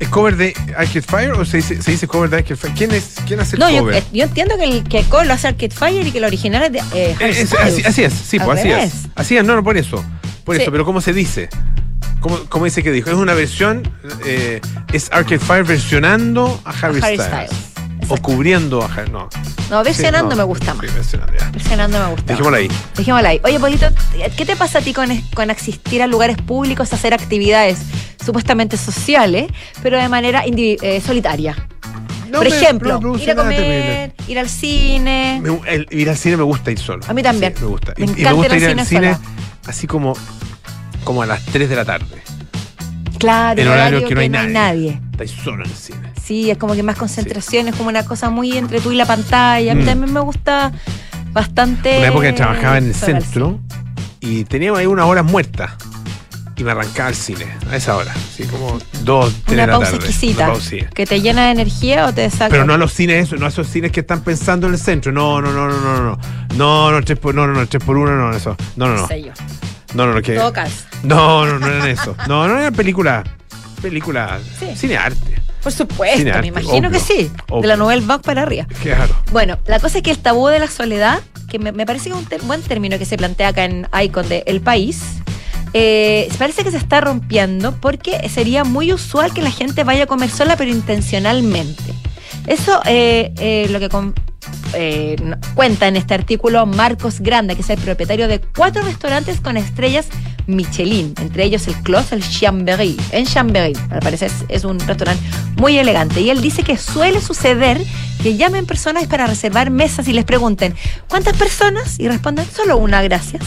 ¿Es 0.00 0.08
cover 0.08 0.36
de 0.36 0.52
Arcade 0.76 1.02
Fire 1.02 1.30
o 1.30 1.44
se 1.44 1.58
dice, 1.58 1.80
se 1.80 1.92
dice 1.92 2.08
cover 2.08 2.28
de 2.28 2.38
Arcade 2.38 2.56
Fire? 2.56 2.74
¿Quién, 2.74 2.90
es, 2.90 3.14
quién 3.24 3.38
hace 3.38 3.54
el 3.54 3.60
No, 3.60 3.68
cover? 3.68 3.94
eh, 3.94 4.02
yo 4.12 4.24
entiendo 4.24 4.56
que 4.58 4.64
el, 4.64 4.82
que 4.82 4.98
el 4.98 5.04
cover 5.06 5.28
lo 5.28 5.34
hace 5.34 5.46
Arcade 5.46 5.70
Fire 5.70 6.04
y 6.08 6.10
que 6.10 6.18
el 6.18 6.24
original 6.24 6.64
es 6.64 6.72
de 6.72 6.78
eh, 6.92 7.14
Harry 7.20 7.30
es- 7.30 7.48
Styles. 7.50 7.72
así, 7.74 7.82
así 7.84 8.02
es, 8.02 8.12
sí, 8.12 8.40
pues 8.40 8.58
así 8.58 8.68
es. 8.72 8.92
Así 9.14 9.36
es, 9.36 9.44
no, 9.44 9.54
no, 9.54 9.62
por 9.62 9.76
eso. 9.76 10.04
Por 10.42 10.56
Sí. 10.56 10.62
eso, 10.62 10.72
pero 10.72 10.84
¿cómo 10.84 11.00
se 11.00 11.12
dice? 11.12 11.48
¿Cómo, 12.18 12.40
cómo 12.48 12.64
dice 12.64 12.82
que 12.82 12.90
dijo? 12.90 13.10
Es 13.10 13.16
una 13.16 13.34
versión, 13.34 13.88
eh, 14.24 14.60
es 14.92 15.08
Arcade 15.12 15.38
Fire 15.38 15.62
versionando 15.62 16.60
a 16.64 16.70
Harry, 16.70 17.00
Harry 17.00 17.14
Styles. 17.16 17.26
Styles. 17.26 17.75
O 18.08 18.16
cubriendo 18.18 18.82
a 18.82 18.86
Harry. 18.86 19.10
No. 19.10 19.28
No, 19.70 19.82
versionando 19.82 20.30
Sí, 20.30 20.36
no, 20.36 20.42
me 20.42 20.44
gusta 20.44 20.72
sí, 20.72 20.78
más. 20.78 20.94
versionando, 20.94 21.32
ya. 21.38 21.50
Versionando 21.50 21.98
me 21.98 22.06
gusta. 22.10 22.24
Dejémoslo 22.32 22.56
ahí. 22.56 22.68
Dejémosla 22.96 23.28
ahí. 23.30 23.40
Oye, 23.44 23.58
Polito, 23.60 23.86
¿qué 24.36 24.46
te 24.46 24.54
pasa 24.56 24.78
a 24.78 24.82
ti 24.82 24.92
con, 24.92 25.08
con 25.34 25.50
asistir 25.50 26.02
a 26.02 26.06
lugares 26.06 26.36
públicos, 26.36 26.92
hacer 26.92 27.14
actividades 27.14 27.78
supuestamente 28.24 28.76
sociales, 28.76 29.46
pero 29.82 29.98
de 29.98 30.08
manera 30.08 30.44
eh, 30.46 31.02
solitaria? 31.04 31.56
No 32.30 32.38
Por 32.38 32.48
me- 32.50 32.56
ejemplo, 32.56 33.00
no 33.00 33.16
ir 33.18 33.30
a 33.30 33.34
comer, 33.36 34.14
ir 34.28 34.38
al 34.38 34.48
cine. 34.48 35.40
Me- 35.42 35.60
el- 35.72 35.86
ir 35.90 36.08
al 36.10 36.16
cine 36.16 36.36
me 36.36 36.42
gusta 36.44 36.70
ir 36.70 36.78
solo. 36.78 37.02
A 37.08 37.12
mí 37.14 37.22
también. 37.22 37.54
Sí, 37.56 37.62
me 37.62 37.68
gusta. 37.68 37.94
Me 37.96 38.04
y, 38.06 38.08
y 38.20 38.24
me 38.24 38.32
gusta 38.32 38.56
ir 38.56 38.62
ir 38.62 38.78
al 38.80 38.86
cine 38.86 39.16
así 39.66 39.86
como, 39.86 40.14
como 41.04 41.22
a 41.22 41.26
las 41.26 41.44
3 41.46 41.68
de 41.68 41.76
la 41.76 41.84
tarde. 41.84 42.22
Claro, 43.18 43.60
En 43.62 43.68
horario 43.68 44.06
que 44.06 44.14
no 44.14 44.20
hay 44.20 44.28
nadie. 44.28 44.52
nadie. 44.52 45.00
Estáis 45.12 45.30
solo 45.30 45.64
en 45.64 45.70
el 45.70 45.76
cine. 45.76 46.12
Sí, 46.26 46.50
es 46.50 46.58
como 46.58 46.74
que 46.74 46.82
más 46.82 46.96
concentración, 46.96 47.68
es 47.68 47.76
como 47.76 47.88
una 47.88 48.04
cosa 48.04 48.30
muy 48.30 48.56
entre 48.56 48.80
tú 48.80 48.90
y 48.90 48.96
la 48.96 49.06
pantalla. 49.06 49.72
A 49.72 49.74
mí 49.76 49.82
Mm. 49.82 49.86
también 49.86 50.12
me 50.12 50.20
gusta 50.20 50.72
bastante. 51.32 51.98
Una 51.98 52.08
época 52.08 52.26
que 52.26 52.32
trabajaba 52.32 52.78
en 52.78 52.86
el 52.86 52.94
centro 52.94 53.60
y 54.20 54.44
teníamos 54.44 54.80
ahí 54.80 54.86
unas 54.86 55.06
horas 55.06 55.24
muertas. 55.24 55.72
Y 56.58 56.64
me 56.64 56.70
arrancaba 56.70 57.10
al 57.10 57.14
cine 57.14 57.44
a 57.70 57.76
esa 57.76 57.96
hora. 57.96 58.12
Así 58.12 58.44
como 58.44 58.78
dos, 59.02 59.30
tres 59.44 59.52
Una 59.54 59.62
de 59.62 59.66
la 59.66 59.72
pausa 59.74 59.90
tarde. 59.92 60.06
exquisita. 60.06 60.44
Una 60.44 60.52
pausa, 60.54 60.68
sí. 60.70 60.78
Que 60.94 61.04
te 61.06 61.20
llena 61.20 61.44
de 61.46 61.50
energía 61.52 62.06
o 62.06 62.14
te 62.14 62.30
saca. 62.30 62.48
Pero 62.48 62.64
no 62.64 62.72
a 62.74 62.78
los 62.78 62.92
cines 62.94 63.30
no 63.38 63.44
a 63.44 63.50
esos 63.50 63.68
cines 63.68 63.92
que 63.92 64.00
están 64.00 64.22
pensando 64.22 64.66
en 64.66 64.72
el 64.72 64.78
centro. 64.80 65.12
No, 65.12 65.42
no, 65.42 65.52
no, 65.52 65.68
no, 65.68 65.78
no, 65.78 66.02
no. 66.02 66.18
No, 66.56 66.90
no, 66.92 67.02
tres 67.04 67.18
por, 67.18 67.34
no, 67.34 67.46
no, 67.46 67.52
no, 67.52 67.66
tres 67.68 67.84
por 67.84 67.98
uno, 67.98 68.16
no, 68.16 68.34
eso. 68.34 68.56
No, 68.76 68.88
no, 68.88 68.94
no. 68.96 69.06
No, 69.94 70.06
no, 70.06 70.14
no, 70.14 70.22
que. 70.22 70.34
No, 71.04 71.46
no, 71.46 71.58
no 71.58 71.66
eran 71.66 71.88
eso. 71.88 72.16
No, 72.26 72.48
no 72.48 72.58
eran 72.58 72.74
películas. 72.74 73.22
Películas. 73.82 74.40
Sí. 74.58 74.74
Cine 74.74 74.96
arte. 74.96 75.34
Por 75.66 75.72
supuesto, 75.72 76.18
Cine 76.18 76.30
me 76.30 76.36
arte, 76.36 76.46
imagino 76.46 76.88
obvio, 76.88 76.90
que 76.92 77.00
sí. 77.00 77.28
obvio. 77.50 77.62
De 77.62 77.66
la 77.66 77.76
Nouvelle 77.76 78.06
Vague 78.06 78.22
para 78.22 78.42
arriba. 78.42 78.68
Claro. 78.82 79.12
Bueno, 79.32 79.58
la 79.66 79.80
cosa 79.80 79.98
es 79.98 80.04
que 80.04 80.12
el 80.12 80.18
tabú 80.18 80.46
de 80.46 80.60
la 80.60 80.68
soledad, 80.68 81.18
que 81.50 81.58
me, 81.58 81.72
me 81.72 81.84
parece 81.84 82.08
que 82.10 82.14
es 82.16 82.40
un 82.42 82.46
buen 82.46 82.62
término 82.62 82.98
que 83.00 83.04
se 83.04 83.16
plantea 83.16 83.48
acá 83.48 83.64
en 83.64 83.88
Icon 84.00 84.28
de 84.28 84.44
El 84.46 84.60
País, 84.60 85.00
eh, 85.72 86.28
parece 86.38 86.62
que 86.62 86.70
se 86.70 86.76
está 86.76 87.00
rompiendo 87.00 87.72
porque 87.80 88.28
sería 88.28 88.62
muy 88.62 88.92
usual 88.92 89.32
que 89.34 89.42
la 89.42 89.50
gente 89.50 89.82
vaya 89.82 90.04
a 90.04 90.06
comer 90.06 90.30
sola, 90.30 90.56
pero 90.56 90.70
intencionalmente. 90.70 91.82
Eso 92.46 92.80
eh, 92.86 93.32
eh, 93.38 93.66
lo 93.70 93.80
que 93.80 93.88
con- 93.88 94.14
eh, 94.74 95.16
cuenta 95.56 95.88
en 95.88 95.96
este 95.96 96.14
artículo 96.14 96.64
Marcos 96.66 97.18
Granda, 97.18 97.56
que 97.56 97.62
es 97.62 97.70
el 97.70 97.78
propietario 97.80 98.28
de 98.28 98.40
cuatro 98.40 98.82
restaurantes 98.82 99.40
con 99.40 99.56
estrellas 99.56 100.06
Michelin, 100.46 101.14
entre 101.20 101.44
ellos 101.44 101.66
el 101.68 101.74
Clos, 101.82 102.12
el 102.12 102.22
Chambéry, 102.22 102.96
en 103.12 103.26
Chambéry, 103.26 103.74
al 103.90 104.00
parecer 104.00 104.30
es, 104.30 104.44
es 104.48 104.64
un 104.64 104.78
restaurante 104.78 105.22
muy 105.56 105.78
elegante. 105.78 106.20
Y 106.20 106.30
él 106.30 106.40
dice 106.40 106.62
que 106.62 106.76
suele 106.76 107.20
suceder 107.20 107.80
que 108.22 108.36
llamen 108.36 108.66
personas 108.66 109.06
para 109.06 109.26
reservar 109.26 109.70
mesas 109.70 110.08
y 110.08 110.12
les 110.12 110.24
pregunten, 110.24 110.74
¿cuántas 111.08 111.36
personas? 111.36 111.98
Y 111.98 112.08
responden, 112.08 112.46
solo 112.46 112.76
una, 112.76 113.02
gracias. 113.02 113.42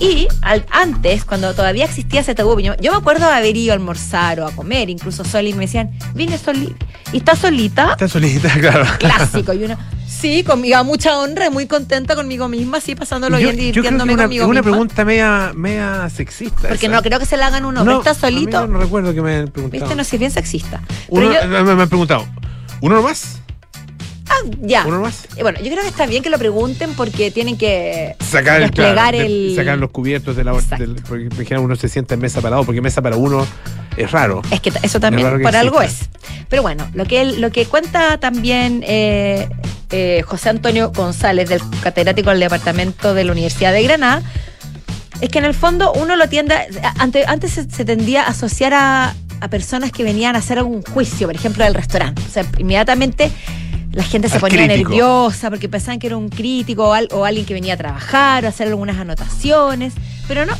Y 0.00 0.26
al- 0.42 0.66
antes, 0.70 1.24
cuando 1.24 1.54
todavía 1.54 1.84
existía 1.84 2.20
ese 2.20 2.34
tabú, 2.34 2.58
yo, 2.60 2.74
yo 2.80 2.90
me 2.92 2.98
acuerdo 2.98 3.26
de 3.28 3.32
haber 3.34 3.56
ido 3.56 3.72
a 3.72 3.74
almorzar 3.74 4.40
o 4.40 4.46
a 4.46 4.50
comer, 4.52 4.90
incluso 4.90 5.24
sola, 5.24 5.48
y 5.48 5.54
me 5.54 5.62
decían, 5.66 5.90
vine 6.14 6.36
solita. 6.36 6.84
¿Y 7.12 7.18
estás 7.18 7.38
solita? 7.38 7.92
Está 7.92 8.08
solita, 8.08 8.48
claro. 8.60 8.84
Clásico. 8.98 9.52
Y 9.52 9.64
uno, 9.64 9.78
sí, 10.06 10.42
conmigo, 10.42 10.76
a 10.78 10.82
mucha 10.82 11.16
honra, 11.18 11.48
muy 11.50 11.66
contenta 11.68 12.16
conmigo 12.16 12.48
misma, 12.48 12.80
sí, 12.80 12.96
pasándolo 12.96 13.38
Yo- 13.38 13.50
bien, 13.52 13.52
yo 13.52 13.56
creo 13.56 13.72
que 13.72 13.72
divirtiéndome 13.90 14.14
una, 14.14 14.22
conmigo 14.24 14.44
es 14.44 14.50
una 14.50 14.60
misma. 14.62 14.72
pregunta 14.72 15.04
media, 15.04 15.52
media 15.54 16.10
sexista. 16.10 16.68
Porque 16.68 16.86
esa. 16.86 16.94
no 16.96 17.02
creo 17.02 17.20
que 17.20 17.26
se 17.26 17.36
la 17.36 17.46
hagan 17.46 17.64
un 17.64 17.76
hombre. 17.76 17.94
¿Estás 17.96 18.22
a 18.24 18.26
mí 18.26 18.32
solito? 18.34 18.60
No, 18.62 18.66
no 18.66 18.78
recuerdo 18.80 19.14
que 19.14 19.22
me 19.22 19.30
hayan 19.30 19.48
preguntado. 19.48 19.80
Viste, 19.82 19.94
no 19.96 20.02
sé, 20.02 20.18
bien 20.18 20.32
sexista. 20.32 20.80
Uno, 21.08 21.28
Pero 21.30 21.42
yo- 21.42 21.64
me, 21.64 21.74
me 21.76 21.82
han 21.82 21.88
preguntado. 21.88 22.26
¿Uno 22.80 22.96
nomás? 22.96 23.40
Ah, 24.28 24.34
ya. 24.62 24.84
¿Uno 24.86 25.00
más? 25.00 25.26
Y 25.36 25.42
Bueno, 25.42 25.58
yo 25.60 25.70
creo 25.70 25.82
que 25.82 25.88
está 25.88 26.06
bien 26.06 26.22
que 26.22 26.30
lo 26.30 26.38
pregunten 26.38 26.94
porque 26.94 27.30
tienen 27.30 27.56
que 27.58 28.16
Sacar, 28.20 28.62
el, 28.62 28.70
claro, 28.70 29.18
de- 29.18 29.26
el. 29.26 29.56
sacar 29.56 29.78
los 29.78 29.90
cubiertos 29.90 30.36
de 30.36 30.44
la 30.44 30.52
del- 30.78 30.96
porque 31.08 31.28
dijeron 31.38 31.64
uno 31.64 31.76
se 31.76 31.88
sienta 31.88 32.14
en 32.14 32.20
mesa 32.20 32.40
para 32.40 32.56
dos, 32.56 32.66
porque 32.66 32.80
mesa 32.80 33.02
para 33.02 33.16
uno 33.16 33.46
es 33.96 34.10
raro. 34.10 34.42
Es 34.50 34.60
que 34.60 34.70
eso 34.70 34.78
Es 34.82 35.00
también 35.00 35.36
que 35.38 35.42
por 35.42 35.54
algo 35.56 35.80
es. 35.82 36.08
Pero 36.48 36.62
bueno, 36.62 36.88
lo 36.94 37.04
que 37.06 37.20
él- 37.20 37.40
lo 37.40 37.50
que 37.50 37.66
cuenta 37.66 38.18
también 38.18 38.82
eh, 38.86 39.48
eh, 39.90 40.22
José 40.26 40.48
Antonio 40.50 40.90
González, 40.92 41.48
del 41.48 41.60
catedrático 41.82 42.30
del 42.30 42.40
departamento 42.40 43.14
de 43.14 43.24
la 43.24 43.32
Universidad 43.32 43.72
de 43.72 43.82
Granada, 43.82 44.22
es 45.20 45.28
que 45.28 45.38
en 45.38 45.44
el 45.44 45.54
fondo 45.54 45.92
uno 45.92 46.16
lo 46.16 46.28
tiende, 46.28 46.54
a- 46.54 46.94
ante- 47.02 47.24
antes 47.26 47.52
se, 47.52 47.70
se 47.70 47.84
tendía 47.84 48.24
a 48.24 48.28
asociar 48.28 48.74
a, 48.74 49.14
a 49.40 49.48
personas 49.48 49.92
que 49.92 50.02
venían 50.02 50.34
a 50.34 50.40
hacer 50.40 50.58
algún 50.58 50.82
juicio, 50.82 51.28
por 51.28 51.36
ejemplo, 51.36 51.64
del 51.64 51.74
restaurante. 51.74 52.20
O 52.28 52.30
sea, 52.32 52.44
inmediatamente 52.58 53.30
la 53.94 54.02
gente 54.02 54.28
se 54.28 54.34
Al 54.36 54.40
ponía 54.40 54.66
crítico. 54.66 54.90
nerviosa 54.90 55.50
porque 55.50 55.68
pensaban 55.68 55.98
que 55.98 56.08
era 56.08 56.16
un 56.16 56.28
crítico 56.28 56.88
o, 56.88 56.92
al- 56.92 57.08
o 57.12 57.24
alguien 57.24 57.46
que 57.46 57.54
venía 57.54 57.74
a 57.74 57.76
trabajar 57.76 58.44
o 58.44 58.48
hacer 58.48 58.68
algunas 58.68 58.98
anotaciones, 58.98 59.94
pero 60.28 60.44
no. 60.46 60.54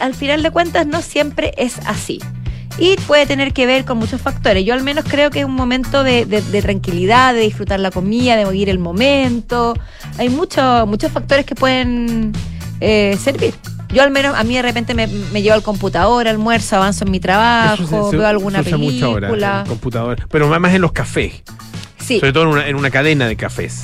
Al 0.00 0.14
final 0.14 0.42
de 0.42 0.50
cuentas 0.50 0.86
no 0.86 1.02
siempre 1.02 1.52
es 1.56 1.78
así. 1.86 2.20
Y 2.78 2.96
puede 3.06 3.24
tener 3.26 3.52
que 3.52 3.66
ver 3.66 3.84
con 3.84 3.98
muchos 3.98 4.20
factores. 4.20 4.64
Yo 4.64 4.74
al 4.74 4.82
menos 4.82 5.04
creo 5.08 5.30
que 5.30 5.40
es 5.40 5.44
un 5.44 5.54
momento 5.54 6.02
de, 6.02 6.24
de- 6.26 6.42
de 6.42 6.62
tranquilidad, 6.62 7.32
de 7.34 7.40
disfrutar 7.40 7.78
la 7.78 7.90
comida, 7.92 8.36
de 8.36 8.44
vivir 8.46 8.68
el 8.68 8.80
momento. 8.80 9.74
Hay 10.18 10.28
muchos 10.28 10.86
muchos 10.88 11.12
factores 11.12 11.46
que 11.46 11.54
pueden 11.54 12.32
eh, 12.80 13.16
servir. 13.22 13.54
Yo 13.92 14.02
al 14.02 14.10
menos, 14.10 14.34
a 14.36 14.42
mí 14.42 14.56
de 14.56 14.62
repente 14.62 14.92
me, 14.92 15.06
me 15.06 15.40
llevo 15.42 15.54
al 15.54 15.62
computador, 15.62 16.26
almuerzo, 16.26 16.74
avanzo 16.76 17.04
en 17.04 17.12
mi 17.12 17.20
trabajo, 17.20 18.10
se- 18.10 18.16
veo 18.16 18.26
alguna 18.26 18.64
se 18.64 18.70
usa 18.70 18.78
mucho 18.78 19.06
ahora, 19.06 19.28
película. 19.28 19.60
el 19.62 19.68
computador. 19.68 20.26
Pero 20.28 20.48
más 20.58 20.74
en 20.74 20.80
los 20.82 20.90
cafés. 20.90 21.44
Sí, 22.06 22.18
Sobre 22.20 22.32
todo 22.32 22.44
en 22.44 22.48
una, 22.50 22.68
en 22.68 22.76
una 22.76 22.90
cadena 22.90 23.26
de 23.26 23.36
cafés. 23.36 23.80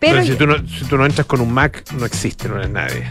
pero, 0.00 0.14
Pero, 0.20 0.24
si, 0.24 0.34
tú 0.34 0.46
no, 0.46 0.56
si 0.58 0.84
tú 0.86 0.96
no 0.96 1.06
entras 1.06 1.26
con 1.26 1.40
un 1.40 1.52
Mac, 1.52 1.84
no 1.96 2.04
existe, 2.06 2.48
no 2.48 2.56
eres 2.56 2.70
nadie. 2.70 3.04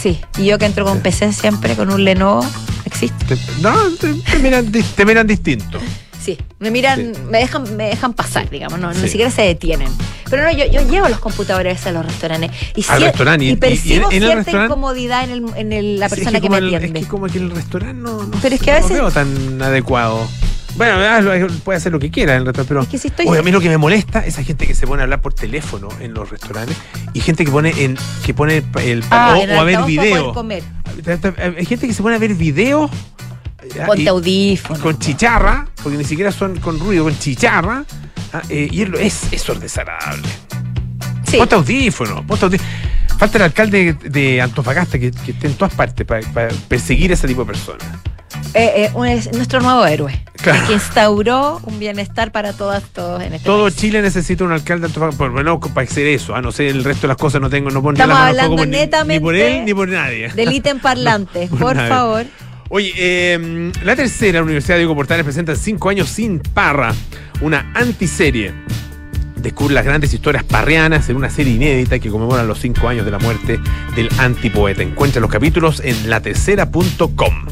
sí, 0.00 0.20
y 0.38 0.46
yo 0.46 0.58
que 0.58 0.66
entro 0.66 0.84
con 0.84 1.00
PC 1.00 1.32
siempre, 1.32 1.74
con 1.76 1.90
un 1.92 2.04
Lenovo, 2.04 2.44
existe. 2.84 3.24
Te- 3.36 3.38
no, 3.60 3.72
te, 4.00 4.12
te 4.14 4.38
miran, 4.38 4.70
te 4.72 5.04
miran 5.04 5.26
distinto. 5.26 5.78
Sí, 6.20 6.38
me 6.60 6.70
miran, 6.70 7.14
Sí. 7.14 7.20
me 7.30 7.38
dejan, 7.38 7.76
me 7.76 7.86
dejan 7.88 8.12
pasar, 8.14 8.48
digamos, 8.48 8.78
no, 8.78 8.92
Sí. 8.94 9.00
ni 9.02 9.08
siquiera 9.08 9.30
se 9.30 9.42
detienen. 9.42 9.88
Pero 10.30 10.44
no, 10.44 10.52
yo, 10.52 10.64
yo 10.66 10.88
llevo 10.88 11.08
los 11.08 11.18
computadores 11.18 11.84
a 11.84 11.90
los 11.90 12.06
restaurantes 12.06 12.50
y, 12.76 12.84
Al 12.88 13.00
sie- 13.00 13.04
restaurante, 13.06 13.44
y- 13.44 13.56
percibo 13.56 14.10
y 14.12 14.16
en 14.18 14.22
el 14.22 14.44
cierta 14.44 14.64
incomodidad 14.66 15.24
en, 15.24 15.30
el, 15.32 15.44
en 15.56 15.72
el- 15.72 15.98
la 15.98 16.08
persona 16.08 16.38
es 16.38 16.42
que, 16.42 16.48
me 16.48 16.58
el- 16.58 16.74
atiende. 16.76 17.00
Es 17.00 17.04
que 17.06 17.10
como 17.10 17.26
que 17.26 17.38
el 17.38 17.50
restaurante 17.50 18.00
no, 18.00 18.22
no 18.22 18.38
Pero 18.40 18.54
es 18.54 18.60
que 18.62 18.70
a 18.70 18.74
veces- 18.76 18.90
lo 18.96 19.04
veo 19.04 19.10
tan 19.10 19.60
adecuado. 19.62 20.28
Bueno, 20.76 20.94
hazlo, 20.96 21.32
puede 21.64 21.76
hacer 21.76 21.92
lo 21.92 21.98
que 21.98 22.10
quiera 22.10 22.32
en 22.34 22.40
el 22.40 22.46
restaurante, 22.46 22.68
pero 22.68 22.82
Es 22.82 22.88
que 22.88 22.98
si 22.98 23.08
estoy- 23.08 23.26
Oye, 23.28 23.40
a 23.40 23.42
mí 23.42 23.50
lo 23.50 23.60
que 23.60 23.68
me 23.68 23.76
molesta 23.76 24.20
es 24.20 24.28
esa 24.34 24.42
gente 24.42 24.66
que 24.66 24.74
se 24.74 24.86
pone 24.86 25.02
a 25.02 25.04
hablar 25.04 25.20
por 25.20 25.34
teléfono 25.34 25.88
en 26.00 26.14
los 26.14 26.30
restaurantes 26.30 26.76
y 27.12 27.20
gente 27.20 27.44
que 27.44 27.50
pone 27.50 27.70
en 27.84 27.96
que 28.24 28.32
pone 28.32 28.62
el 28.82 29.04
Ah, 29.10 29.34
o, 29.38 29.42
en 29.42 29.50
el 29.50 29.56
o 29.56 29.60
a 29.60 29.64
ver 29.64 29.74
para 29.76 29.86
video. 29.86 30.32
comer. 30.32 30.62
Hay 31.58 31.66
gente 31.66 31.86
que 31.86 31.92
se 31.94 32.02
pone 32.02 32.16
a 32.16 32.18
ver 32.18 32.34
video 32.34 32.88
ah, 33.80 33.86
Ponte 33.86 34.02
y- 34.02 34.08
audífonos. 34.08 34.82
con 34.82 34.98
chicharra, 34.98 35.68
porque 35.82 35.98
ni 35.98 36.04
siquiera 36.04 36.32
son 36.32 36.58
con 36.58 36.78
ruido, 36.80 37.04
con 37.04 37.18
chicharra. 37.18 37.84
ah, 38.32 38.42
eh, 38.48 38.68
y 38.72 38.82
es, 38.98 39.24
eso 39.30 39.52
es 39.52 39.60
desagradable. 39.60 40.26
Sí. 41.30 41.36
Ponte 41.36 41.54
audífono, 41.54 42.26
ponte 42.26 42.46
audífono. 42.46 42.70
Falta 43.18 43.38
el 43.38 43.44
alcalde 43.44 43.92
de 44.04 44.40
Antofagasta 44.40 44.98
que, 44.98 45.12
que 45.12 45.30
esté 45.32 45.46
en 45.46 45.54
todas 45.54 45.74
partes 45.74 46.04
para 46.06 46.48
perseguir 46.66 47.10
a 47.12 47.14
ese 47.14 47.28
tipo 47.28 47.42
de 47.42 47.46
personas. 47.52 47.86
Eh, 48.54 48.90
eh, 48.94 49.12
es 49.16 49.32
nuestro 49.32 49.60
nuevo 49.60 49.84
héroe. 49.86 50.24
Claro. 50.42 50.66
Que 50.66 50.72
instauró 50.74 51.60
un 51.64 51.78
bienestar 51.78 52.32
para 52.32 52.52
todas, 52.52 52.82
todos 52.92 53.22
en 53.22 53.32
este 53.34 53.46
Todo 53.46 53.64
país. 53.64 53.76
Chile 53.76 54.02
necesita 54.02 54.44
un 54.44 54.52
alcalde 54.52 54.88
por 54.88 55.30
menos 55.32 55.58
para 55.72 55.86
hacer 55.86 56.06
eso. 56.08 56.34
A 56.34 56.42
no 56.42 56.50
sé, 56.52 56.68
el 56.68 56.82
resto 56.84 57.02
de 57.02 57.08
las 57.08 57.16
cosas 57.16 57.40
no 57.40 57.48
tengo, 57.48 57.70
no 57.70 57.80
pongo 57.80 57.92
Estamos 57.92 58.16
fuego 58.16 58.28
hablando 58.30 58.56
por 58.56 58.66
ni- 58.66 58.72
ni, 58.72 58.78
netamente 58.82 59.20
por 59.20 59.36
él 59.36 59.64
ni 59.64 59.74
por 59.74 59.88
nadie. 59.88 60.28
Del 60.32 60.52
ítem 60.52 60.78
parlante, 60.80 61.48
por 61.58 61.76
favor. 61.76 62.26
Oye, 62.70 62.92
eh, 62.96 63.70
la 63.84 63.94
tercera 63.94 64.42
Universidad 64.42 64.78
Diego 64.78 64.94
Portales 64.94 65.24
presenta 65.24 65.54
Cinco 65.54 65.90
años 65.90 66.08
sin 66.08 66.40
parra, 66.40 66.92
una 67.42 67.70
antiserie. 67.74 68.52
Descubre 69.36 69.74
las 69.74 69.84
grandes 69.84 70.14
historias 70.14 70.42
parrianas 70.44 71.08
en 71.08 71.16
una 71.16 71.28
serie 71.28 71.52
inédita 71.54 71.98
que 71.98 72.08
conmemora 72.10 72.44
los 72.44 72.58
cinco 72.60 72.88
años 72.88 73.04
de 73.04 73.10
la 73.10 73.18
muerte 73.18 73.60
del 73.96 74.08
antipoeta. 74.18 74.82
Encuentra 74.82 75.20
los 75.20 75.30
capítulos 75.30 75.80
en 75.84 76.08
latercera.com. 76.08 77.46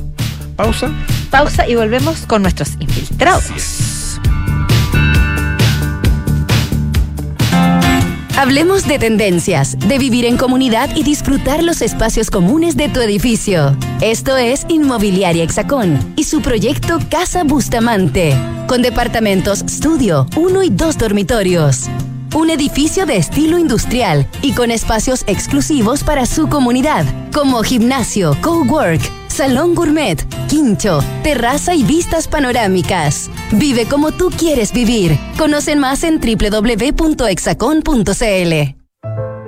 Pausa. 0.61 0.91
Pausa 1.31 1.67
y 1.67 1.75
volvemos 1.75 2.27
con 2.27 2.43
nuestros 2.43 2.73
infiltrados. 2.81 4.21
Hablemos 8.37 8.87
de 8.87 8.99
tendencias, 8.99 9.79
de 9.79 9.99
vivir 9.99 10.27
en 10.27 10.37
comunidad 10.37 10.95
y 10.95 11.03
disfrutar 11.03 11.63
los 11.63 11.81
espacios 11.81 12.31
comunes 12.31 12.77
de 12.77 12.91
tu 12.91 13.01
edificio. 13.01 13.75
Esto 14.03 14.37
es 14.37 14.67
Inmobiliaria 14.69 15.45
Hexacón 15.45 15.99
y 16.17 16.25
su 16.25 16.43
proyecto 16.43 16.99
Casa 17.11 17.43
Bustamante, 17.43 18.37
con 18.67 18.83
departamentos 18.83 19.63
estudio, 19.63 20.27
uno 20.37 20.63
y 20.63 20.69
dos 20.69 20.99
dormitorios. 20.99 21.89
Un 22.35 22.51
edificio 22.51 23.07
de 23.07 23.17
estilo 23.17 23.57
industrial 23.57 24.27
y 24.43 24.53
con 24.53 24.71
espacios 24.71 25.25
exclusivos 25.27 26.05
para 26.05 26.27
su 26.27 26.49
comunidad, 26.49 27.07
como 27.33 27.63
gimnasio, 27.63 28.37
cowork, 28.43 29.20
salón 29.41 29.75
gourmet, 29.75 30.23
quincho, 30.49 31.01
terraza 31.23 31.75
y 31.75 31.83
vistas 31.83 32.29
panorámicas. 32.29 33.31
Vive 33.53 33.87
como 33.87 34.13
tú 34.13 34.29
quieres 34.29 34.71
vivir. 34.71 35.19
Conocen 35.39 35.79
más 35.79 36.05
en 36.05 36.21
www.exacon.cl. 36.21 36.95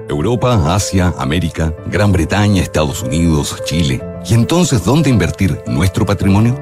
Europa, 0.09 0.75
Asia, 0.75 1.13
América, 1.19 1.75
Gran 1.89 2.11
Bretaña, 2.11 2.63
Estados 2.63 3.03
Unidos, 3.03 3.63
Chile. 3.67 4.03
¿Y 4.25 4.33
entonces 4.33 4.83
dónde 4.83 5.11
invertir 5.11 5.61
nuestro 5.67 6.07
patrimonio? 6.07 6.59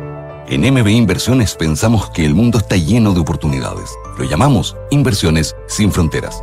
En 0.49 0.62
MB 0.62 0.88
Inversiones 0.88 1.55
pensamos 1.55 2.11
que 2.11 2.27
el 2.27 2.35
mundo 2.35 2.59
está 2.59 2.75
lleno 2.75 3.12
de 3.12 3.21
oportunidades. 3.21 3.90
Lo 4.19 4.25
llamamos 4.25 4.77
Inversiones 4.90 5.55
sin 5.69 5.93
Fronteras. 5.93 6.43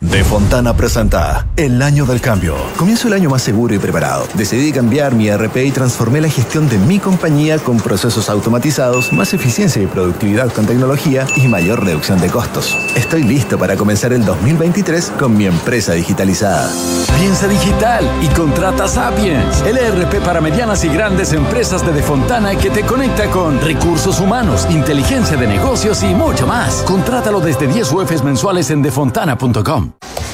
De 0.00 0.22
Fontana 0.22 0.76
presenta 0.76 1.48
El 1.56 1.82
Año 1.82 2.06
del 2.06 2.20
Cambio. 2.20 2.54
Comienzo 2.76 3.08
el 3.08 3.14
año 3.14 3.30
más 3.30 3.42
seguro 3.42 3.74
y 3.74 3.80
preparado. 3.80 4.28
Decidí 4.34 4.70
cambiar 4.70 5.16
mi 5.16 5.28
RP 5.28 5.56
y 5.66 5.72
transformé 5.72 6.20
la 6.20 6.28
gestión 6.28 6.68
de 6.68 6.78
mi 6.78 7.00
compañía 7.00 7.58
con 7.58 7.78
procesos 7.78 8.30
automatizados, 8.30 9.12
más 9.12 9.34
eficiencia 9.34 9.82
y 9.82 9.86
productividad 9.86 10.52
con 10.52 10.66
tecnología 10.66 11.26
y 11.36 11.48
mayor 11.48 11.84
reducción 11.84 12.20
de 12.20 12.28
costos. 12.28 12.76
Estoy 12.94 13.24
listo 13.24 13.58
para 13.58 13.76
comenzar 13.76 14.12
el 14.12 14.24
2023 14.24 15.14
con 15.18 15.36
mi 15.36 15.46
empresa 15.46 15.94
digitalizada. 15.94 16.70
Piensa 17.18 17.48
digital 17.48 18.08
y 18.22 18.28
contrata 18.28 18.86
Sapiens, 18.86 19.62
el 19.62 19.78
ERP 19.78 20.22
para 20.24 20.40
medianas 20.40 20.84
y 20.84 20.88
grandes 20.88 21.32
empresas 21.32 21.84
de 21.84 21.92
Defontana 21.92 22.54
que 22.54 22.70
te 22.70 22.82
conecta 22.82 23.28
con 23.30 23.60
recursos 23.60 24.20
humanos, 24.20 24.68
inteligencia 24.70 25.36
de 25.36 25.48
negocios 25.48 26.04
y 26.04 26.14
mucho 26.14 26.46
más. 26.46 26.82
Contrátalo 26.86 27.40
desde 27.40 27.66
10 27.66 27.92
UFs 27.92 28.22
mensuales 28.22 28.70
en 28.70 28.80
defontana.com. 28.82 29.87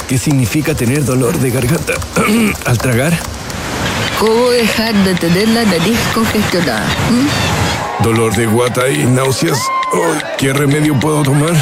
¿Qué 0.08 0.18
significa 0.18 0.74
tener 0.74 1.04
dolor 1.04 1.38
de 1.38 1.50
garganta 1.50 1.94
al 2.66 2.78
tragar? 2.78 3.18
¿Cómo 4.20 4.50
dejar 4.50 4.94
de 5.04 5.14
tener 5.14 5.48
la 5.48 5.64
nariz 5.64 5.98
congestionada? 6.14 6.86
¿Mm? 7.10 8.02
¿Dolor 8.04 8.34
de 8.34 8.46
guata 8.46 8.88
y 8.90 9.04
náuseas? 9.06 9.58
¿Qué 10.36 10.52
remedio 10.52 10.98
puedo 11.00 11.22
tomar? 11.22 11.54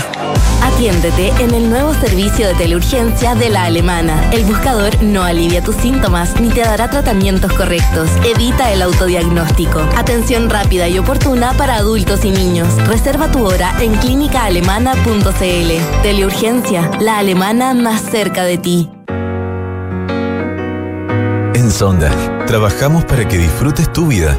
Atiéndete 0.62 1.28
en 1.42 1.54
el 1.54 1.68
nuevo 1.68 1.92
servicio 1.94 2.46
de 2.46 2.54
teleurgencia 2.54 3.34
de 3.34 3.50
la 3.50 3.64
alemana. 3.64 4.30
El 4.32 4.44
buscador 4.44 5.02
no 5.02 5.22
alivia 5.22 5.62
tus 5.62 5.76
síntomas 5.76 6.40
ni 6.40 6.50
te 6.50 6.60
dará 6.60 6.88
tratamientos 6.88 7.52
correctos. 7.52 8.08
Evita 8.24 8.72
el 8.72 8.82
autodiagnóstico. 8.82 9.80
Atención 9.96 10.48
rápida 10.48 10.88
y 10.88 10.98
oportuna 10.98 11.52
para 11.54 11.76
adultos 11.76 12.24
y 12.24 12.30
niños. 12.30 12.68
Reserva 12.86 13.30
tu 13.30 13.44
hora 13.44 13.74
en 13.80 13.94
clínicaalemana.cl. 13.94 16.02
Teleurgencia, 16.02 16.90
la 17.00 17.18
alemana 17.18 17.74
más 17.74 18.02
cerca 18.02 18.44
de 18.44 18.58
ti. 18.58 18.90
En 21.54 21.70
Sonda, 21.70 22.10
trabajamos 22.46 23.04
para 23.04 23.28
que 23.28 23.38
disfrutes 23.38 23.92
tu 23.92 24.06
vida, 24.06 24.38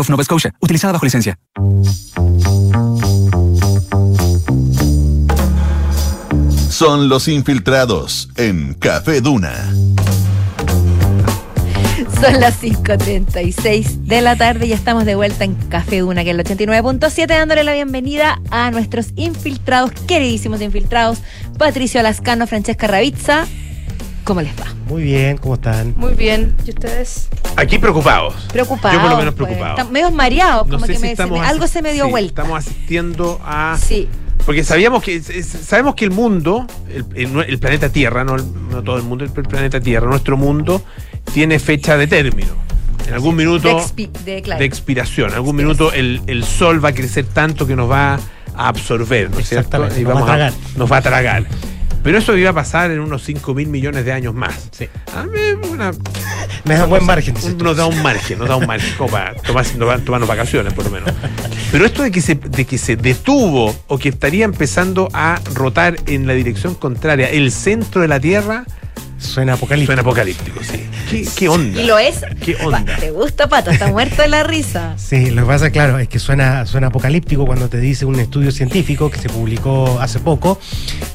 of 0.01 0.09
Nova 0.09 0.23
Scotia, 0.23 0.53
utilizada 0.59 0.93
bajo 0.93 1.05
licencia. 1.05 1.37
Son 6.69 7.09
los 7.09 7.27
infiltrados 7.27 8.29
en 8.37 8.73
Café 8.73 9.21
Duna. 9.21 9.53
Son 12.19 12.39
las 12.39 12.61
5.36 12.61 14.01
de 14.01 14.21
la 14.21 14.35
tarde 14.35 14.67
y 14.67 14.73
estamos 14.73 15.05
de 15.05 15.15
vuelta 15.15 15.43
en 15.43 15.55
Café 15.55 15.99
Duna, 15.99 16.23
que 16.23 16.31
es 16.31 16.37
el 16.37 16.43
89.7, 16.43 17.27
dándole 17.27 17.63
la 17.63 17.73
bienvenida 17.73 18.41
a 18.51 18.71
nuestros 18.71 19.13
infiltrados, 19.15 19.91
queridísimos 20.07 20.61
infiltrados, 20.61 21.19
Patricio 21.57 22.01
Lascano, 22.01 22.47
Francesca 22.47 22.87
Ravizza. 22.87 23.47
¿Cómo 24.31 24.39
les 24.43 24.53
va? 24.57 24.73
Muy 24.87 25.03
bien, 25.03 25.35
¿cómo 25.35 25.55
están? 25.55 25.93
Muy 25.97 26.13
bien. 26.13 26.55
¿Y 26.65 26.69
ustedes? 26.69 27.27
Aquí 27.57 27.77
preocupados. 27.79 28.33
Preocupados. 28.53 28.95
Yo 28.95 29.01
por 29.01 29.11
lo 29.11 29.17
menos 29.17 29.33
pues. 29.33 29.45
preocupado. 29.47 29.77
Están 29.77 29.91
medio 29.91 30.09
mareados, 30.09 30.67
No 30.67 30.75
como 30.75 30.85
sé 30.85 30.93
que 30.93 30.99
si 30.99 31.03
me- 31.03 31.11
estamos 31.11 31.37
se 31.37 31.41
me- 31.43 31.47
algo 31.49 31.67
se 31.67 31.81
me 31.81 31.91
dio 31.91 32.05
sí, 32.05 32.11
vuelta. 32.11 32.41
Estamos 32.43 32.59
asistiendo 32.65 33.41
a. 33.43 33.77
Sí. 33.77 34.07
Porque 34.45 34.63
sabíamos 34.63 35.03
que 35.03 35.21
sabemos 35.21 35.95
que 35.95 36.05
el 36.05 36.11
mundo, 36.11 36.65
el, 36.89 37.05
el- 37.13 37.45
el 37.45 37.59
planeta 37.59 37.89
Tierra, 37.89 38.23
no, 38.23 38.35
el- 38.37 38.45
no 38.69 38.81
todo 38.83 38.95
el 38.95 39.03
mundo, 39.03 39.25
el 39.25 39.31
planeta 39.31 39.81
Tierra, 39.81 40.07
nuestro 40.07 40.37
mundo, 40.37 40.81
tiene 41.33 41.59
fecha 41.59 41.97
de 41.97 42.07
término. 42.07 42.53
En 43.09 43.13
algún 43.15 43.35
minuto 43.35 43.67
De 43.67 43.73
expi- 43.75 44.11
de- 44.23 44.41
claro. 44.41 44.59
de 44.59 44.65
expiración. 44.65 45.31
En 45.31 45.35
algún 45.35 45.57
minuto 45.57 45.91
el, 45.91 46.21
el 46.27 46.45
sol 46.45 46.81
va 46.81 46.87
a 46.89 46.93
crecer 46.93 47.25
tanto 47.25 47.67
que 47.67 47.75
nos 47.75 47.91
va 47.91 48.13
a 48.55 48.67
absorber, 48.69 49.29
¿no 49.29 49.39
es 49.39 49.49
cierto? 49.49 49.67
Exactamente, 49.67 49.99
Y 49.99 50.03
nos 50.05 50.11
va 50.11 50.13
vamos 50.13 50.29
a 50.29 50.33
tragar. 50.35 50.53
nos 50.77 50.89
va 50.89 50.95
a 50.97 51.01
tragar. 51.01 51.45
Pero 52.03 52.17
eso 52.17 52.35
iba 52.35 52.49
a 52.49 52.53
pasar 52.53 52.89
en 52.91 52.99
unos 52.99 53.23
5 53.23 53.53
mil 53.53 53.67
millones 53.67 54.05
de 54.05 54.11
años 54.11 54.33
más. 54.33 54.69
Sí. 54.71 54.87
A 55.15 55.23
mí 55.23 55.39
una- 55.69 55.91
Me 56.65 56.75
da 56.75 56.85
buen 56.85 57.05
margen. 57.05 57.35
nos 57.57 57.77
da 57.77 57.85
un 57.85 58.01
margen, 58.01 58.39
nos 58.39 58.47
da 58.49 58.55
un 58.55 58.65
margen 58.65 58.93
como 58.97 59.11
para 59.11 59.35
tomar, 59.35 59.65
tomar- 59.65 59.99
tomarnos 60.01 60.27
vacaciones, 60.29 60.73
por 60.73 60.85
lo 60.85 60.91
menos. 60.91 61.11
Pero 61.71 61.85
esto 61.85 62.03
de 62.03 62.11
que, 62.11 62.21
se, 62.21 62.35
de 62.35 62.65
que 62.65 62.77
se 62.77 62.95
detuvo 62.95 63.75
o 63.87 63.97
que 63.97 64.09
estaría 64.09 64.45
empezando 64.45 65.09
a 65.13 65.39
rotar 65.53 65.97
en 66.07 66.25
la 66.27 66.33
dirección 66.33 66.73
contraria, 66.75 67.29
el 67.29 67.51
centro 67.51 68.01
de 68.01 68.07
la 68.07 68.19
Tierra, 68.19 68.65
Suena 69.21 69.53
apocalíptico. 69.53 69.87
suena 69.93 70.01
apocalíptico, 70.01 70.63
sí. 70.63 70.83
¿Qué, 71.09 71.27
qué 71.35 71.47
onda? 71.49 71.81
Y 71.81 71.85
lo 71.85 71.97
es. 71.99 72.21
¿Qué 72.43 72.55
onda? 72.63 72.83
¿Te 72.99 73.11
gusta, 73.11 73.47
Pato? 73.47 73.69
Está 73.71 73.87
muerto 73.87 74.21
de 74.21 74.27
la 74.27 74.43
risa. 74.43 74.95
Sí, 74.97 75.29
lo 75.29 75.41
que 75.43 75.47
pasa, 75.47 75.69
claro, 75.71 75.99
es 75.99 76.07
que 76.07 76.19
suena, 76.19 76.65
suena 76.65 76.87
apocalíptico 76.87 77.45
cuando 77.45 77.67
te 77.69 77.79
dice 77.79 78.05
un 78.05 78.19
estudio 78.19 78.51
científico 78.51 79.09
que 79.11 79.19
se 79.19 79.29
publicó 79.29 79.99
hace 79.99 80.19
poco, 80.19 80.59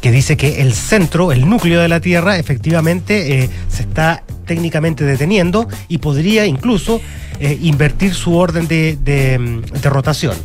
que 0.01 0.11
dice 0.13 0.37
que 0.37 0.61
el 0.61 0.75
centro, 0.75 1.33
el 1.33 1.49
núcleo 1.49 1.81
de 1.81 1.89
la 1.89 2.01
Tierra, 2.01 2.39
efectivamente 2.39 3.43
eh, 3.45 3.51
se 3.69 3.83
está 3.83 4.23
técnicamente 4.47 5.05
deteniendo 5.05 5.67
y 5.89 5.99
podría 5.99 6.47
incluso 6.47 7.01
eh, 7.41 7.59
invertir 7.63 8.15
su 8.15 8.37
orden 8.37 8.69
de, 8.69 8.97
de, 9.03 9.63
de 9.83 9.91
rotación. 9.91 10.37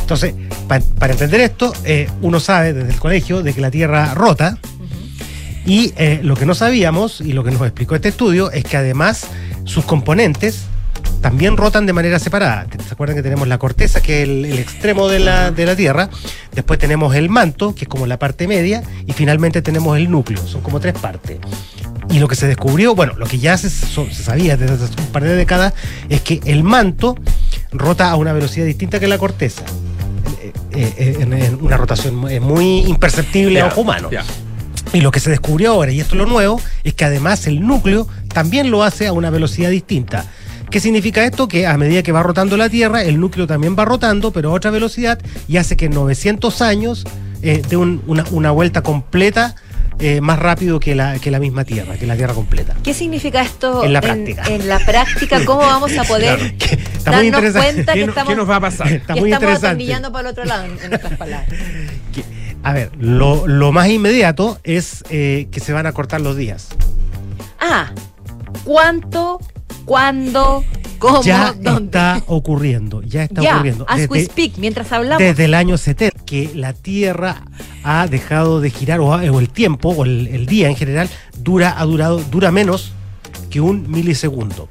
Entonces, 0.00 0.34
pa- 0.68 0.80
para 0.98 1.12
entender 1.12 1.40
esto, 1.40 1.72
eh, 1.84 2.08
uno 2.22 2.40
sabe 2.40 2.72
desde 2.72 2.90
el 2.92 2.98
colegio 2.98 3.42
de 3.42 3.52
que 3.52 3.60
la 3.60 3.70
Tierra 3.70 4.14
rota, 4.14 4.58
y 5.66 5.92
eh, 5.96 6.20
lo 6.22 6.36
que 6.36 6.46
no 6.46 6.54
sabíamos, 6.54 7.20
y 7.20 7.32
lo 7.32 7.44
que 7.44 7.50
nos 7.50 7.62
explicó 7.62 7.94
este 7.94 8.08
estudio, 8.08 8.50
es 8.50 8.64
que 8.64 8.76
además 8.76 9.26
sus 9.64 9.84
componentes 9.84 10.64
también 11.20 11.56
rotan 11.56 11.86
de 11.86 11.92
manera 11.92 12.18
separada. 12.18 12.66
¿Se 12.86 12.94
acuerdan 12.94 13.16
que 13.16 13.22
tenemos 13.22 13.46
la 13.46 13.58
corteza, 13.58 14.00
que 14.00 14.22
es 14.22 14.28
el, 14.28 14.44
el 14.44 14.58
extremo 14.58 15.08
de 15.08 15.20
la, 15.20 15.50
de 15.52 15.66
la 15.66 15.76
Tierra? 15.76 16.08
Después 16.52 16.78
tenemos 16.78 17.14
el 17.14 17.28
manto, 17.28 17.74
que 17.74 17.84
es 17.84 17.88
como 17.88 18.06
la 18.06 18.18
parte 18.18 18.48
media, 18.48 18.82
y 19.06 19.12
finalmente 19.12 19.62
tenemos 19.62 19.96
el 19.96 20.10
núcleo, 20.10 20.44
son 20.46 20.62
como 20.62 20.80
tres 20.80 20.94
partes. 20.94 21.38
Y 22.10 22.18
lo 22.18 22.26
que 22.26 22.34
se 22.34 22.48
descubrió, 22.48 22.94
bueno, 22.96 23.14
lo 23.16 23.26
que 23.26 23.38
ya 23.38 23.56
se, 23.56 23.70
sabía 23.70 24.56
desde 24.56 24.74
hace 24.84 25.00
un 25.00 25.06
par 25.12 25.22
de 25.22 25.36
décadas, 25.36 25.72
es 26.08 26.20
que 26.22 26.40
el 26.44 26.64
manto 26.64 27.16
rota 27.70 28.10
a 28.10 28.16
una 28.16 28.32
velocidad 28.32 28.66
distinta 28.66 28.98
que 28.98 29.06
la 29.06 29.18
corteza. 29.18 29.62
Eh, 30.74 30.92
eh, 30.96 31.16
en, 31.20 31.32
en 31.34 31.58
una 31.62 31.76
rotación 31.76 32.16
muy- 32.16 32.80
imperceptible 32.86 33.60
a 33.60 33.66
ojo 33.66 33.82
humano. 33.82 34.08
Y 34.92 35.00
lo 35.00 35.10
que 35.10 35.20
se 35.20 35.30
descubrió 35.30 35.72
ahora, 35.72 35.90
y 35.92 36.00
esto 36.00 36.14
es 36.14 36.18
lo 36.18 36.26
nuevo, 36.26 36.60
es 36.84 36.92
que 36.94 37.04
además 37.04 37.46
el 37.46 37.66
núcleo 37.66 38.06
también 38.28 38.70
lo 38.70 38.82
hace 38.84 39.06
a 39.06 39.12
una 39.12 39.30
velocidad 39.30 39.70
distinta. 39.70 40.26
¿Qué 40.70 40.80
significa 40.80 41.24
esto? 41.24 41.48
Que 41.48 41.66
a 41.66 41.76
medida 41.78 42.02
que 42.02 42.12
va 42.12 42.22
rotando 42.22 42.56
la 42.56 42.68
Tierra, 42.68 43.02
el 43.02 43.18
núcleo 43.20 43.46
también 43.46 43.76
va 43.78 43.84
rotando, 43.84 44.32
pero 44.32 44.50
a 44.50 44.52
otra 44.54 44.70
velocidad, 44.70 45.18
y 45.48 45.56
hace 45.58 45.76
que 45.76 45.86
en 45.86 45.92
900 45.92 46.62
años 46.62 47.04
eh, 47.42 47.62
dé 47.68 47.76
un- 47.76 48.02
una, 48.06 48.24
una 48.30 48.50
vuelta 48.50 48.82
completa 48.82 49.54
eh, 49.98 50.20
más 50.20 50.38
rápido 50.38 50.80
que 50.80 50.94
la, 50.94 51.18
que 51.18 51.30
la 51.30 51.38
misma 51.38 51.64
Tierra, 51.64 51.96
que 51.96 52.06
la 52.06 52.16
Tierra 52.16 52.34
completa. 52.34 52.74
¿Qué 52.82 52.92
significa 52.94 53.42
esto 53.42 53.84
En 53.84 53.92
la 53.92 54.00
práctica. 54.00 54.42
En, 54.48 54.66
la 54.68 54.78
práctica, 54.78 55.44
¿cómo 55.44 55.60
vamos 55.60 55.96
a 55.96 56.04
poder 56.04 56.40
Está 56.40 56.76
muy 56.76 57.04
darnos 57.04 57.24
interesante. 57.24 57.72
cuenta 57.74 57.92
que 57.92 57.98
¿Qué, 58.00 58.04
estamos, 58.06 58.30
qué 58.32 58.36
nos 58.36 58.50
va 58.50 58.56
a 58.56 58.60
pasar? 58.60 58.92
Está 58.92 59.14
que 59.14 59.20
muy 59.20 59.30
estamos 59.30 59.42
interesante. 59.54 59.66
atornillando 59.68 60.10
para 60.12 60.28
el 60.28 60.32
otro 60.32 60.44
lado, 60.44 60.64
en, 60.64 60.78
en 60.84 60.94
otras 60.94 61.16
palabras? 61.16 61.48
A 62.62 62.72
ver, 62.72 62.90
lo, 62.98 63.46
lo 63.46 63.72
más 63.72 63.88
inmediato 63.88 64.58
es 64.62 65.04
eh, 65.10 65.48
que 65.50 65.60
se 65.60 65.72
van 65.72 65.86
a 65.86 65.92
cortar 65.92 66.20
los 66.20 66.36
días. 66.36 66.68
Ah, 67.60 67.92
¿cuánto, 68.64 69.40
cuándo, 69.84 70.64
cómo, 70.98 71.22
ya 71.22 71.52
dónde? 71.58 71.84
está 71.86 72.22
ocurriendo, 72.26 73.02
ya 73.02 73.24
está 73.24 73.42
ya, 73.42 73.54
ocurriendo. 73.56 73.84
as 73.88 74.08
we 74.08 74.20
Desde- 74.20 74.24
speak, 74.32 74.52
mientras 74.58 74.92
hablamos. 74.92 75.18
desde 75.18 75.44
el 75.46 75.54
año 75.54 75.76
70, 75.76 76.24
que 76.24 76.52
la 76.54 76.72
Tierra 76.72 77.42
ha 77.82 78.06
dejado 78.06 78.60
de 78.60 78.70
girar, 78.70 79.00
o, 79.00 79.06
o 79.08 79.40
el 79.40 79.48
tiempo, 79.48 79.90
o 79.90 80.04
el, 80.04 80.28
el 80.28 80.46
día 80.46 80.68
en 80.68 80.76
general, 80.76 81.08
dura, 81.38 81.74
ha 81.78 81.84
durado, 81.84 82.18
dura 82.30 82.52
menos 82.52 82.92
que 83.50 83.60
un 83.60 83.90
milisegundo. 83.90 84.68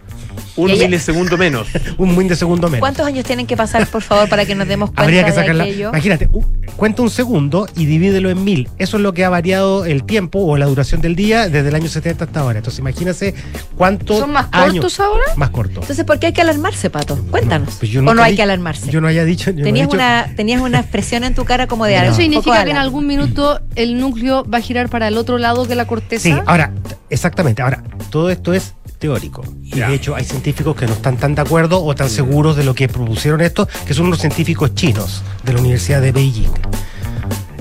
Un 0.55 0.71
milisegundo 0.71 1.37
menos. 1.37 1.67
Un 1.97 2.17
milisegundo 2.17 2.67
menos. 2.67 2.79
¿Cuántos 2.81 3.05
años 3.05 3.23
tienen 3.25 3.47
que 3.47 3.55
pasar, 3.57 3.87
por 3.87 4.01
favor, 4.01 4.27
para 4.29 4.45
que 4.45 4.55
nos 4.55 4.67
demos 4.67 4.89
cuenta 4.89 5.03
Habría 5.03 5.23
que 5.23 5.31
de 5.31 5.35
sacarla. 5.35 5.63
aquello? 5.63 5.89
Imagínate, 5.89 6.29
u- 6.31 6.43
cuenta 6.75 7.01
un 7.01 7.09
segundo 7.09 7.67
y 7.75 7.85
divídelo 7.85 8.29
en 8.29 8.43
mil. 8.43 8.69
Eso 8.77 8.97
es 8.97 9.03
lo 9.03 9.13
que 9.13 9.23
ha 9.25 9.29
variado 9.29 9.85
el 9.85 10.03
tiempo 10.03 10.39
o 10.39 10.57
la 10.57 10.65
duración 10.65 11.01
del 11.01 11.15
día 11.15 11.47
desde 11.49 11.69
el 11.69 11.75
año 11.75 11.87
70 11.87 12.25
hasta 12.25 12.39
ahora. 12.41 12.59
Entonces, 12.59 12.79
imagínese 12.79 13.33
cuántos 13.77 14.19
¿Son 14.19 14.31
más 14.31 14.47
años- 14.51 14.73
cortos 14.75 14.99
ahora? 14.99 15.23
Más 15.37 15.49
cortos. 15.51 15.77
Entonces, 15.83 16.05
¿por 16.05 16.19
qué 16.19 16.27
hay 16.27 16.33
que 16.33 16.41
alarmarse, 16.41 16.89
Pato? 16.89 17.17
Cuéntanos. 17.31 17.75
Pues 17.79 17.91
yo 17.91 18.01
¿O 18.01 18.13
no 18.13 18.21
hay 18.21 18.35
que 18.35 18.43
alarmarse? 18.43 18.89
Yo 18.91 18.99
no 19.01 19.07
haya 19.07 19.23
dicho. 19.23 19.51
no 19.53 19.63
Tenías 19.63 19.87
dicho- 19.87 19.95
una, 19.95 20.27
tenías 20.35 20.61
una 20.61 20.79
expresión 20.79 21.23
en 21.23 21.33
tu 21.35 21.45
cara 21.45 21.67
como 21.67 21.85
de 21.85 21.97
algo. 21.97 22.11
Eso 22.13 22.21
significa 22.21 22.63
que 22.65 22.71
en 22.71 22.77
algún 22.77 23.07
minuto 23.07 23.61
el 23.75 23.97
núcleo 23.97 24.43
va 24.49 24.57
a 24.57 24.61
girar 24.61 24.89
para 24.89 25.07
el 25.07 25.17
otro 25.17 25.37
lado 25.37 25.67
que 25.67 25.75
la 25.75 25.87
corteza. 25.87 26.23
Sí, 26.23 26.35
ahora, 26.45 26.71
exactamente. 27.09 27.61
Ahora, 27.61 27.83
todo 28.09 28.29
esto 28.29 28.53
es 28.53 28.73
teórico. 29.01 29.43
Y 29.63 29.79
de 29.79 29.93
hecho 29.95 30.15
hay 30.15 30.23
científicos 30.23 30.75
que 30.77 30.85
no 30.85 30.93
están 30.93 31.17
tan 31.17 31.35
de 31.35 31.41
acuerdo 31.41 31.83
o 31.83 31.93
tan 31.95 32.09
seguros 32.09 32.55
de 32.55 32.63
lo 32.63 32.73
que 32.73 32.87
propusieron 32.87 33.41
esto, 33.41 33.67
que 33.85 33.93
son 33.93 34.05
unos 34.05 34.19
científicos 34.19 34.73
chinos 34.75 35.23
de 35.43 35.53
la 35.53 35.59
Universidad 35.59 36.01
de 36.01 36.11
Beijing. 36.13 36.51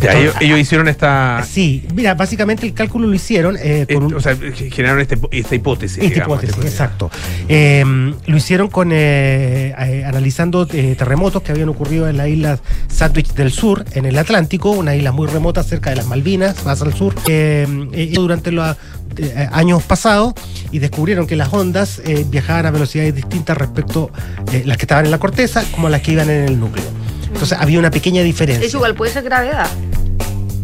Ya, 0.03 0.14
ellos, 0.14 0.34
ellos 0.41 0.59
hicieron 0.59 0.88
esta. 0.88 1.45
Sí, 1.47 1.84
mira, 1.95 2.14
básicamente 2.14 2.66
el 2.66 2.72
cálculo 2.72 3.07
lo 3.07 3.12
hicieron 3.14 3.59
eh, 3.61 3.86
con 3.93 4.05
un- 4.05 4.14
O 4.14 4.20
sea, 4.20 4.34
generaron 4.34 4.99
este- 5.03 5.18
esta 5.30 5.55
hipótesis. 5.55 5.99
Esta 5.99 6.09
digamos, 6.09 6.38
hipótesis, 6.38 6.57
este- 6.57 6.68
exacto. 6.68 7.11
Eh, 7.49 7.84
lo 8.26 8.36
hicieron 8.36 8.68
con 8.68 8.93
eh, 8.93 9.74
eh, 9.78 10.05
analizando 10.07 10.66
eh, 10.72 10.95
terremotos 10.97 11.43
que 11.43 11.53
habían 11.53 11.68
ocurrido 11.68 12.09
en 12.09 12.16
la 12.16 12.28
isla 12.28 12.59
Sandwich 12.88 13.34
del 13.34 13.51
Sur, 13.53 13.84
en 13.93 14.07
el 14.07 14.16
Atlántico, 14.16 14.70
una 14.70 14.97
isla 14.97 15.12
muy 15.12 15.26
remota 15.26 15.62
cerca 15.62 15.91
de 15.91 15.97
las 15.97 16.07
Malvinas, 16.07 16.64
más 16.64 16.80
al 16.80 16.95
sur, 16.95 17.14
eh, 17.28 17.66
eh, 17.93 18.11
durante 18.14 18.53
los 18.53 18.74
eh, 19.16 19.48
años 19.52 19.82
pasados 19.82 20.34
y 20.70 20.78
descubrieron 20.78 21.26
que 21.26 21.36
las 21.36 21.52
ondas 21.52 22.00
eh, 22.04 22.24
viajaban 22.28 22.66
a 22.66 22.70
velocidades 22.70 23.14
distintas 23.14 23.56
respecto 23.56 24.11
eh, 24.52 24.62
las 24.66 24.76
que 24.76 24.82
estaban 24.84 25.04
en 25.04 25.11
la 25.11 25.18
corteza 25.18 25.64
como 25.72 25.88
las 25.88 26.00
que 26.02 26.12
iban 26.12 26.30
en 26.30 26.44
el 26.44 26.58
núcleo. 26.61 26.84
Entonces 27.26 27.56
había 27.61 27.78
una 27.78 27.90
pequeña 27.90 28.22
diferencia. 28.22 28.66
Eso 28.66 28.78
igual 28.78 28.94
puede 28.94 29.12
ser 29.12 29.22
gravedad. 29.24 29.68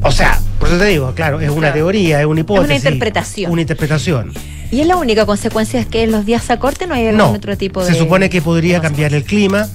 O 0.03 0.11
sea, 0.13 0.41
por 0.59 0.69
eso 0.69 0.79
te 0.79 0.85
digo, 0.87 1.13
claro, 1.15 1.41
es 1.41 1.49
una 1.51 1.59
Claro. 1.61 1.75
teoría, 1.75 2.21
es 2.21 2.27
una 2.27 2.41
hipótesis. 2.41 2.77
interpretación. 2.77 3.51
Una 3.51 3.61
interpretación. 3.63 4.33
¿Y 4.71 4.81
es 4.81 4.87
la 4.87 4.97
única 4.97 5.27
consecuencia 5.27 5.81
es 5.81 5.87
que 5.87 6.07
los 6.07 6.27
días 6.27 6.43
se 6.43 6.53
acorten 6.53 6.91
o 6.91 6.95
hay 6.95 7.07
algún 7.07 7.19
No, 7.19 7.31
otro 7.33 7.57
tipo 7.57 7.85
de...? 7.85 7.93
se 7.93 7.99
supone 7.99 8.29
que 8.29 8.43
podría 8.43 8.81
cambiar 8.81 9.15
el 9.15 9.23
clima 9.25 9.69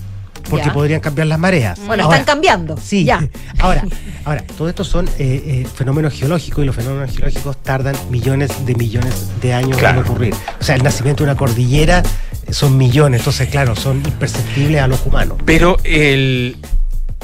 porque 0.49 0.67
Ya. 0.67 0.73
podrían 0.73 0.99
cambiar 1.01 1.27
las 1.27 1.39
mareas. 1.39 1.79
Bueno, 1.85 2.03
Ahora, 2.03 2.17
están 2.19 2.35
cambiando. 2.35 2.77
Sí, 2.77 3.03
Ya. 3.05 3.27
ahora, 3.59 3.83
ahora, 4.25 4.43
todo 4.57 4.69
esto 4.69 4.83
son 4.83 5.07
eh, 5.07 5.11
eh, 5.19 5.67
fenómenos 5.73 6.13
geológicos 6.13 6.63
y 6.63 6.65
los 6.65 6.75
fenómenos 6.75 7.15
geológicos 7.15 7.61
tardan 7.63 7.95
millones 8.09 8.65
de 8.65 8.75
millones 8.75 9.29
de 9.41 9.53
años 9.53 9.77
Claro. 9.77 10.01
en 10.01 10.05
ocurrir. 10.07 10.33
O 10.59 10.63
sea, 10.63 10.75
el 10.75 10.83
nacimiento 10.83 11.23
de 11.23 11.29
una 11.31 11.37
cordillera 11.37 11.99
eh, 12.47 12.53
son 12.53 12.77
millones, 12.77 13.21
entonces, 13.21 13.49
claro, 13.49 13.75
son 13.75 13.97
imperceptibles 13.97 14.81
a 14.81 14.87
los 14.87 15.05
humanos. 15.05 15.37
Pero 15.45 15.77
el, 15.83 16.57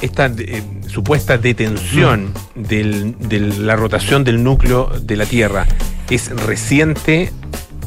esta 0.01 0.27
eh, 0.37 0.63
supuesta 0.87 1.37
detención 1.37 2.33
Mm. 2.55 2.61
del- 2.63 3.15
de 3.19 3.39
la 3.39 3.75
rotación 3.75 4.23
del 4.23 4.43
núcleo 4.43 4.91
de 5.01 5.15
la 5.17 5.25
Tierra 5.25 5.65
es 6.09 6.29
reciente. 6.29 7.31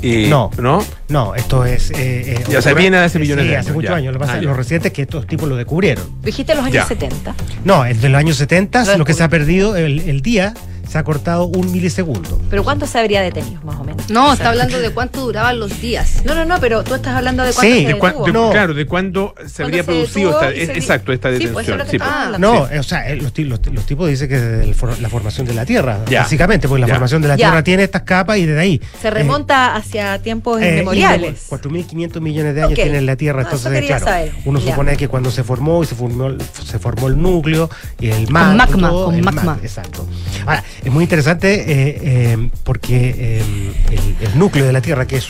No. 0.03 0.51
¿No? 0.59 0.85
No, 1.09 1.35
esto 1.35 1.65
es. 1.65 1.91
eh, 1.91 2.35
eh, 2.37 2.45
Ya, 2.49 2.59
o 2.59 2.63
sea, 2.63 2.75
viene 2.75 2.97
de 2.99 3.05
hace 3.05 3.19
millones 3.19 3.45
sí, 3.45 3.51
de 3.51 3.57
hace 3.57 3.69
años, 3.69 3.75
muchos 3.77 3.91
ya. 3.91 3.97
años. 3.97 4.13
Lo, 4.15 4.19
que 4.19 4.21
pasa 4.21 4.33
Ah, 4.33 4.35
es 4.37 4.41
que 4.41 4.45
ya. 4.47 4.51
lo 4.51 4.57
reciente 4.57 4.89
es 4.89 4.95
que 4.95 5.03
estos 5.03 5.27
tipos 5.27 5.49
lo 5.49 5.57
descubrieron. 5.57 6.05
Dijiste 6.23 6.55
los 6.55 6.65
años 6.65 6.75
Ya. 6.75 6.87
70. 6.87 7.35
No, 7.65 7.83
desde 7.85 8.09
los 8.09 8.19
años 8.19 8.37
70 8.37 8.85
Lo 8.85 8.99
lo 8.99 9.05
que 9.05 9.15
se 9.15 9.23
ha 9.23 9.29
perdido, 9.29 9.77
el, 9.77 10.01
el 10.01 10.23
día 10.23 10.55
se 10.91 10.99
ha 10.99 11.05
cortado 11.05 11.45
un 11.47 11.71
milisegundo. 11.71 12.41
¿Pero 12.51 12.65
cuánto 12.65 12.87
se 12.87 12.99
habría 12.99 13.23
detenido, 13.23 13.61
más 13.63 13.77
o 13.79 13.85
menos? 13.85 14.11
No, 14.11 14.31
O 14.31 14.33
está 14.33 14.49
hablando 14.49 14.79
de 14.81 14.91
cuánto 14.91 15.21
duraban 15.21 15.61
los 15.61 15.81
días. 15.81 16.23
No, 16.25 16.35
no, 16.35 16.45
no, 16.45 16.59
pero 16.61 16.83
tú 16.83 16.95
estás 16.95 17.15
hablando 17.17 17.45
de 17.45 17.53
cuánto 17.53 17.73
Sí, 17.75 17.83
se 17.87 17.87
De 17.89 17.95
de- 17.95 18.33
No. 18.33 18.51
Claro, 18.51 18.75
de 18.75 18.87
cuándo 18.87 19.35
se 19.47 19.63
habría 19.63 19.85
producido 19.85 20.31
esta, 20.43 20.51
se 20.51 20.79
exacto, 20.79 21.13
esta 21.13 21.29
Sí, 21.37 21.47
pues, 21.47 21.67
eso 21.69 21.73
detención. 21.73 21.75
es 21.75 21.79
lo 21.79 21.85
que 21.85 21.91
Sí, 21.91 21.97
estamos 21.97 22.25
hablando. 22.27 22.55
No, 22.55 22.69
eh, 22.71 22.79
o 22.79 22.83
sea, 22.83 23.09
eh, 23.09 23.17
los, 23.17 23.39
los, 23.39 23.67
los 23.73 23.87
tipos 23.87 24.09
dicen 24.09 24.29
que 24.29 24.39
desde 24.41 24.65
el 24.65 24.75
for- 24.75 24.99
la 25.01 25.09
formación 25.09 25.47
de 25.47 25.55
la 25.55 25.65
Tierra, 25.65 25.99
Ya. 26.09 26.23
básicamente, 26.23 26.67
porque 26.69 26.81
la 26.81 26.87
Ya. 26.89 26.95
formación 26.95 27.23
de 27.23 27.29
la 27.29 27.37
Ya. 27.37 27.47
Tierra 27.47 27.63
tiene 27.63 27.83
estas 27.85 28.03
capas 28.03 28.39
y 28.39 28.47
desde 28.47 28.61
ahí. 28.61 28.81
Se 29.01 29.11
remonta 29.11 29.77
hacia 29.77 30.19
tiempos 30.21 30.61
Eh, 30.61 30.71
inmemoriales. 30.71 31.47
4.500 31.49 32.21
millones 32.21 32.55
de 32.55 32.63
años 32.63 32.73
Ok. 32.79 32.83
tiene 32.83 33.01
la 33.03 33.15
Tierra, 33.17 33.43
Ah, 33.43 33.49
eso 33.55 33.57
entonces, 33.69 33.87
claro, 33.87 34.05
saber. 34.05 34.33
uno 34.45 34.59
Ya. 34.59 34.71
supone 34.71 34.97
que 34.97 35.07
cuando 35.09 35.31
se 35.31 35.45
formó 35.45 35.83
y 35.83 35.87
se 35.87 35.95
formó, 35.95 36.27
el- 36.27 36.41
se 36.65 36.79
formó 36.81 37.07
el 37.09 37.21
núcleo 37.21 37.71
y 38.01 38.09
el 38.11 38.29
magma. 38.31 38.67
magma, 38.67 38.89
todo, 38.89 39.05
con 39.07 39.15
el 39.15 39.23
magma. 39.23 39.59
exacto. 39.63 40.07
Ahora, 40.47 40.65
es 40.85 40.93
muy 40.93 41.05
interesante 41.05 41.55
eh, 41.61 41.99
eh, 42.03 42.51
porque 42.65 43.15
eh, 43.17 43.43
el, 43.91 44.27
el 44.29 44.39
núcleo 44.39 44.65
de 44.67 44.73
la 44.73 44.81
Tierra, 44.81 45.07
que 45.07 45.17
es 45.17 45.29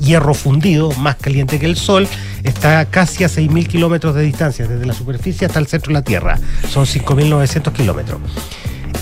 hierro 0.00 0.34
fundido, 0.34 0.90
más 0.92 1.16
caliente 1.16 1.58
que 1.58 1.66
el 1.66 1.76
Sol, 1.76 2.08
está 2.44 2.84
casi 2.86 3.24
a 3.24 3.28
6.000 3.28 3.66
kilómetros 3.66 4.14
de 4.14 4.22
distancia, 4.22 4.66
desde 4.66 4.86
la 4.86 4.94
superficie 4.94 5.46
hasta 5.46 5.58
el 5.58 5.66
centro 5.66 5.90
de 5.90 5.94
la 5.94 6.02
Tierra. 6.02 6.38
Son 6.70 6.84
5.900 6.86 7.72
kilómetros. 7.72 8.18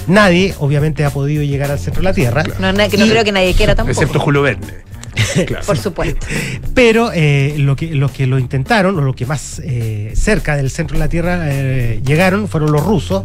Nadie, 0.07 0.55
obviamente, 0.59 1.05
ha 1.05 1.11
podido 1.11 1.43
llegar 1.43 1.71
al 1.71 1.79
centro 1.79 2.01
de 2.03 2.05
la 2.05 2.13
Tierra. 2.13 2.43
No, 2.61 2.73
que 2.91 2.99
no 2.99 3.07
Y- 3.07 3.11
creo 3.11 3.25
que 3.25 3.33
nadie 3.33 3.55
quiera 3.55 3.75
tampoco. 3.75 3.93
Excepto 4.01 4.21
Julio 4.21 4.43
Verne. 4.43 4.85
Claro. 5.47 5.65
Por 5.65 5.77
supuesto. 5.79 6.27
Pero 6.75 7.11
eh, 7.15 7.55
lo 7.59 7.77
que, 7.77 7.87
los 7.95 8.11
que 8.11 8.27
lo 8.27 8.39
intentaron, 8.39 8.97
o 8.99 9.01
lo 9.01 9.15
que 9.15 9.27
más 9.27 9.61
eh, 9.65 10.13
cerca 10.17 10.57
del 10.57 10.71
centro 10.71 10.95
de 10.97 11.01
la 11.05 11.09
Tierra 11.09 11.41
eh, 11.53 12.01
llegaron, 12.05 12.49
fueron 12.49 12.71
los 12.73 12.85
rusos, 12.85 13.25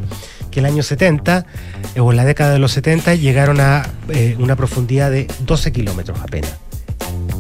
que 0.52 0.60
el 0.60 0.66
año 0.66 0.84
70, 0.84 1.46
eh, 1.96 2.00
o 2.00 2.12
en 2.12 2.18
la 2.18 2.26
década 2.26 2.54
de 2.54 2.60
los 2.60 2.72
70, 2.72 3.16
llegaron 3.16 3.60
a 3.60 3.88
eh, 4.10 4.36
una 4.40 4.56
profundidad 4.56 5.12
de 5.12 5.28
12 5.42 5.72
kilómetros 5.72 6.20
apenas. 6.22 6.56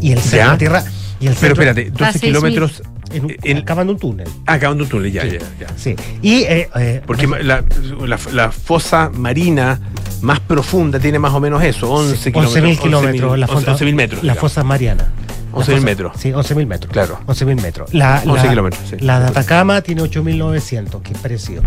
Y 0.01 0.11
el 0.13 0.19
centro 0.19 0.37
Ya. 0.37 0.45
de 0.45 0.51
la 0.51 0.57
Tierra. 0.57 0.83
Y 1.19 1.27
el 1.27 1.33
Pero 1.35 1.55
centro- 1.55 1.63
espérate, 1.63 1.91
12 1.91 2.11
seis 2.13 2.21
kilómetros. 2.23 2.81
en 3.11 3.25
un- 3.25 3.35
en- 3.43 3.57
acabando 3.57 3.91
un 3.93 3.99
túnel. 3.99 4.27
ah, 4.45 4.53
acabando 4.53 4.83
un 4.85 4.89
túnel, 4.89 5.11
ya, 5.11 5.25
ya, 5.25 5.39
ya. 5.59 5.67
Sí. 5.75 5.95
Y. 6.21 6.43
eh, 6.43 6.69
eh, 6.75 7.01
Porque 7.05 7.27
la, 7.27 7.63
la, 8.05 8.19
la 8.31 8.51
fosa 8.51 9.09
marina 9.13 9.79
más 10.21 10.39
profunda 10.39 10.97
tiene 10.99 11.19
más 11.19 11.33
o 11.33 11.39
menos 11.41 11.61
eso, 11.63 11.89
11 11.91 12.31
kilómetros. 12.31 12.63
11.000 12.63 12.79
kilómetros. 12.79 13.37
la 13.39 13.47
fosa- 13.47 13.71
11.000 13.75 13.95
metros. 13.95 14.23
La 14.23 14.33
digamos. 14.33 14.39
fosa 14.51 14.63
mariana. 14.63 15.11
La 15.51 15.57
11.000 15.57 15.65
fosa- 15.65 15.79
metros. 15.81 16.11
Sí, 16.19 16.29
11.000 16.31 16.65
metros. 16.67 16.91
Claro. 16.93 17.19
11.000 17.25 17.61
metros. 17.61 17.93
La, 17.93 18.21
11 18.25 18.43
la- 18.43 18.49
kilómetros, 18.49 18.81
sí. 18.89 18.95
La 18.99 19.19
de 19.19 19.27
Atacama 19.27 19.81
tiene 19.81 20.01
8.900, 20.03 21.01
que 21.01 21.13
es 21.13 21.19
parecido. 21.19 21.63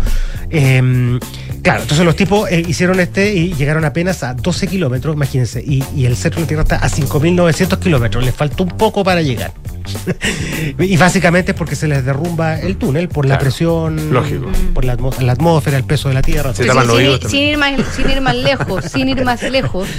Eh, 0.49 1.19
claro, 1.61 1.81
entonces 1.81 2.05
los 2.05 2.15
tipos 2.15 2.49
eh, 2.51 2.63
hicieron 2.67 2.99
este 2.99 3.33
y 3.33 3.53
llegaron 3.53 3.85
apenas 3.85 4.23
a 4.23 4.33
12 4.33 4.67
kilómetros, 4.67 5.15
imagínense. 5.15 5.61
Y, 5.65 5.83
y 5.95 6.05
el 6.05 6.15
centro 6.15 6.37
de 6.39 6.41
la 6.43 6.47
Tierra 6.47 6.63
está 6.63 6.75
a 6.77 6.89
5.900 6.89 7.79
kilómetros. 7.79 8.23
Les 8.23 8.33
faltó 8.35 8.63
un 8.63 8.69
poco 8.69 9.03
para 9.03 9.21
llegar. 9.21 9.51
y 10.79 10.95
básicamente 10.97 11.51
es 11.51 11.57
porque 11.57 11.75
se 11.75 11.87
les 11.87 12.05
derrumba 12.05 12.59
el 12.59 12.77
túnel 12.77 13.09
por 13.09 13.25
la 13.25 13.37
presión. 13.37 14.13
Lógico. 14.13 14.47
Por 14.73 14.85
la, 14.85 14.97
la 15.19 15.31
atmósfera, 15.33 15.77
el 15.77 15.83
peso 15.83 16.07
de 16.07 16.13
la 16.15 16.21
Tierra. 16.21 16.53
Se 16.53 16.63
sin, 16.63 17.29
sin 17.29 17.39
ir 17.41 17.57
más, 17.57 17.73
sin 17.95 18.09
ir 18.09 18.21
más 18.21 18.35
lejos, 18.35 18.85
sin 18.85 19.09
ir 19.09 19.23
más 19.25 19.43
lejos. 19.43 19.87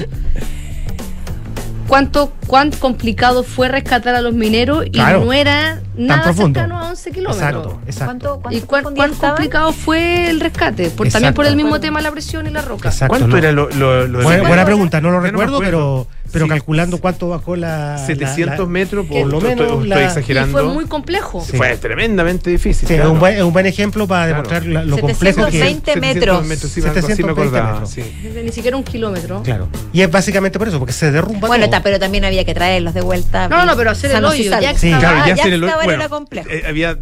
¿Cuánto, 1.88 2.32
¿Cuán 2.46 2.70
complicado 2.72 3.42
fue 3.42 3.68
rescatar 3.68 4.14
a 4.14 4.20
los 4.20 4.32
mineros 4.34 4.86
y 4.86 4.90
Claro. 4.92 5.24
no 5.24 5.32
era 5.32 5.80
nada 5.96 6.22
profundo. 6.24 6.58
cercano 6.60 6.78
a 6.80 6.88
11 6.90 7.10
kilómetros? 7.12 7.36
Exacto, 7.42 7.80
exacto. 7.86 8.04
¿Cuánto, 8.06 8.40
cuánto 8.40 8.58
¿Y 8.58 8.60
cuán, 8.62 8.84
cuán 8.94 9.14
complicado 9.14 9.72
fue 9.72 10.30
el 10.30 10.40
rescate? 10.40 10.90
Por, 10.90 11.08
también 11.08 11.34
por 11.34 11.46
el 11.46 11.56
mismo 11.56 11.78
tema 11.80 11.98
de 12.00 12.04
la 12.04 12.10
presión 12.10 12.46
y 12.46 12.50
la 12.50 12.62
roca. 12.62 12.88
Exacto, 12.88 13.10
¿Cuánto 13.10 13.28
no. 13.28 13.36
era 13.36 13.52
lo, 13.52 13.68
lo, 13.70 14.06
lo 14.06 14.18
de- 14.20 14.40
Buena, 14.40 14.64
pregunta, 14.64 15.00
no 15.00 15.10
lo 15.10 15.16
no 15.18 15.22
recuerdo, 15.22 15.58
pero 15.60 16.06
pero 16.34 16.44
Sí. 16.44 16.50
calculando 16.50 16.98
cuánto 16.98 17.28
bajó 17.30 17.56
la. 17.56 17.96
700 18.06 18.58
la- 18.58 18.62
la- 18.64 18.68
metros, 18.68 19.06
por 19.06 19.26
lo 19.26 19.38
estoy- 19.38 19.48
menos. 19.56 19.72
estoy 19.72 19.88
la- 19.88 20.04
exagerando. 20.04 20.50
Y 20.50 20.52
fue 20.52 20.74
muy 20.74 20.84
complejo. 20.84 21.42
Sí. 21.50 21.56
Fue 21.56 21.76
tremendamente 21.78 22.50
difícil. 22.50 22.86
Sí, 22.86 22.94
claro. 22.94 23.08
es, 23.08 23.12
un 23.14 23.20
buen, 23.20 23.34
es 23.36 23.42
un 23.42 23.52
buen 23.54 23.64
ejemplo 23.66 24.06
para 24.06 24.26
Claro. 24.26 24.42
demostrar 24.42 24.66
la- 24.66 24.84
lo 24.84 24.98
complejo 24.98 25.46
que 25.46 25.58
es. 25.60 25.64
720 25.64 25.96
metros. 26.00 26.42
sí, 26.42 26.80
me- 26.80 26.88
algo 26.88 26.98
así 26.98 27.08
me 27.08 27.14
720 27.14 27.30
acordaba. 27.42 27.72
metros. 27.72 27.90
sí. 27.90 28.02
Ni 28.44 28.52
siquiera 28.52 28.76
un 28.76 28.84
kilómetro. 28.84 29.42
Claro. 29.42 29.68
Y 29.92 30.02
es 30.02 30.10
básicamente 30.10 30.58
por 30.58 30.68
eso, 30.68 30.78
porque 30.78 30.92
se 30.92 31.10
derrumba 31.10 31.48
Bueno, 31.48 31.64
todo. 31.66 31.70
ta- 31.78 31.82
pero 31.82 31.98
también 31.98 32.24
había 32.24 32.44
que 32.44 32.52
traerlos 32.54 32.92
de 32.92 33.00
vuelta. 33.00 33.48
No, 33.48 33.64
no, 33.64 33.76
pero 33.76 33.90
hacer 33.90 34.10
el 34.10 34.24
hoyo, 34.24 34.42
ya 34.60 34.76
Sí, 34.76 34.88
estaba- 34.88 35.00
Claro, 35.24 35.34
ya 35.36 35.44
el- 35.44 35.60
bueno, 35.60 35.92
era 35.92 36.08
complejo. 36.08 36.48
eh, 36.50 36.64
había 36.66 36.98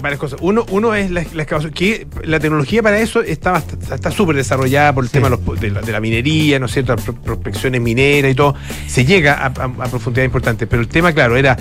varias 0.00 0.20
cosas. 0.20 0.38
Uno, 0.42 0.64
uno 0.70 0.94
es 0.94 1.10
la, 1.10 1.24
la 1.34 1.42
excavación, 1.42 1.72
que 1.72 2.06
la 2.24 2.38
tecnología 2.38 2.82
para 2.82 2.98
eso 3.00 3.22
estaba 3.22 3.62
está 3.92 4.10
súper 4.10 4.36
desarrollada 4.36 4.92
por 4.92 5.04
el 5.04 5.10
tema 5.10 5.28
de, 5.30 5.36
los- 5.36 5.60
de 5.60 5.70
la, 5.70 5.80
de 5.80 5.92
la 5.92 6.00
minería, 6.00 6.58
¿no 6.58 6.66
es 6.66 6.72
cierto? 6.72 6.94
Prospecciones 6.96 7.80
mineras 7.80 8.30
y 8.30 8.34
todo. 8.34 8.54
Se 8.86 9.04
llega 9.04 9.34
a, 9.34 9.46
a, 9.46 9.64
a 9.64 9.88
profundidad 9.88 10.24
importante, 10.24 10.66
pero 10.66 10.82
el 10.82 10.88
tema, 10.88 11.12
claro, 11.12 11.36
era 11.36 11.56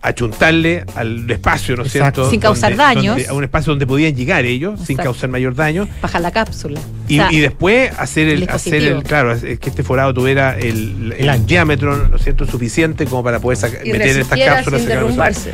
achuntarle 0.00 0.84
al 0.94 1.28
espacio, 1.30 1.76
¿no 1.76 1.82
es 1.82 1.92
cierto? 1.92 2.30
Sin 2.30 2.38
causar 2.40 2.70
Donde- 2.76 2.84
daños. 2.84 3.16
donde- 3.16 3.28
a 3.28 3.32
un 3.32 3.44
espacio 3.44 3.72
donde 3.72 3.86
podían 3.86 4.14
llegar 4.14 4.44
ellos, 4.44 4.80
sin 4.84 4.96
causar 4.96 5.28
mayor 5.28 5.54
daño. 5.54 5.88
Bajar 6.00 6.20
la 6.20 6.30
cápsula. 6.30 6.80
Y, 7.08 7.18
O 7.18 7.22
sea, 7.24 7.32
y 7.32 7.40
después 7.40 7.90
hacer 7.98 8.28
el 8.28 8.42
el, 8.44 8.48
hacer 8.48 8.82
el, 8.84 9.02
claro, 9.02 9.32
es 9.32 9.42
que 9.58 9.68
este 9.68 9.82
forado 9.82 10.14
tuviera 10.14 10.56
el, 10.56 11.12
el 11.12 11.14
El 11.18 11.28
ancho. 11.28 11.46
diámetro, 11.46 11.96
¿no 12.08 12.16
es 12.16 12.22
cierto?, 12.22 12.46
suficiente 12.46 13.06
como 13.06 13.24
para 13.24 13.40
poder 13.40 13.58
saca- 13.58 13.80
meter 13.84 14.20
estas 14.20 14.38
cápsulas. 14.38 14.82
sin. 14.82 15.52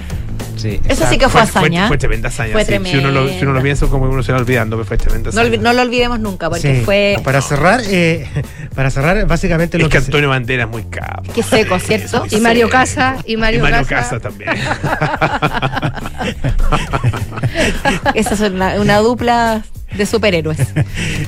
Sí, 0.56 0.80
Eso 0.88 1.06
sí 1.08 1.18
que 1.18 1.28
fue 1.28 1.40
hazaña. 1.40 1.88
Fue, 1.88 1.98
tremenda 1.98 2.28
hazaña. 2.28 2.52
Fue 2.52 2.64
sí. 2.64 2.74
Si, 2.84 2.98
uno 2.98 3.10
lo, 3.10 3.28
si 3.28 3.42
uno 3.42 3.52
lo 3.52 3.62
piensa, 3.62 3.86
como 3.86 4.04
uno 4.06 4.22
se 4.22 4.32
va 4.32 4.38
olvidando, 4.38 4.76
pero 4.76 4.86
fue 4.86 4.96
tremenda 4.96 5.30
no, 5.32 5.40
hazaña. 5.40 5.56
no 5.62 5.72
lo 5.72 5.82
olvidemos 5.82 6.20
nunca, 6.20 6.48
porque 6.48 6.76
Sí. 6.76 6.82
fue. 6.84 7.16
Para 7.24 7.40
cerrar, 7.40 7.80
eh, 7.86 8.26
para 8.74 8.90
cerrar, 8.90 9.26
básicamente 9.26 9.78
lo 9.78 9.84
es 9.86 9.90
que 9.90 9.98
que 9.98 10.04
Antonio 10.04 10.28
Bandera 10.28 10.64
es 10.64 10.70
muy 10.70 10.84
capo. 10.84 11.32
Qué 11.34 11.42
seco, 11.42 11.78
¿cierto? 11.78 12.24
Y 12.30 12.40
Mario 12.40 12.68
Casa, 12.68 13.16
y 13.24 13.36
Mario, 13.36 13.60
y 13.60 13.62
Mario 13.62 13.86
Casa. 13.86 14.18
Casa 14.18 14.20
también. 14.20 14.50
Esa 18.14 18.34
es 18.34 18.40
una, 18.40 18.80
una 18.80 18.98
dupla 18.98 19.62
de 19.96 20.06
superhéroes. 20.06 20.58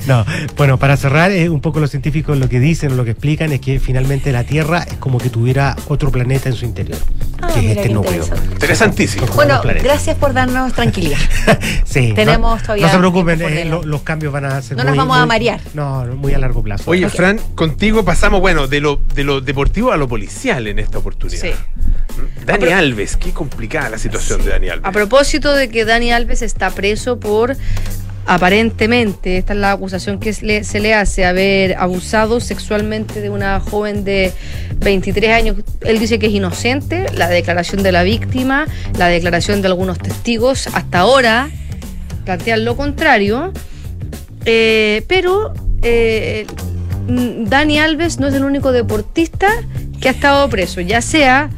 No, 0.07 0.25
bueno, 0.57 0.79
para 0.79 0.97
cerrar, 0.97 1.33
eh, 1.33 1.49
un 1.49 1.61
poco 1.61 1.81
los 1.81 1.91
científicos 1.91 2.39
lo 2.39 2.49
que 2.49 2.61
dicen 2.61 2.93
o 2.93 2.95
lo 2.95 3.05
que 3.05 3.11
explican 3.13 3.53
es 3.53 3.61
que 3.61 3.81
finalmente 3.81 4.31
la 4.31 4.45
Tierra 4.45 4.85
es 4.89 4.95
como 4.99 5.19
que 5.19 5.31
tuviera 5.31 5.75
otro 5.89 6.13
planeta 6.13 6.49
en 6.49 6.55
su 6.55 6.65
interior, 6.65 6.99
Ah, 7.43 7.49
que 7.53 7.73
es 7.73 7.77
este 7.79 7.89
núcleo. 7.89 8.25
Interesantísimo. 8.53 9.27
Bueno, 9.35 9.61
gracias 9.83 10.17
por 10.17 10.33
darnos 10.33 10.73
tranquilidad. 10.75 11.19
Sí, 11.85 12.13
tenemos 12.15 12.59
no, 12.61 12.63
todavía 12.63 12.87
No 12.87 12.93
se 12.93 12.99
preocupen, 12.99 13.41
eh, 13.43 13.65
lo- 13.65 13.83
los 13.83 14.03
cambios 14.03 14.33
van 14.33 14.45
a 14.45 14.61
ser 14.63 14.77
No 14.77 14.85
nos 14.85 14.91
muy- 14.93 14.99
vamos 14.99 15.17
a 15.19 15.25
marear. 15.27 15.61
No, 15.75 16.05
muy 16.17 16.35
a 16.35 16.39
largo 16.39 16.63
plazo. 16.63 16.91
Oye. 16.91 17.09
Fran, 17.09 17.41
contigo 17.55 18.05
pasamos, 18.05 18.41
bueno, 18.41 18.67
de 18.69 18.81
lo, 18.81 19.01
de 19.15 19.25
lo 19.25 19.41
deportivo 19.41 19.93
a 19.93 19.97
lo 19.97 20.07
policial 20.07 20.67
en 20.67 20.79
esta 20.79 20.99
oportunidad. 20.99 21.41
Sí. 21.41 21.51
Dani 22.45 22.67
Alves, 22.73 23.17
qué 23.17 23.31
complicada 23.33 23.89
la 23.91 23.99
situación 23.99 24.45
de 24.45 24.51
Dani 24.51 24.69
Alves. 24.69 24.87
A 24.87 24.93
propósito 24.93 25.53
de 25.55 25.69
que 25.69 25.85
Dani 25.85 26.13
Alves 26.13 26.43
está 26.43 26.71
preso 26.71 27.19
por 27.19 27.57
aparentemente, 28.27 29.39
esta 29.39 29.53
es 29.53 29.59
la 29.59 29.73
acusación 29.73 30.19
que 30.19 30.33
se 30.33 30.81
le, 30.81 30.95
hace, 30.95 31.25
haber 31.25 31.77
abusado 31.77 32.41
sexualmente 32.41 33.21
de 33.21 33.31
una 33.31 33.61
joven 33.61 34.05
de 34.05 34.33
23 34.79 35.31
años. 35.33 35.57
Él 35.81 35.99
dice 35.99 36.19
que 36.19 36.27
es 36.27 36.33
inocente, 36.33 37.07
la 37.15 37.29
declaración 37.29 37.83
de 37.83 37.93
la 37.93 38.03
víctima, 38.03 38.67
la 38.99 39.07
declaración 39.09 39.63
de 39.63 39.69
algunos 39.69 39.99
testigos, 39.99 40.69
hasta 40.73 41.01
ahora 41.01 41.49
plantean 42.25 42.65
lo 42.65 42.77
contrario, 42.77 43.53
Eh, 44.49 45.03
pero 45.09 45.53
eh, 45.83 46.47
Dani 47.09 47.81
Alves 47.81 48.21
no 48.21 48.29
es 48.29 48.35
el 48.35 48.45
único 48.45 48.71
deportista 48.71 49.49
que 50.01 50.09
ha 50.09 50.13
estado 50.13 50.49
preso, 50.49 50.81
ya 50.81 51.03
sea 51.03 51.51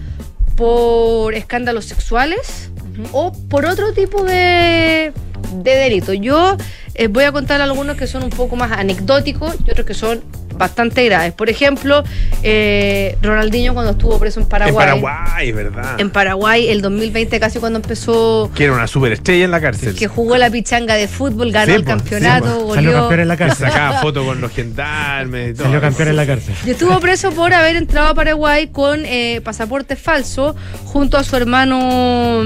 por 0.57 1.35
escándalos 1.35 1.85
sexuales 1.85 2.71
o 3.13 3.33
por 3.51 3.67
otro 3.67 3.93
tipo 3.93 4.25
de, 4.25 5.13
de 5.53 5.75
delito. 5.77 6.13
Yo 6.13 6.57
eh, 6.95 7.09
voy 7.09 7.25
a 7.25 7.33
contar 7.33 7.61
algunos 7.61 7.97
que 7.97 8.07
son 8.07 8.23
un 8.25 8.31
poco 8.31 8.57
más 8.57 8.73
anecdóticos 8.73 9.55
y 9.67 9.71
otros 9.71 9.87
que 9.87 9.95
son 9.95 10.23
bastante 10.57 11.05
graves. 11.05 11.33
Por 11.35 11.49
ejemplo, 11.49 12.03
eh, 12.43 13.17
Ronaldinho 13.23 13.75
cuando 13.75 13.93
estuvo 13.93 14.19
preso 14.19 14.41
en 14.41 14.47
Paraguay. 14.47 14.89
En 14.97 15.01
Paraguay, 15.03 15.53
¿verdad? 15.53 16.01
En 16.01 16.11
Paraguay, 16.11 16.69
el 16.69 16.83
2020 16.83 17.39
casi 17.39 17.61
cuando 17.61 17.79
empezó 17.79 18.51
Que 18.57 18.65
era 18.65 18.73
una 18.73 18.89
superestrella 18.89 19.45
en 19.45 19.53
la 19.53 19.61
cárcel. 19.61 19.95
que 19.95 20.09
jugó 20.09 20.37
la 20.37 20.51
pichanga 20.51 20.95
de 20.97 21.07
fútbol, 21.07 21.53
ganó 21.53 21.67
Sí, 21.67 21.73
el 21.75 21.85
campeonato, 21.85 22.47
sí, 22.47 22.53
po. 22.53 22.59
goleó. 22.65 22.75
Salió 22.75 22.93
campeón 22.93 23.21
en 23.21 23.29
la 23.29 23.37
cárcel. 23.37 23.69
sacaba 23.69 24.01
fotos 24.01 24.27
con 24.27 24.41
los 24.41 24.51
gendarmes 24.53 25.51
y 25.51 25.55
todo. 25.55 25.65
Salió 25.67 25.81
campeón 25.81 26.09
en 26.09 26.17
la 26.17 26.27
cárcel. 26.27 26.55
Y 26.67 26.71
estuvo 26.71 26.99
preso 26.99 27.31
por 27.31 27.55
haber 27.55 27.77
entrado 27.77 28.09
a 28.09 28.15
Paraguay 28.15 28.67
con 28.67 29.05
eh, 29.05 29.41
pasaporte 29.45 29.95
falso 29.95 30.57
junto 30.87 31.19
a 31.19 31.23
su 31.23 31.37
hermano 31.37 32.43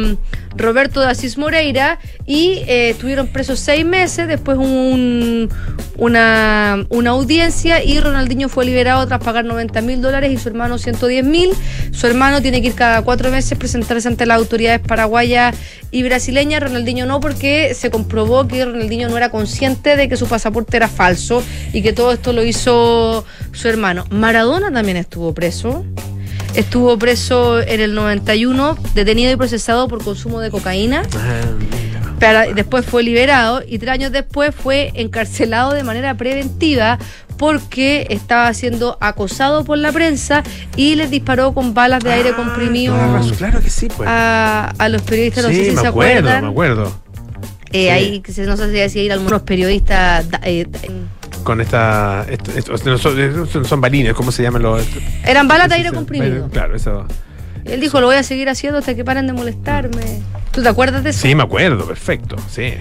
Roberto 0.56 1.00
de 1.00 1.06
Asís 1.08 1.38
Moreira 1.38 1.98
y 2.26 2.62
eh, 2.66 2.90
estuvieron 2.90 3.26
presos 3.28 3.58
seis 3.58 3.84
meses, 3.84 4.28
después 4.28 4.58
un- 4.58 5.48
una, 5.98 6.84
una 6.88 7.10
audiencia 7.10 7.82
y 7.84 8.00
Ronaldinho 8.00 8.48
fue 8.48 8.64
liberado 8.64 9.06
tras 9.06 9.22
pagar 9.22 9.44
90 9.44 9.80
mil 9.82 10.00
dólares 10.00 10.32
y 10.32 10.36
su 10.38 10.48
hermano 10.48 10.78
110 10.78 11.24
mil. 11.24 11.50
Su 11.92 12.06
hermano 12.06 12.40
tiene 12.42 12.60
que 12.60 12.68
ir 12.68 12.74
cada 12.74 13.02
cuatro 13.02 13.30
meses 13.30 13.56
presentarse 13.58 14.08
ante 14.08 14.26
las 14.26 14.38
autoridades 14.38 14.80
paraguayas 14.80 15.54
y 15.90 16.02
brasileñas, 16.02 16.62
Ronaldinho 16.62 17.04
no 17.06 17.20
porque 17.20 17.74
se 17.74 17.90
comprobó 17.90 18.48
que 18.48 18.64
Ronaldinho 18.64 19.08
no 19.08 19.16
era 19.16 19.30
consciente 19.30 19.96
de 19.96 20.08
que 20.08 20.16
su 20.16 20.26
pasaporte 20.26 20.76
era 20.76 20.88
falso 20.88 21.42
y 21.72 21.82
que 21.82 21.92
todo 21.92 22.12
esto 22.12 22.32
lo 22.32 22.42
hizo 22.44 23.24
su 23.52 23.68
hermano. 23.68 24.04
Maradona 24.10 24.72
también 24.72 24.96
estuvo 24.96 25.34
preso. 25.34 25.84
Estuvo 26.54 26.98
preso 26.98 27.60
en 27.60 27.80
el 27.80 27.94
91, 27.94 28.76
detenido 28.94 29.32
y 29.32 29.36
procesado 29.36 29.88
por 29.88 30.04
consumo 30.04 30.40
de 30.40 30.50
cocaína. 30.50 31.02
Pero 32.18 32.54
después 32.54 32.86
fue 32.86 33.02
liberado 33.02 33.62
y 33.66 33.78
tres 33.78 33.90
años 33.92 34.12
después 34.12 34.54
fue 34.54 34.92
encarcelado 34.94 35.72
de 35.72 35.82
manera 35.82 36.16
preventiva 36.16 36.98
porque 37.36 38.06
estaba 38.10 38.52
siendo 38.54 38.96
acosado 39.00 39.64
por 39.64 39.78
la 39.78 39.90
prensa 39.90 40.44
y 40.76 40.94
les 40.94 41.10
disparó 41.10 41.52
con 41.52 41.74
balas 41.74 42.04
de 42.04 42.12
aire 42.12 42.32
comprimido 42.34 42.94
Claro, 42.94 43.24
claro 43.36 43.60
que 43.60 43.70
sí, 43.70 43.88
pues. 43.88 44.08
a, 44.08 44.72
a 44.78 44.88
los 44.88 45.02
periodistas. 45.02 45.44
No 45.44 45.50
sé 45.50 45.64
si 45.64 45.70
me 45.72 45.80
se 45.80 45.86
acuerdo, 45.88 46.18
acuerdan. 46.28 46.44
me 46.44 46.50
acuerdo. 46.50 46.84
Eh, 47.72 47.84
Sí. 47.84 47.88
Ahí 47.88 48.22
no 48.46 48.56
sé 48.56 48.66
si 48.66 48.72
decía 48.72 49.02
ir 49.02 49.12
algunos 49.12 49.42
periodistas. 49.42 50.26
eh, 50.44 50.66
Con 51.42 51.60
esta. 51.60 52.24
esto- 52.28 52.52
esto- 52.56 52.72
no 52.90 52.98
son, 52.98 53.64
son- 53.64 53.80
balines, 53.80 54.14
¿cómo 54.14 54.30
se 54.32 54.42
llaman 54.42 54.62
los.? 54.62 54.86
eran 55.24 55.48
balas 55.48 55.68
de 55.68 55.74
aire 55.76 55.92
comprimido. 55.92 56.48
Claro, 56.50 56.76
eso. 56.76 57.06
Él 57.64 57.80
dijo, 57.80 58.00
lo 58.00 58.06
voy 58.06 58.16
a 58.16 58.22
seguir 58.22 58.48
haciendo 58.48 58.78
hasta 58.78 58.94
que 58.94 59.04
paren 59.04 59.26
de 59.26 59.32
molestarme. 59.32 60.20
¿Tú 60.50 60.62
te 60.62 60.68
acuerdas 60.68 61.04
de 61.04 61.10
eso? 61.10 61.20
Sí, 61.20 61.34
me 61.34 61.42
acuerdo, 61.44 61.86
perfecto, 61.86 62.36
sí. 62.50 62.74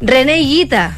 René 0.00 0.40
Higuita, 0.40 0.96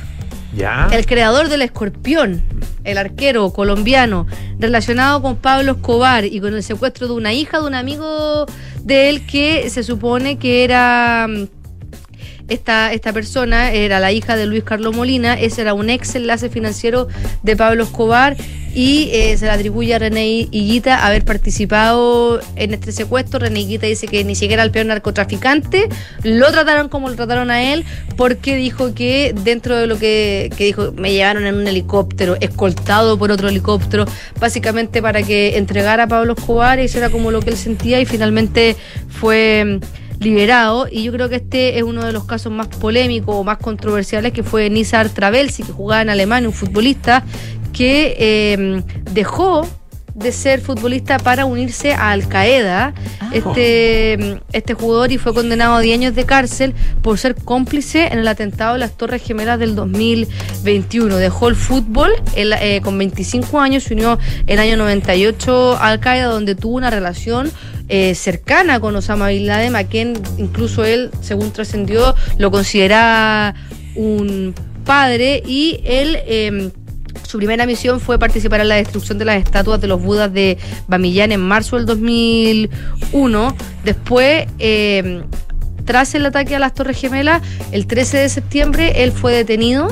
¿Ya? 0.57 0.89
el 0.93 1.05
creador 1.07 1.49
del 1.49 1.63
escorpión, 1.63 2.43
el 2.85 2.99
arquero 2.99 3.51
colombiano, 3.53 4.27
relacionado 4.59 5.21
con 5.23 5.37
Pablo 5.37 5.73
Escobar 5.73 6.25
y 6.25 6.41
con 6.41 6.55
el 6.55 6.63
secuestro 6.63 7.09
de 7.09 7.15
una 7.15 7.33
hija 7.33 7.61
de 7.61 7.67
un 7.67 7.75
amigo 7.75 8.47
de 8.83 9.09
él 9.11 9.27
que 9.27 9.69
se 9.71 9.83
supone 9.83 10.39
que 10.39 10.63
era... 10.65 11.27
Esta, 12.49 12.93
esta 12.93 13.13
persona 13.13 13.73
era 13.73 13.99
la 13.99 14.13
hija 14.13 14.37
de 14.37 14.47
Luis 14.47 14.63
Carlos 14.63 14.95
Molina, 14.95 15.35
ese 15.35 15.63
era 15.63 15.75
un 15.75 15.91
ex 15.91 16.15
enlace 16.15 16.49
financiero 16.49 17.09
de 17.43 17.57
Pablo 17.57 17.85
Escobar 17.85 18.37
y 18.77 19.09
eh, 19.11 19.37
se 19.39 19.47
le 19.47 19.53
atribuye 19.53 19.95
a 19.95 19.99
René 19.99 20.27
Higuita 20.27 21.07
haber 21.07 21.25
participado 21.25 22.41
en 22.57 22.75
este 22.75 22.93
secuestro. 22.93 23.41
René 23.41 23.61
Higuita 23.61 23.87
dice 23.87 24.07
que 24.07 24.23
ni 24.23 24.35
siquiera 24.35 24.63
el 24.63 24.71
peor 24.71 24.85
narcotraficante 24.85 25.89
lo 26.23 26.53
trataron 26.53 26.91
como 26.91 27.09
lo 27.09 27.17
trataron 27.17 27.51
a 27.51 27.73
él 27.73 27.87
porque 28.17 28.55
dijo 28.55 28.95
que 28.95 29.35
dentro 29.45 29.77
de 29.77 29.87
lo 29.87 29.99
que, 29.99 30.53
que 30.59 30.67
dijo, 30.67 30.93
me 30.93 31.11
llevaron 31.11 31.47
en 31.47 31.55
un 31.55 31.67
helicóptero, 31.67 32.37
escoltado 32.41 33.19
por 33.19 33.33
otro 33.33 33.49
helicóptero, 33.49 34.05
básicamente 34.39 35.01
para 35.01 35.23
que 35.23 35.57
entregara 35.57 36.03
a 36.03 36.07
Pablo 36.07 36.35
Escobar 36.35 36.79
y 36.79 36.83
eso 36.83 36.99
era 36.99 37.09
como 37.09 37.31
lo 37.31 37.41
que 37.41 37.51
él 37.51 37.57
sentía 37.57 37.99
y 37.99 38.05
finalmente 38.05 38.77
fue 39.09 39.81
liberado 40.21 40.87
y 40.91 41.03
yo 41.03 41.13
creo 41.13 41.29
que 41.29 41.37
este 41.37 41.79
es 41.79 41.83
uno 41.83 42.05
de 42.05 42.13
los 42.13 42.25
casos 42.25 42.53
más 42.53 42.69
polémicos 42.69 43.35
o 43.35 43.45
más 43.45 43.59
controversiales 43.59 44.33
que 44.33 44.43
fue 44.43 44.71
Nizar 44.71 45.09
Travelsi 45.09 45.63
que 45.63 45.73
jugaba 45.73 46.03
en 46.03 46.11
Alemania, 46.11 46.49
un 46.49 46.55
futbolista 46.55 47.25
que 47.73 48.17
eh, 48.19 48.83
dejó 49.13 49.67
de 50.17 50.33
ser 50.33 50.63
futbolista 50.63 51.19
para 51.19 51.45
unirse 51.45 51.93
a 51.93 52.11
Al 52.11 52.27
Qaeda. 52.27 52.95
Este, 53.33 54.41
este 54.53 54.73
jugador 54.73 55.13
y 55.13 55.19
fue 55.19 55.35
condenado 55.35 55.75
a 55.75 55.81
10 55.81 55.99
años 55.99 56.15
de 56.15 56.25
cárcel 56.25 56.75
por 57.03 57.19
ser 57.19 57.35
cómplice 57.35 58.07
en 58.07 58.21
el 58.21 58.29
atentado 58.29 58.75
de 58.75 58.79
las 58.79 58.93
Torres 58.93 59.23
Gemelas 59.23 59.59
del 59.59 59.75
2021 59.75 61.17
dejó 61.17 61.49
el 61.49 61.57
fútbol 61.57 62.13
eh, 62.37 62.81
con 62.85 62.97
25 62.97 63.61
años 63.61 63.83
se 63.83 63.95
unió 63.95 64.19
el 64.47 64.59
año 64.61 64.77
98 64.77 65.73
a 65.77 65.89
Al 65.89 66.01
Qaeda 66.01 66.27
donde 66.27 66.55
tuvo 66.55 66.77
una 66.77 66.89
relación 66.89 67.51
eh, 67.89 68.15
cercana 68.15 68.81
con 68.81 68.97
Osama 68.97 69.29
Bin 69.29 69.47
Laden, 69.47 69.77
a 69.77 69.85
quien 69.85 70.15
incluso 70.39 70.85
él, 70.85 71.11
según 71.21 71.53
trascendió, 71.53 72.15
lo 72.39 72.51
considera 72.51 73.55
un 73.95 74.55
padre 74.85 75.43
y 75.47 75.81
él 75.85 76.19
eh, 76.27 76.71
Su 77.27 77.39
primera 77.39 77.67
misión 77.67 78.01
fue 78.01 78.19
participar 78.19 78.61
en 78.61 78.69
la 78.69 78.77
destrucción 78.77 79.19
de 79.19 79.25
las 79.25 79.43
estatuas 79.43 79.81
de 79.81 79.89
los 79.89 80.01
budas 80.03 80.33
de 80.33 80.59
Bamiyan 80.87 81.33
en 81.33 81.41
marzo 81.41 81.77
del 81.77 81.87
2001. 81.87 83.57
Después, 83.85 84.47
eh, 84.59 85.23
tras 85.85 86.15
el 86.15 86.27
ataque 86.27 86.57
a 86.57 86.59
las 86.59 86.75
Torres 86.75 87.01
Gemelas, 87.01 87.43
el 87.73 87.87
13 87.87 88.19
de 88.19 88.29
septiembre, 88.29 89.03
él 89.05 89.13
fue 89.13 89.33
detenido 89.33 89.89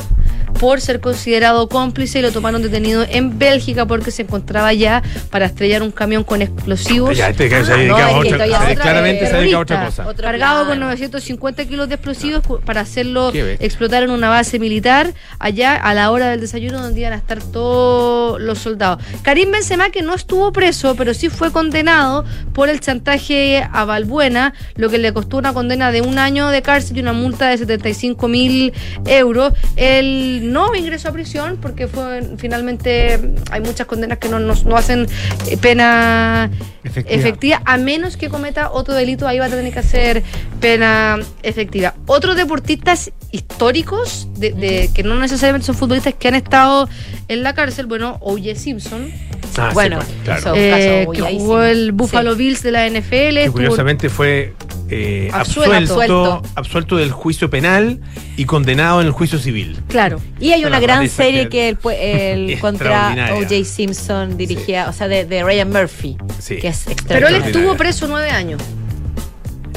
por 0.58 0.80
ser 0.80 1.00
considerado 1.00 1.68
cómplice 1.68 2.18
y 2.20 2.22
lo 2.22 2.32
tomaron 2.32 2.62
detenido 2.62 3.04
en 3.08 3.38
Bélgica 3.38 3.86
porque 3.86 4.10
se 4.10 4.22
encontraba 4.22 4.72
ya 4.72 5.02
para 5.30 5.46
estrellar 5.46 5.82
un 5.82 5.90
camión 5.90 6.24
con 6.24 6.42
explosivos. 6.42 7.16
Ya, 7.16 7.28
este 7.30 7.48
que 7.48 7.64
se 7.64 7.72
Ah, 7.72 7.76
dedica 7.76 7.98
no, 7.98 8.04
a 8.04 8.18
otra- 8.18 8.46
se- 8.46 8.52
otra- 8.52 8.74
claramente 8.76 9.26
se 9.26 9.36
dedica 9.36 9.56
a 9.56 9.60
otra 9.60 9.84
cosa. 9.86 10.06
Cargado 10.16 10.66
con 10.66 10.78
950 10.80 11.64
kilos 11.66 11.88
de 11.88 11.96
explosivos 11.96 12.42
para 12.64 12.80
hacerlo 12.80 13.30
explotar 13.34 14.02
en 14.04 14.10
una 14.10 14.28
base 14.28 14.58
militar 14.58 15.12
allá 15.38 15.74
a 15.76 15.92
la 15.94 16.10
hora 16.10 16.30
del 16.30 16.40
desayuno 16.40 16.80
donde 16.80 17.00
iban 17.00 17.12
a 17.12 17.16
estar 17.16 17.42
todos 17.42 18.40
los 18.40 18.58
soldados. 18.58 19.02
Karim 19.22 19.50
Benzema 19.50 19.90
que 19.90 20.02
no 20.02 20.14
estuvo 20.14 20.52
preso, 20.52 20.94
pero 20.96 21.14
sí 21.14 21.28
fue 21.28 21.50
condenado 21.52 22.24
por 22.52 22.68
el 22.68 22.80
chantaje 22.80 23.66
a 23.72 23.84
Balbuena, 23.84 24.54
lo 24.76 24.88
que 24.90 24.98
le 24.98 25.12
costó 25.12 25.36
una 25.38 25.52
condena 25.52 25.90
de 25.92 26.00
un 26.00 26.18
año 26.18 26.48
de 26.48 26.62
cárcel 26.62 26.96
y 26.96 27.00
una 27.00 27.12
multa 27.12 27.48
de 27.48 27.58
75 27.58 28.28
mil 28.28 28.72
euros. 29.06 29.52
Él 29.76 30.43
no 30.44 30.74
ingresó 30.74 31.08
a 31.08 31.12
prisión 31.12 31.58
porque 31.60 31.88
fue 31.88 32.22
finalmente 32.36 33.18
hay 33.50 33.60
muchas 33.60 33.86
condenas 33.86 34.18
que 34.18 34.28
no, 34.28 34.38
no, 34.38 34.54
no 34.54 34.76
hacen 34.76 35.06
eh, 35.48 35.56
pena 35.56 36.50
Efectiva. 36.84 37.16
efectiva, 37.20 37.62
a 37.64 37.76
menos 37.78 38.16
que 38.16 38.28
cometa 38.28 38.70
otro 38.70 38.94
delito, 38.94 39.26
ahí 39.26 39.38
va 39.38 39.46
a 39.46 39.48
tener 39.50 39.72
que 39.72 39.78
hacer 39.78 40.22
pena 40.60 41.18
efectiva. 41.42 41.94
Otros 42.06 42.36
deportistas 42.36 43.10
históricos, 43.30 44.28
de, 44.36 44.52
de- 44.52 44.90
que 44.94 45.02
no 45.02 45.18
necesariamente 45.18 45.66
son 45.66 45.74
futbolistas 45.74 46.14
que 46.14 46.28
han 46.28 46.34
estado 46.34 46.88
en 47.28 47.42
la 47.42 47.54
cárcel, 47.54 47.86
bueno, 47.86 48.18
O.J. 48.20 48.54
Simpson, 48.56 49.10
Ah, 49.56 49.68
sí, 49.68 49.74
Bueno, 49.74 49.98
pues, 49.98 50.08
claro. 50.40 50.52
eh, 50.56 51.06
que 51.14 51.22
jugó 51.22 51.62
el 51.62 51.92
Buffalo 51.92 52.32
Sí. 52.32 52.38
Bills 52.38 52.62
de 52.64 52.72
la 52.72 52.86
NFL, 52.88 53.08
que 53.34 53.40
estuvo- 53.44 53.52
curiosamente 53.52 54.08
fue 54.08 54.52
eh, 54.90 55.30
Absuelto. 55.32 56.42
absuelto, 56.54 56.96
del 56.96 57.10
juicio 57.10 57.48
penal 57.50 58.00
y 58.36 58.44
condenado 58.44 59.00
en 59.00 59.06
el 59.06 59.12
juicio 59.12 59.38
civil. 59.38 59.78
claro. 59.88 60.20
Y 60.40 60.52
hay 60.52 60.60
una 60.60 60.68
Una 60.76 60.80
gran 60.80 61.08
serie 61.08 61.48
que- 61.48 61.76
que 61.82 62.32
el, 62.32 62.50
el 62.50 62.58
contra. 62.60 63.14
O.J. 63.34 63.64
Simpson 63.64 64.36
dirigía, 64.36 64.88
o 64.88 64.92
sea, 64.92 65.08
de, 65.08 65.24
de 65.24 65.42
Ryan 65.42 65.70
Murphy, 65.70 66.16
Sí. 66.38 66.56
que 66.56 66.68
es 66.68 66.84
Pero 67.08 67.28
él 67.28 67.36
estuvo 67.36 67.74
preso 67.76 68.06
nueve 68.08 68.30
años. 68.30 68.60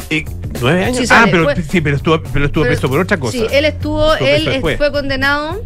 Eh, 0.09 0.25
¿Nueve 0.61 0.85
años? 0.85 0.97
Sí, 0.97 1.03
ah, 1.05 1.07
sale, 1.07 1.31
pero, 1.31 1.43
fue- 1.43 1.61
sí, 1.63 1.81
pero 1.81 1.95
estuvo, 1.97 2.21
pero 2.33 2.45
estuvo 2.45 2.63
Pero- 2.63 2.75
preso 2.75 2.89
por 2.89 2.99
otra 2.99 3.17
cosa. 3.17 3.33
Sí, 3.37 3.45
él 3.51 3.65
estuvo, 3.65 4.13
Estuvo 4.13 4.27
él 4.29 4.45
después. 4.45 4.77
fue 4.77 4.91
condenado 4.91 5.61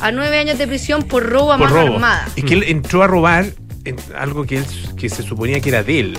a 0.00 0.12
nueve 0.12 0.38
años 0.38 0.58
de 0.58 0.66
prisión 0.66 1.02
por 1.02 1.24
robo 1.24 1.52
a 1.52 1.58
por 1.58 1.70
mano 1.70 1.82
robo. 1.82 1.94
armada. 1.96 2.28
Es 2.36 2.44
que 2.44 2.54
él 2.54 2.64
entró 2.64 3.02
a 3.02 3.06
robar 3.06 3.46
en 3.84 3.96
algo 4.18 4.44
que, 4.44 4.58
él, 4.58 4.64
que 4.96 5.08
se 5.08 5.22
suponía 5.22 5.60
que 5.60 5.68
era 5.70 5.82
de 5.82 6.00
él, 6.00 6.18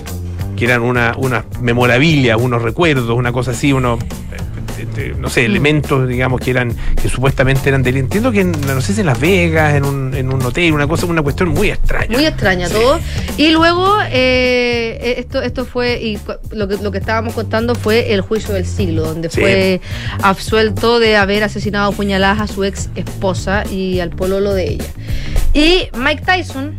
que 0.58 0.64
eran 0.64 0.82
una, 0.82 1.14
unas 1.16 1.44
memorabilia, 1.60 2.36
unos 2.36 2.62
recuerdos, 2.62 3.10
una 3.16 3.30
cosa 3.32 3.52
así, 3.52 3.72
unos, 3.72 4.00
eh, 4.02 4.86
eh, 4.96 5.14
no 5.16 5.28
Mm. 5.28 5.30
sé, 5.30 5.44
elementos, 5.44 6.08
digamos, 6.08 6.40
que 6.40 6.50
eran, 6.50 6.74
que 7.00 7.08
supuestamente 7.08 7.68
eran 7.68 7.82
de 7.82 7.90
él. 7.90 7.96
Entiendo 7.98 8.32
que, 8.32 8.40
en, 8.40 8.52
no 8.52 8.80
sé 8.80 8.92
si 8.94 9.00
en 9.00 9.06
Las 9.06 9.20
Vegas, 9.20 9.74
en 9.74 9.84
un, 9.84 10.14
en 10.14 10.32
un 10.32 10.42
hotel, 10.42 10.72
una 10.72 10.86
cosa, 10.88 11.06
una 11.06 11.22
cuestión 11.22 11.50
muy 11.50 11.70
extraña. 11.70 12.08
Muy 12.16 12.26
extraña 12.26 12.68
todo. 12.68 12.98
Y 13.36 13.50
luego, 13.50 13.96
eh, 14.10 15.14
esto, 15.18 15.40
esto 15.42 15.64
fue, 15.64 16.00
y 16.02 16.18
lo 16.52 16.66
que, 16.68 16.76
lo 16.78 16.90
que 16.90 16.98
estábamos 16.98 17.34
contando 17.34 17.74
fue 17.74 18.12
el 18.12 18.20
juicio 18.20 18.54
del 18.54 18.66
siglo, 18.66 19.02
donde 19.02 19.30
Sí. 19.30 19.40
fue 19.40 19.80
absuelto 20.22 20.98
de 20.98 21.16
haber 21.16 21.44
asesinado 21.44 21.90
a 21.90 21.92
puñaladas 21.94 22.40
a 22.40 22.46
su 22.52 22.64
ex 22.64 22.88
esposa 22.96 23.64
y 23.70 24.00
al 24.00 24.10
pololo 24.10 24.54
de 24.54 24.72
ella. 24.72 24.84
Y 25.54 25.88
Mike 25.96 26.22
Tyson 26.24 26.74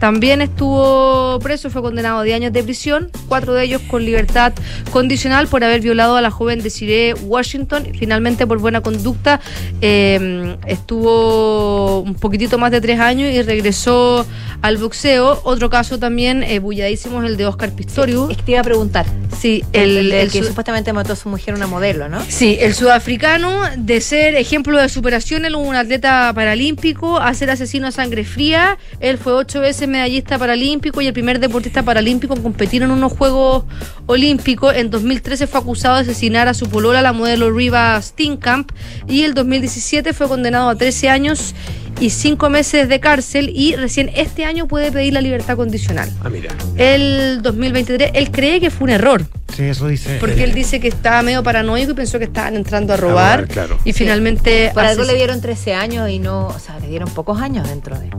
también 0.00 0.40
estuvo 0.40 1.38
preso, 1.40 1.70
fue 1.70 1.82
condenado 1.82 2.18
a 2.18 2.22
10 2.24 2.36
años 2.36 2.52
de 2.52 2.62
prisión, 2.64 3.10
cuatro 3.28 3.54
de 3.54 3.64
ellos 3.64 3.82
con 3.88 4.04
libertad 4.04 4.52
condicional 4.90 5.46
por 5.46 5.62
haber 5.62 5.80
violado 5.82 6.16
a 6.16 6.20
la 6.22 6.30
joven 6.30 6.62
Desiree 6.62 7.14
Washington. 7.14 7.86
Finalmente, 7.98 8.46
por 8.46 8.58
buena 8.58 8.80
conducta, 8.80 9.40
eh, 9.82 10.56
estuvo 10.66 12.00
un 12.00 12.14
poquitito 12.14 12.58
más 12.58 12.70
de 12.70 12.80
tres 12.80 12.98
años 12.98 13.30
y 13.32 13.42
regresó 13.42 14.26
al 14.62 14.76
boxeo. 14.78 15.40
Otro 15.44 15.70
caso 15.70 15.98
también 15.98 16.42
eh, 16.42 16.58
bulladísimo 16.58 17.22
es 17.22 17.28
el 17.30 17.36
de 17.36 17.46
Oscar 17.46 17.70
Pistorius. 17.72 18.30
Es 18.30 18.36
que 18.38 18.42
te 18.42 18.50
iba 18.52 18.60
a 18.60 18.64
preguntar. 18.64 19.06
Sí, 19.38 19.64
El, 19.72 19.96
el, 19.96 20.10
de 20.10 20.22
el 20.22 20.30
que 20.30 20.40
su- 20.40 20.48
supuestamente 20.48 20.92
mató 20.92 21.12
a 21.12 21.16
su 21.16 21.28
mujer, 21.28 21.54
una 21.54 21.66
modelo, 21.66 22.08
¿no? 22.08 22.20
Sí, 22.28 22.56
el 22.60 22.74
sudafricano 22.74 23.62
de 23.76 24.00
ser 24.00 24.34
ejemplo 24.34 24.78
de 24.80 24.88
superación, 24.88 25.44
él 25.44 25.54
un 25.54 25.74
atleta 25.74 26.32
paralímpico, 26.34 27.18
a 27.18 27.32
ser 27.34 27.50
asesino 27.50 27.86
a 27.86 27.90
sangre 27.92 28.24
fría, 28.24 28.78
él 29.00 29.18
fue 29.18 29.32
ocho 29.32 29.60
veces 29.60 29.88
medallista 29.90 30.38
paralímpico 30.38 31.00
y 31.00 31.06
el 31.06 31.12
primer 31.12 31.40
deportista 31.40 31.82
paralímpico 31.82 32.34
en 32.34 32.42
competir 32.42 32.82
en 32.82 32.90
unos 32.90 33.12
Juegos 33.12 33.64
Olímpicos. 34.06 34.74
En 34.74 34.90
2013 34.90 35.46
fue 35.46 35.60
acusado 35.60 35.96
de 35.96 36.02
asesinar 36.02 36.48
a 36.48 36.54
su 36.54 36.68
polola, 36.68 37.02
la 37.02 37.12
modelo 37.12 37.50
Riva 37.50 38.00
Steenkamp, 38.00 38.72
y 39.08 39.22
el 39.22 39.34
2017 39.34 40.12
fue 40.12 40.28
condenado 40.28 40.68
a 40.68 40.76
13 40.76 41.08
años 41.08 41.54
y 42.00 42.10
5 42.10 42.48
meses 42.50 42.88
de 42.88 42.98
cárcel 43.00 43.50
y 43.54 43.76
recién 43.76 44.10
este 44.14 44.44
año 44.44 44.66
puede 44.66 44.90
pedir 44.90 45.12
la 45.12 45.20
libertad 45.20 45.56
condicional. 45.56 46.10
Ah, 46.22 46.30
mira. 46.30 46.54
El 46.76 47.42
2023, 47.42 48.12
él 48.14 48.30
cree 48.30 48.60
que 48.60 48.70
fue 48.70 48.84
un 48.84 48.90
error. 48.90 49.26
Sí, 49.54 49.64
eso 49.64 49.88
dice. 49.88 50.16
Porque 50.20 50.44
él 50.44 50.54
dice 50.54 50.80
que 50.80 50.88
estaba 50.88 51.22
medio 51.22 51.42
paranoico 51.42 51.92
y 51.92 51.94
pensó 51.94 52.18
que 52.18 52.24
estaban 52.24 52.56
entrando 52.56 52.94
a 52.94 52.96
robar. 52.96 53.40
robar, 53.40 53.52
claro. 53.52 53.78
Y 53.84 53.92
finalmente. 53.92 54.70
Por 54.72 54.84
algo 54.84 55.04
le 55.04 55.14
dieron 55.14 55.40
13 55.40 55.74
años 55.74 56.08
y 56.08 56.18
no, 56.18 56.46
o 56.48 56.58
sea, 56.58 56.78
le 56.78 56.88
dieron 56.88 57.10
pocos 57.10 57.40
años 57.40 57.68
dentro 57.68 57.98
de. 57.98 58.10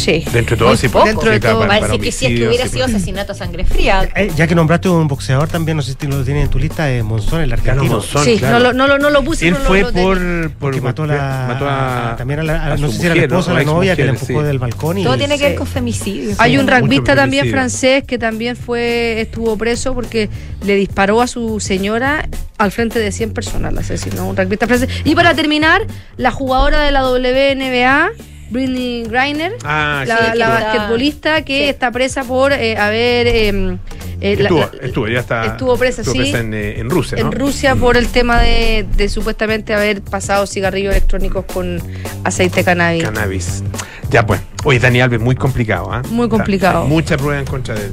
Sí. 0.00 0.24
Dentro 0.32 0.56
de 0.56 0.64
todo, 0.64 0.76
sí, 0.76 0.88
poco. 0.88 1.04
dentro 1.06 1.30
de 1.30 1.40
todo. 1.40 1.66
Parece 1.66 1.98
que 1.98 2.10
si 2.12 2.26
es 2.26 2.32
que 2.40 2.48
hubiera 2.48 2.66
sido 2.68 2.86
asesinato 2.86 3.32
a 3.32 3.34
sangre 3.34 3.64
fría. 3.64 4.08
Eh, 4.16 4.30
ya 4.36 4.46
que 4.46 4.54
nombraste 4.54 4.88
un 4.88 5.06
boxeador 5.08 5.48
también, 5.48 5.76
no 5.76 5.82
sé 5.82 5.94
si 6.00 6.06
lo 6.06 6.24
tienes 6.24 6.44
en 6.44 6.50
tu 6.50 6.58
lista, 6.58 6.90
es 6.90 7.04
Monzón, 7.04 7.42
el 7.42 7.52
argentino. 7.52 7.92
Monzón, 7.92 8.24
Sí, 8.24 8.38
claro. 8.38 8.58
no, 8.58 8.64
lo, 8.64 8.72
no, 8.72 8.86
lo, 8.88 8.98
no 8.98 9.10
lo 9.10 9.22
puse. 9.22 9.48
Él 9.48 9.54
no 9.54 9.60
fue 9.60 9.82
lo 9.82 9.92
por, 9.92 10.50
por 10.52 10.74
que 10.74 10.80
mató, 10.80 11.06
la, 11.06 11.44
mató 11.48 11.68
a, 11.68 12.14
también 12.16 12.40
a 12.40 12.42
la, 12.42 12.52
a- 12.64 12.72
a 12.72 12.76
no 12.76 12.90
sé 12.90 12.98
si 12.98 13.06
era 13.06 13.14
la 13.14 13.22
esposa 13.22 13.52
o 13.52 13.54
la 13.54 13.64
novia 13.64 13.94
que 13.96 14.04
le 14.04 14.10
Exmujer, 14.12 14.30
empujó 14.30 14.42
sí. 14.42 14.46
del 14.48 14.58
balcón 14.58 14.98
y 14.98 15.04
Todo 15.04 15.16
tiene 15.18 15.36
que 15.38 15.44
ver 15.44 15.54
con 15.56 15.66
femicidio. 15.66 16.34
Hay 16.38 16.56
un 16.58 16.66
rugbyista 16.66 17.14
también 17.14 17.50
francés 17.50 18.04
que 18.04 18.18
también 18.18 18.56
fue 18.56 19.20
estuvo 19.20 19.56
preso 19.58 19.94
porque 19.94 20.28
le 20.64 20.74
disparó 20.76 21.20
a 21.20 21.26
su 21.26 21.60
señora 21.60 22.28
al 22.58 22.72
frente 22.72 22.98
de 22.98 23.10
100 23.12 23.32
personas, 23.32 23.72
la 23.72 23.80
asesinó 23.80 24.28
un 24.28 24.36
rugbyista 24.36 24.66
francés. 24.66 24.88
Y 25.04 25.14
para 25.14 25.34
terminar, 25.34 25.82
la 26.16 26.30
jugadora 26.30 26.82
de 26.82 26.90
la 26.90 27.04
WNBA, 27.08 28.10
Britney 28.50 29.04
Griner, 29.04 29.52
Ah, 29.64 30.04
la, 30.06 30.16
sí, 30.16 30.22
la 30.22 30.30
que 30.32 30.38
está- 30.38 30.48
basquetbolista 30.64 31.42
que 31.44 31.58
sí. 31.64 31.68
está 31.70 31.90
presa 31.90 32.24
por 32.24 32.52
eh, 32.52 32.76
haber... 32.76 33.26
eh, 33.28 33.78
eh, 34.22 34.36
Estuvo, 34.38 34.58
la- 34.60 34.70
estuvo, 34.86 35.08
ya 35.08 35.20
está. 35.20 35.46
estuvo 35.46 35.76
presa, 35.78 36.04
sí. 36.04 36.32
en, 36.34 36.52
eh, 36.52 36.78
en 36.78 36.90
Rusia, 36.90 37.16
en 37.18 37.26
¿no? 37.26 37.30
Rusia 37.32 37.74
por 37.74 37.96
el 37.96 38.06
tema 38.08 38.38
de, 38.40 38.84
de 38.96 39.08
supuestamente 39.08 39.72
haber 39.72 40.02
pasado 40.02 40.46
cigarrillos 40.46 40.92
electrónicos 40.94 41.46
con 41.46 41.80
aceite 42.24 42.56
de 42.56 42.64
cannabis. 42.64 43.04
Cannabis. 43.04 43.62
Ya 44.10 44.26
pues. 44.26 44.40
Oye, 44.64 44.78
Dani 44.78 45.00
Alves, 45.00 45.20
muy 45.20 45.36
complicado, 45.36 45.90
¿ah? 45.90 46.02
Muy 46.10 46.28
complicado. 46.28 46.80
Está- 46.82 46.88
Mucha 46.92 47.16
prueba 47.16 47.38
en 47.38 47.46
contra 47.46 47.74
de 47.74 47.86
él. 47.86 47.92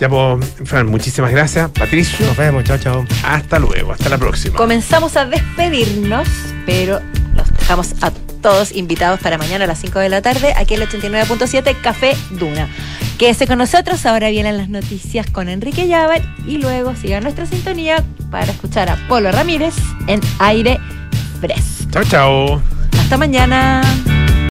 Ya 0.00 0.08
pues, 0.08 0.44
Fran, 0.64 0.86
muchísimas 0.88 1.30
gracias. 1.30 1.70
Patricio, 1.70 2.26
Nos 2.26 2.36
vemos, 2.36 2.64
chao, 2.64 2.78
chao. 2.78 3.04
hasta 3.22 3.58
luego. 3.60 3.92
Hasta 3.92 4.08
la 4.08 4.18
próxima. 4.18 4.56
Comenzamos 4.56 5.16
a 5.16 5.24
despedirnos, 5.26 6.26
pero 6.66 7.00
los 7.36 7.48
dejamos 7.58 7.94
a 8.02 8.10
todos 8.40 8.72
invitados 8.72 9.20
para 9.20 9.38
mañana 9.38 9.64
a 9.64 9.68
las 9.68 9.80
5 9.80 9.98
de 9.98 10.08
la 10.08 10.22
tarde, 10.22 10.52
aquí 10.56 10.74
en 10.74 10.82
el 10.82 10.88
89.7 10.88 11.76
Café 11.80 12.16
Duna. 12.30 12.68
Quédese 13.18 13.46
con 13.46 13.58
nosotros, 13.58 14.06
ahora 14.06 14.30
vienen 14.30 14.56
las 14.56 14.68
noticias 14.68 15.30
con 15.30 15.48
Enrique 15.48 15.86
Llávar 15.86 16.22
y 16.46 16.58
luego 16.58 16.96
siga 16.96 17.20
nuestra 17.20 17.44
sintonía 17.46 18.02
para 18.30 18.52
escuchar 18.52 18.88
a 18.88 18.96
Polo 19.08 19.30
Ramírez 19.30 19.74
en 20.06 20.20
Aire 20.38 20.80
Fresco. 21.40 21.90
Chao, 21.90 22.04
chao. 22.04 22.62
Hasta 22.98 23.16
mañana. 23.16 23.82